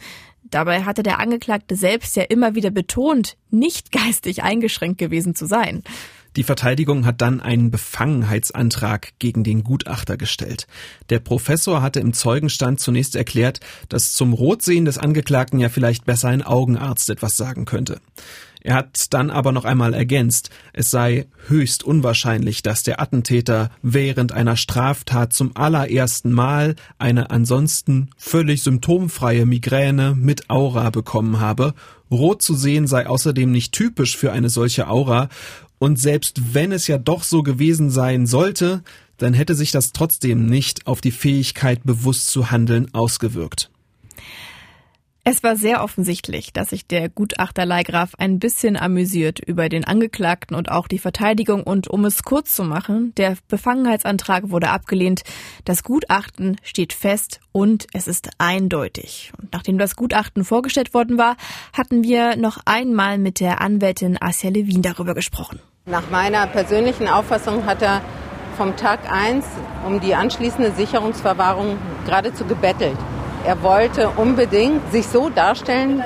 Dabei 0.50 0.84
hatte 0.84 1.04
der 1.04 1.20
Angeklagte 1.20 1.76
selbst 1.76 2.16
ja 2.16 2.24
immer 2.24 2.56
wieder 2.56 2.72
betont, 2.72 3.38
nicht 3.50 3.92
geistig 3.92 4.44
eingeschränkt 4.44 4.98
gewesen 4.98 5.36
zu 5.36 5.46
sein. 5.46 5.84
Die 6.36 6.44
Verteidigung 6.44 7.06
hat 7.06 7.22
dann 7.22 7.42
einen 7.42 7.72
Befangenheitsantrag 7.72 9.14
gegen 9.18 9.44
den 9.44 9.64
Gutachter 9.64 10.18
gestellt. 10.18 10.68
Der 11.10 11.18
Professor 11.20 11.82
hatte 11.82 12.00
im 12.00 12.14
Zeugenstand 12.14 12.80
zunächst 12.80 13.16
erklärt, 13.16 13.60
dass 13.90 14.14
zum 14.14 14.34
Rotsehen 14.34 14.86
des 14.86 15.00
Angeklagten 15.00 15.60
ja 15.60 15.70
vielleicht 15.70 16.06
besser 16.06 16.28
ein 16.28 16.44
Augenarzt 16.44 17.10
etwas 17.10 17.38
sagen 17.38 17.66
könnte. 17.66 18.00
Er 18.68 18.76
hat 18.76 19.14
dann 19.14 19.30
aber 19.30 19.54
noch 19.54 19.64
einmal 19.64 19.94
ergänzt, 19.94 20.50
es 20.74 20.92
sei 20.92 21.28
höchst 21.48 21.86
unwahrscheinlich, 21.86 22.64
dass 22.64 22.84
der 22.84 23.02
Attentäter 23.02 23.72
während 23.82 24.34
einer 24.34 24.58
Straftat 24.58 25.32
zum 25.32 25.56
allerersten 25.56 26.34
Mal 26.34 26.76
eine 27.00 27.32
ansonsten 27.32 28.10
völlig 28.18 28.64
symptomfreie 28.64 29.46
Migräne 29.46 30.16
mit 30.16 30.50
Aura 30.50 30.90
bekommen 30.90 31.40
habe. 31.40 31.76
Rot 32.12 32.42
zu 32.42 32.56
sehen 32.56 32.88
sei 32.88 33.08
außerdem 33.08 33.50
nicht 33.50 33.72
typisch 33.72 34.18
für 34.18 34.34
eine 34.34 34.50
solche 34.50 34.90
Aura 34.90 35.30
und 35.80 35.98
selbst 35.98 36.54
wenn 36.54 36.74
es 36.74 36.88
ja 36.88 36.98
doch 36.98 37.24
so 37.24 37.44
gewesen 37.44 37.90
sein 37.90 38.28
sollte, 38.28 38.84
dann 39.16 39.34
hätte 39.34 39.56
sich 39.56 39.72
das 39.72 39.94
trotzdem 39.94 40.46
nicht 40.46 40.88
auf 40.88 41.00
die 41.00 41.12
Fähigkeit 41.12 41.86
bewusst 41.86 42.28
zu 42.28 42.52
handeln 42.52 42.94
ausgewirkt. 42.94 43.72
Es 45.30 45.44
war 45.44 45.58
sehr 45.58 45.84
offensichtlich, 45.84 46.54
dass 46.54 46.70
sich 46.70 46.88
der 46.88 47.10
Gutachter 47.10 47.66
Leigraf 47.66 48.12
ein 48.18 48.40
bisschen 48.40 48.78
amüsiert 48.78 49.40
über 49.40 49.68
den 49.68 49.84
Angeklagten 49.84 50.56
und 50.56 50.72
auch 50.72 50.88
die 50.88 51.00
Verteidigung. 51.00 51.64
Und 51.64 51.90
um 51.90 52.06
es 52.06 52.24
kurz 52.24 52.56
zu 52.56 52.64
machen, 52.64 53.12
der 53.18 53.36
Befangenheitsantrag 53.50 54.52
wurde 54.52 54.70
abgelehnt. 54.70 55.24
Das 55.66 55.84
Gutachten 55.84 56.56
steht 56.64 56.94
fest 56.94 57.42
und 57.52 57.88
es 57.92 58.08
ist 58.08 58.30
eindeutig. 58.38 59.34
Und 59.38 59.52
nachdem 59.52 59.78
das 59.78 59.98
Gutachten 59.98 60.46
vorgestellt 60.46 60.94
worden 60.94 61.18
war, 61.18 61.36
hatten 61.74 62.06
wir 62.06 62.38
noch 62.38 62.60
einmal 62.64 63.18
mit 63.18 63.42
der 63.42 63.60
Anwältin 63.60 64.18
Asja 64.22 64.50
Levin 64.50 64.82
darüber 64.82 65.14
gesprochen. 65.14 65.60
Nach 65.88 66.10
meiner 66.10 66.48
persönlichen 66.48 67.10
Auffassung 67.10 67.66
hat 67.66 67.82
er 67.82 68.02
vom 68.56 68.78
Tag 68.78 69.12
eins 69.12 69.46
um 69.86 70.00
die 70.00 70.16
anschließende 70.16 70.72
Sicherungsverwahrung 70.72 71.78
geradezu 72.06 72.46
gebettelt. 72.46 72.98
Er 73.46 73.62
wollte 73.64 74.10
unbedingt 74.10 74.92
sich 74.92 75.08
so 75.08 75.30
darstellen, 75.30 76.04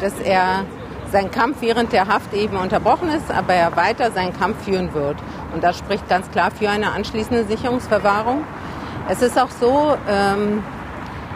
dass 0.00 0.18
er 0.20 0.64
sein 1.10 1.30
Kampf 1.30 1.58
während 1.60 1.92
der 1.92 2.08
Haft 2.08 2.32
eben 2.34 2.56
unterbrochen 2.56 3.08
ist, 3.08 3.30
aber 3.30 3.54
er 3.54 3.76
weiter 3.76 4.10
seinen 4.10 4.32
Kampf 4.32 4.64
führen 4.64 4.92
wird. 4.94 5.16
Und 5.54 5.62
das 5.62 5.78
spricht 5.78 6.08
ganz 6.08 6.30
klar 6.30 6.50
für 6.50 6.68
eine 6.70 6.92
anschließende 6.92 7.44
Sicherungsverwahrung. 7.44 8.44
Es 9.08 9.20
ist 9.20 9.38
auch 9.38 9.50
so, 9.50 9.96
ähm, 10.08 10.62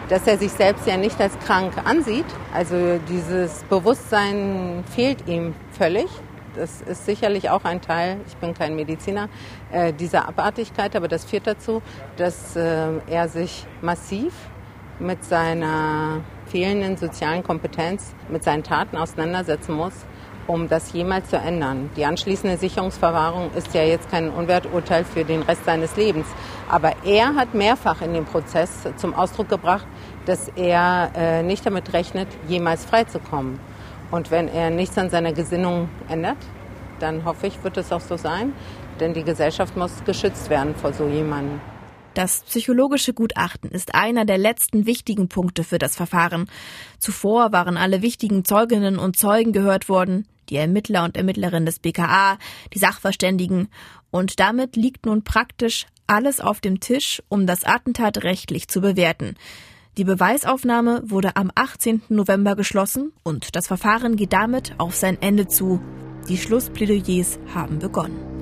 dass 0.09 0.25
er 0.25 0.37
sich 0.37 0.51
selbst 0.51 0.87
ja 0.87 0.97
nicht 0.97 1.19
als 1.21 1.37
krank 1.39 1.73
ansieht. 1.85 2.25
Also 2.53 2.99
dieses 3.07 3.63
Bewusstsein 3.65 4.83
fehlt 4.95 5.27
ihm 5.27 5.53
völlig. 5.71 6.07
Das 6.55 6.81
ist 6.81 7.05
sicherlich 7.05 7.51
auch 7.51 7.65
ein 7.65 7.81
Teil, 7.81 8.17
ich 8.27 8.35
bin 8.37 8.55
kein 8.55 8.75
Mediziner, 8.75 9.29
äh, 9.71 9.93
dieser 9.93 10.27
Abartigkeit, 10.27 10.95
aber 10.95 11.07
das 11.07 11.23
führt 11.23 11.45
dazu, 11.45 11.83
dass 12.15 12.55
äh, 12.55 12.87
er 13.07 13.29
sich 13.29 13.67
massiv 13.81 14.33
mit 14.99 15.23
seiner 15.23 16.21
fehlenden 16.47 16.97
sozialen 16.97 17.43
Kompetenz, 17.43 18.13
mit 18.29 18.43
seinen 18.43 18.63
Taten 18.63 18.97
auseinandersetzen 18.97 19.75
muss, 19.75 19.93
um 20.47 20.69
das 20.69 20.93
jemals 20.93 21.29
zu 21.29 21.37
ändern. 21.37 21.89
Die 21.97 22.05
anschließende 22.05 22.57
Sicherungsverwahrung 22.57 23.51
ist 23.55 23.73
ja 23.73 23.83
jetzt 23.83 24.09
kein 24.09 24.29
Unwerturteil 24.29 25.03
für 25.03 25.25
den 25.25 25.41
Rest 25.41 25.65
seines 25.65 25.95
Lebens. 25.97 26.25
Aber 26.69 26.93
er 27.05 27.35
hat 27.35 27.53
mehrfach 27.53 28.01
in 28.01 28.13
dem 28.13 28.25
Prozess 28.25 28.87
zum 28.95 29.13
Ausdruck 29.13 29.49
gebracht, 29.49 29.85
dass 30.25 30.49
er 30.55 31.11
äh, 31.15 31.43
nicht 31.43 31.65
damit 31.65 31.93
rechnet, 31.93 32.27
jemals 32.47 32.85
freizukommen. 32.85 33.59
Und 34.09 34.31
wenn 34.31 34.47
er 34.47 34.69
nichts 34.69 34.97
an 34.97 35.09
seiner 35.09 35.33
Gesinnung 35.33 35.89
ändert, 36.07 36.37
dann 36.99 37.25
hoffe 37.25 37.47
ich, 37.47 37.63
wird 37.63 37.77
es 37.77 37.91
auch 37.91 38.01
so 38.01 38.15
sein. 38.15 38.53
Denn 38.99 39.13
die 39.13 39.23
Gesellschaft 39.23 39.75
muss 39.75 39.91
geschützt 40.05 40.49
werden 40.49 40.75
vor 40.75 40.93
so 40.93 41.07
jemandem. 41.07 41.59
Das 42.17 42.41
psychologische 42.45 43.13
Gutachten 43.13 43.69
ist 43.69 43.93
einer 43.93 44.25
der 44.25 44.39
letzten 44.39 44.87
wichtigen 44.87 45.29
Punkte 45.29 45.63
für 45.63 45.77
das 45.77 45.95
Verfahren. 45.95 46.49
Zuvor 46.97 47.51
waren 47.51 47.77
alle 47.77 48.01
wichtigen 48.01 48.43
Zeuginnen 48.43 48.97
und 48.97 49.15
Zeugen 49.15 49.53
gehört 49.53 49.87
worden, 49.87 50.27
die 50.49 50.55
Ermittler 50.55 51.03
und 51.03 51.15
Ermittlerinnen 51.15 51.67
des 51.67 51.77
BKA, 51.77 52.39
die 52.73 52.79
Sachverständigen, 52.79 53.67
und 54.09 54.39
damit 54.39 54.75
liegt 54.75 55.05
nun 55.05 55.23
praktisch 55.23 55.85
alles 56.07 56.39
auf 56.41 56.59
dem 56.59 56.79
Tisch, 56.79 57.21
um 57.29 57.45
das 57.45 57.63
Attentat 57.63 58.23
rechtlich 58.23 58.67
zu 58.67 58.81
bewerten. 58.81 59.35
Die 59.97 60.03
Beweisaufnahme 60.03 61.03
wurde 61.05 61.35
am 61.35 61.51
18. 61.53 62.01
November 62.09 62.55
geschlossen 62.55 63.13
und 63.21 63.55
das 63.55 63.67
Verfahren 63.67 64.15
geht 64.15 64.33
damit 64.33 64.73
auf 64.79 64.95
sein 64.95 65.21
Ende 65.21 65.47
zu. 65.47 65.79
Die 66.27 66.37
Schlussplädoyers 66.39 67.37
haben 67.53 67.77
begonnen. 67.77 68.36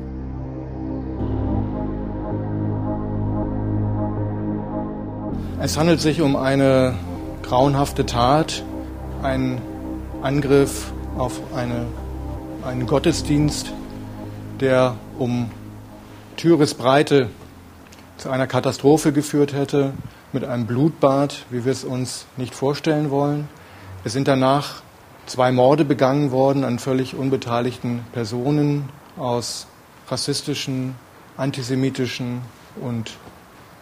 Es 5.58 5.78
handelt 5.78 6.01
sich 6.01 6.22
um 6.22 6.36
eine 6.36 6.95
grauenhafte 7.41 8.06
Tat, 8.06 8.62
ein 9.24 9.62
Angriff 10.22 10.91
auf 11.18 11.39
eine, 11.56 11.86
einen 12.66 12.86
Gottesdienst, 12.86 13.72
der 14.60 14.95
um 15.18 15.49
Türesbreite 16.36 17.30
zu 18.18 18.30
einer 18.30 18.47
Katastrophe 18.47 19.14
geführt 19.14 19.53
hätte, 19.53 19.93
mit 20.34 20.43
einem 20.43 20.66
Blutbad, 20.66 21.45
wie 21.49 21.64
wir 21.64 21.72
es 21.72 21.86
uns 21.86 22.26
nicht 22.36 22.53
vorstellen 22.53 23.10
wollen. 23.10 23.47
Es 24.03 24.12
sind 24.12 24.28
danach 24.28 24.82
zwei 25.26 25.53
Morde 25.53 25.86
begangen 25.86 26.32
worden 26.32 26.66
an 26.66 26.80
völlig 26.80 27.16
unbeteiligten 27.16 28.01
Personen 28.12 28.89
aus 29.18 29.68
rassistischen, 30.10 30.95
antisemitischen 31.38 32.41
und 32.82 33.14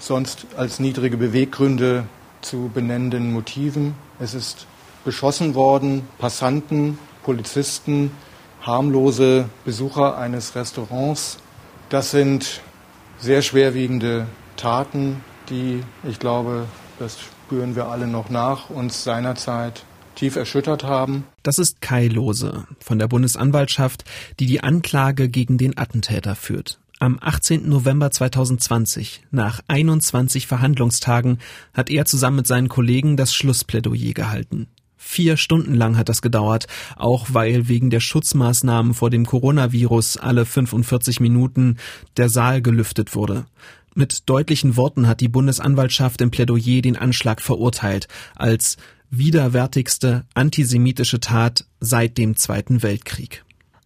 sonst 0.05 0.45
als 0.57 0.79
niedrige 0.79 1.17
Beweggründe 1.17 2.05
zu 2.41 2.69
benennenden 2.73 3.31
Motiven. 3.31 3.95
Es 4.19 4.33
ist 4.33 4.67
beschossen 5.05 5.55
worden, 5.55 6.07
Passanten, 6.17 6.97
Polizisten, 7.23 8.11
harmlose 8.61 9.45
Besucher 9.63 10.17
eines 10.17 10.55
Restaurants. 10.55 11.37
Das 11.89 12.11
sind 12.11 12.61
sehr 13.19 13.41
schwerwiegende 13.41 14.27
Taten, 14.57 15.23
die, 15.49 15.83
ich 16.03 16.19
glaube, 16.19 16.65
das 16.99 17.17
spüren 17.19 17.75
wir 17.75 17.87
alle 17.87 18.07
noch 18.07 18.29
nach, 18.29 18.69
uns 18.69 19.03
seinerzeit 19.03 19.85
tief 20.15 20.35
erschüttert 20.35 20.83
haben. 20.83 21.25
Das 21.43 21.57
ist 21.57 21.81
Kai 21.81 22.07
Lose 22.07 22.65
von 22.79 22.99
der 22.99 23.07
Bundesanwaltschaft, 23.07 24.03
die 24.39 24.45
die 24.45 24.61
Anklage 24.61 25.29
gegen 25.29 25.57
den 25.57 25.77
Attentäter 25.77 26.35
führt. 26.35 26.79
Am 27.03 27.17
18. 27.19 27.67
November 27.67 28.11
2020, 28.11 29.23
nach 29.29 29.59
21 29.67 30.47
Verhandlungstagen, 30.47 31.39
hat 31.73 31.89
er 31.89 32.05
zusammen 32.05 32.37
mit 32.37 32.47
seinen 32.47 32.69
Kollegen 32.69 33.17
das 33.17 33.35
Schlussplädoyer 33.35 34.13
gehalten. 34.13 34.67
Vier 34.95 35.35
Stunden 35.35 35.73
lang 35.73 35.97
hat 35.97 36.07
das 36.07 36.21
gedauert, 36.21 36.67
auch 36.95 37.27
weil 37.33 37.67
wegen 37.67 37.89
der 37.89 37.99
Schutzmaßnahmen 37.99 38.93
vor 38.93 39.09
dem 39.09 39.25
Coronavirus 39.25 40.15
alle 40.15 40.45
45 40.45 41.19
Minuten 41.19 41.75
der 42.15 42.29
Saal 42.29 42.61
gelüftet 42.61 43.15
wurde. 43.15 43.47
Mit 43.95 44.29
deutlichen 44.29 44.77
Worten 44.77 45.05
hat 45.05 45.19
die 45.19 45.27
Bundesanwaltschaft 45.27 46.21
im 46.21 46.31
Plädoyer 46.31 46.81
den 46.81 46.95
Anschlag 46.95 47.41
verurteilt 47.41 48.07
als 48.33 48.77
widerwärtigste 49.09 50.25
antisemitische 50.35 51.19
Tat 51.19 51.65
seit 51.81 52.17
dem 52.17 52.37
Zweiten 52.37 52.81
Weltkrieg. 52.81 53.43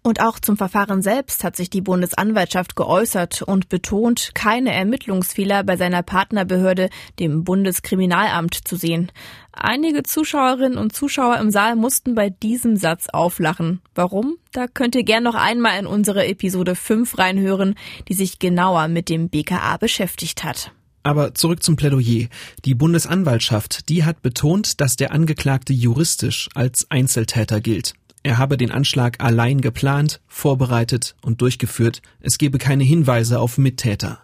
Und 0.08 0.22
auch 0.22 0.40
zum 0.40 0.56
Verfahren 0.56 1.02
selbst 1.02 1.44
hat 1.44 1.58
sich 1.58 1.70
die 1.70 1.82
Bundesanwaltschaft 1.82 2.78
geäußert 2.78 3.42
und 3.42 3.68
betont, 3.68 4.32
keine 4.36 4.74
Ermittlungsfehler 4.74 5.66
bei 5.66 5.76
seiner 5.76 6.02
Partnerbehörde, 6.02 6.90
dem 7.20 7.44
Bundeskriminalamt, 7.44 8.56
zu 8.66 8.78
sehen. 8.78 9.12
Einige 9.52 10.04
Zuschauerinnen 10.04 10.78
und 10.78 10.96
Zuschauer 10.96 11.40
im 11.40 11.52
Saal 11.52 11.76
mussten 11.76 12.16
bei 12.16 12.30
diesem 12.30 12.78
Satz 12.78 13.10
auflachen. 13.10 13.82
Warum? 13.96 14.38
Da 14.54 14.68
könnt 14.68 14.96
ihr 14.96 15.04
gern 15.04 15.24
noch 15.24 15.36
einmal 15.36 15.78
in 15.78 15.86
unsere 15.86 16.26
Episode 16.26 16.76
5 16.76 17.18
reinhören, 17.18 17.76
die 18.08 18.14
sich 18.14 18.40
genauer 18.40 18.88
mit 18.88 19.10
dem 19.10 19.28
BKA 19.28 19.76
beschäftigt 19.76 20.46
hat. 20.46 20.72
Aber 21.04 21.34
zurück 21.34 21.64
zum 21.64 21.76
Plädoyer. 21.76 22.30
Die 22.64 22.76
Bundesanwaltschaft, 22.76 23.90
die 23.90 24.06
hat 24.06 24.22
betont, 24.22 24.80
dass 24.80 24.96
der 24.96 25.12
Angeklagte 25.12 25.74
juristisch 25.74 26.48
als 26.56 26.90
Einzeltäter 26.90 27.60
gilt. 27.60 27.94
Er 28.28 28.38
habe 28.38 28.58
den 28.58 28.72
Anschlag 28.72 29.24
allein 29.24 29.62
geplant, 29.62 30.20
vorbereitet 30.28 31.16
und 31.22 31.40
durchgeführt. 31.40 32.02
Es 32.20 32.38
gebe 32.38 32.58
keine 32.58 32.84
Hinweise 32.84 33.40
auf 33.40 33.58
Mittäter. 33.58 34.20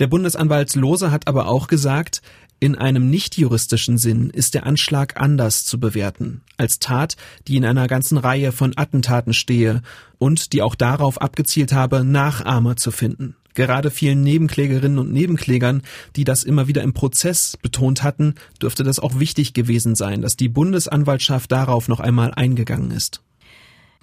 Der 0.00 0.08
Bundesanwalt 0.08 0.74
Lose 0.74 1.12
hat 1.12 1.28
aber 1.28 1.46
auch 1.46 1.68
gesagt, 1.68 2.20
in 2.58 2.74
einem 2.74 3.10
nicht 3.10 3.38
juristischen 3.38 3.96
Sinn 3.96 4.28
ist 4.28 4.54
der 4.54 4.66
Anschlag 4.66 5.20
anders 5.20 5.64
zu 5.64 5.78
bewerten, 5.78 6.40
als 6.56 6.80
Tat, 6.80 7.16
die 7.46 7.54
in 7.54 7.64
einer 7.64 7.86
ganzen 7.86 8.18
Reihe 8.18 8.50
von 8.50 8.72
Attentaten 8.76 9.34
stehe 9.34 9.82
und 10.18 10.52
die 10.52 10.60
auch 10.60 10.74
darauf 10.74 11.20
abgezielt 11.20 11.72
habe, 11.72 12.02
Nachahmer 12.02 12.74
zu 12.74 12.90
finden. 12.90 13.36
Gerade 13.54 13.90
vielen 13.90 14.22
Nebenklägerinnen 14.22 14.98
und 14.98 15.12
Nebenklägern, 15.12 15.82
die 16.16 16.24
das 16.24 16.44
immer 16.44 16.68
wieder 16.68 16.82
im 16.82 16.92
Prozess 16.92 17.56
betont 17.60 18.02
hatten, 18.02 18.34
dürfte 18.60 18.82
das 18.82 18.98
auch 18.98 19.18
wichtig 19.18 19.52
gewesen 19.52 19.94
sein, 19.94 20.22
dass 20.22 20.36
die 20.36 20.48
Bundesanwaltschaft 20.48 21.52
darauf 21.52 21.88
noch 21.88 22.00
einmal 22.00 22.32
eingegangen 22.34 22.90
ist. 22.90 23.22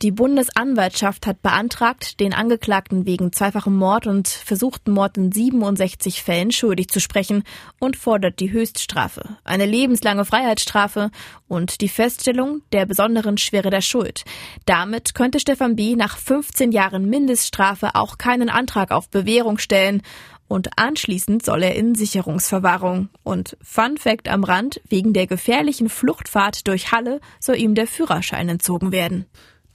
Die 0.02 0.12
Bundesanwaltschaft 0.12 1.28
hat 1.28 1.42
beantragt, 1.42 2.22
den 2.22 2.34
Angeklagten 2.34 3.06
wegen 3.06 3.34
zweifachem 3.34 3.76
Mord 3.76 4.08
und 4.08 4.30
versuchten 4.30 4.94
Mord 4.94 5.18
in 5.18 5.30
67 5.30 6.24
Fällen 6.24 6.52
schuldig 6.52 6.88
zu 6.88 7.02
sprechen 7.02 7.44
und 7.80 7.98
fordert 7.98 8.40
die 8.40 8.54
Höchststrafe, 8.54 9.38
eine 9.44 9.66
lebenslange 9.66 10.24
Freiheitsstrafe 10.24 11.12
und 11.50 11.82
die 11.82 11.90
Feststellung 11.90 12.62
der 12.72 12.86
besonderen 12.86 13.38
Schwere 13.38 13.72
der 13.72 13.82
Schuld. 13.82 14.24
Damit 14.66 15.16
könnte 15.16 15.42
Stefan 15.42 15.76
B. 15.76 15.98
nach 15.98 16.18
15 16.18 16.72
Jahren 16.72 17.10
Mindeststrafe 17.10 17.96
auch 17.96 18.18
keinen 18.18 18.50
Antrag 18.50 18.92
auf 18.92 19.10
Bewährung 19.10 19.58
stellen 19.58 20.02
und 20.48 20.70
anschließend 20.78 21.44
soll 21.44 21.62
er 21.62 21.76
in 21.76 21.94
Sicherungsverwahrung. 21.94 23.10
Und 23.24 23.58
Fun 23.62 23.98
Fact 23.98 24.30
am 24.30 24.46
Rand, 24.46 24.80
wegen 24.88 25.12
der 25.12 25.28
gefährlichen 25.28 25.90
Fluchtfahrt 25.90 26.70
durch 26.70 26.94
Halle 26.94 27.20
soll 27.42 27.58
ihm 27.58 27.76
der 27.76 27.86
Führerschein 27.86 28.48
entzogen 28.48 28.94
werden. 28.94 29.26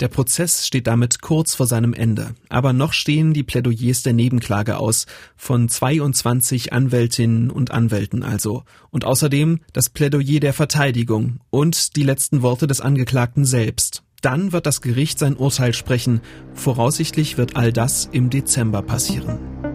Der 0.01 0.09
Prozess 0.09 0.67
steht 0.67 0.87
damit 0.87 1.23
kurz 1.23 1.55
vor 1.55 1.67
seinem 1.67 1.95
Ende. 1.95 2.35
Aber 2.49 2.73
noch 2.73 2.93
stehen 2.93 3.33
die 3.33 3.45
Plädoyers 3.45 4.03
der 4.03 4.13
Nebenklage 4.13 4.79
aus, 4.79 5.07
von 5.37 5.69
22 5.69 6.73
Anwältinnen 6.73 7.51
und 7.51 7.71
Anwälten 7.71 8.23
also. 8.23 8.65
Und 8.91 9.05
außerdem 9.05 9.61
das 9.73 9.91
Plädoyer 9.91 10.41
der 10.41 10.53
Verteidigung 10.53 11.39
und 11.51 11.97
die 11.97 12.03
letzten 12.03 12.43
Worte 12.43 12.67
des 12.67 12.81
Angeklagten 12.81 13.45
selbst. 13.45 14.03
Dann 14.21 14.53
wird 14.53 14.67
das 14.67 14.81
Gericht 14.81 15.19
sein 15.19 15.37
Urteil 15.37 15.75
sprechen. 15.75 16.21
Voraussichtlich 16.55 17.37
wird 17.37 17.57
all 17.57 17.73
das 17.73 18.09
im 18.11 18.31
Dezember 18.31 18.83
passieren. 18.83 19.74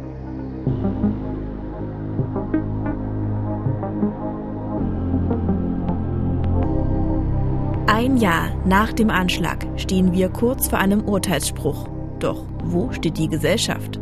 Ein 8.09 8.17
Jahr 8.17 8.55
nach 8.65 8.91
dem 8.91 9.11
Anschlag 9.11 9.67
stehen 9.79 10.13
wir 10.13 10.29
kurz 10.29 10.67
vor 10.67 10.79
einem 10.79 11.07
Urteilsspruch. 11.07 11.87
Doch 12.17 12.43
wo 12.63 12.91
steht 12.91 13.19
die 13.19 13.27
Gesellschaft? 13.27 13.99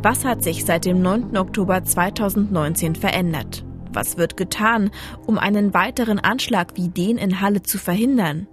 Was 0.00 0.24
hat 0.24 0.44
sich 0.44 0.64
seit 0.64 0.84
dem 0.84 1.02
9. 1.02 1.36
Oktober 1.36 1.82
2019 1.82 2.94
verändert? 2.94 3.64
Was 3.92 4.16
wird 4.16 4.36
getan, 4.36 4.92
um 5.26 5.38
einen 5.38 5.74
weiteren 5.74 6.20
Anschlag 6.20 6.76
wie 6.76 6.88
den 6.88 7.18
in 7.18 7.40
Halle 7.40 7.60
zu 7.60 7.78
verhindern? 7.78 8.46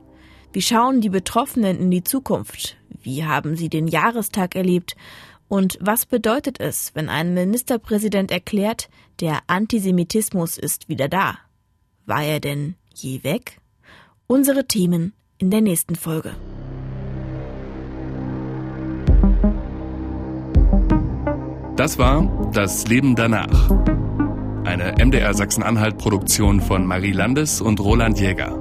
Wie 0.52 0.64
schauen 0.64 1.02
die 1.02 1.10
Betroffenen 1.10 1.78
in 1.80 1.92
die 1.92 2.04
Zukunft? 2.04 2.76
Wie 2.90 3.26
haben 3.26 3.56
sie 3.56 3.70
den 3.70 3.88
Jahrestag 3.88 4.56
erlebt? 4.56 4.96
Und 5.48 5.78
was 5.82 6.08
bedeutet 6.08 6.60
es, 6.60 6.96
wenn 6.96 7.10
ein 7.10 7.36
Ministerpräsident 7.36 8.32
erklärt, 8.32 8.90
der 9.20 9.42
Antisemitismus 9.46 10.58
ist 10.58 10.90
wieder 10.90 11.08
da? 11.08 11.38
War 12.08 12.24
er 12.24 12.40
denn 12.40 12.74
je 12.96 13.24
weg? 13.24 13.62
Unsere 14.28 14.66
Themen 14.66 15.14
in 15.38 15.52
der 15.52 15.62
nächsten 15.62 15.96
Folge. 15.96 16.32
Das 21.76 22.00
war 22.00 22.50
Das 22.52 22.88
Leben 22.88 23.16
danach. 23.16 23.70
Eine 24.64 24.96
MDR 24.98 25.32
Sachsen-Anhalt-Produktion 25.36 26.60
von 26.60 26.88
Marie 26.88 27.12
Landes 27.12 27.62
und 27.62 27.80
Roland 27.80 28.20
Jäger. 28.20 28.60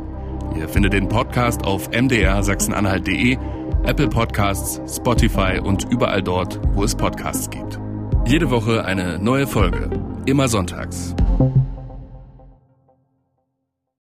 Ihr 0.55 0.69
findet 0.69 0.93
den 0.93 1.09
Podcast 1.09 1.65
auf 1.65 1.89
mdrsachsenanhalt.de, 1.91 3.39
Apple 3.85 4.09
Podcasts, 4.09 4.83
Spotify 4.95 5.61
und 5.63 5.91
überall 5.91 6.23
dort, 6.23 6.61
wo 6.75 6.85
es 6.85 6.95
Podcasts 6.95 7.49
gibt. 7.49 7.81
Jede 8.27 8.51
Woche 8.51 8.85
eine 8.85 9.19
neue 9.19 9.47
Folge, 9.47 9.89
immer 10.27 10.49
sonntags. 10.49 11.15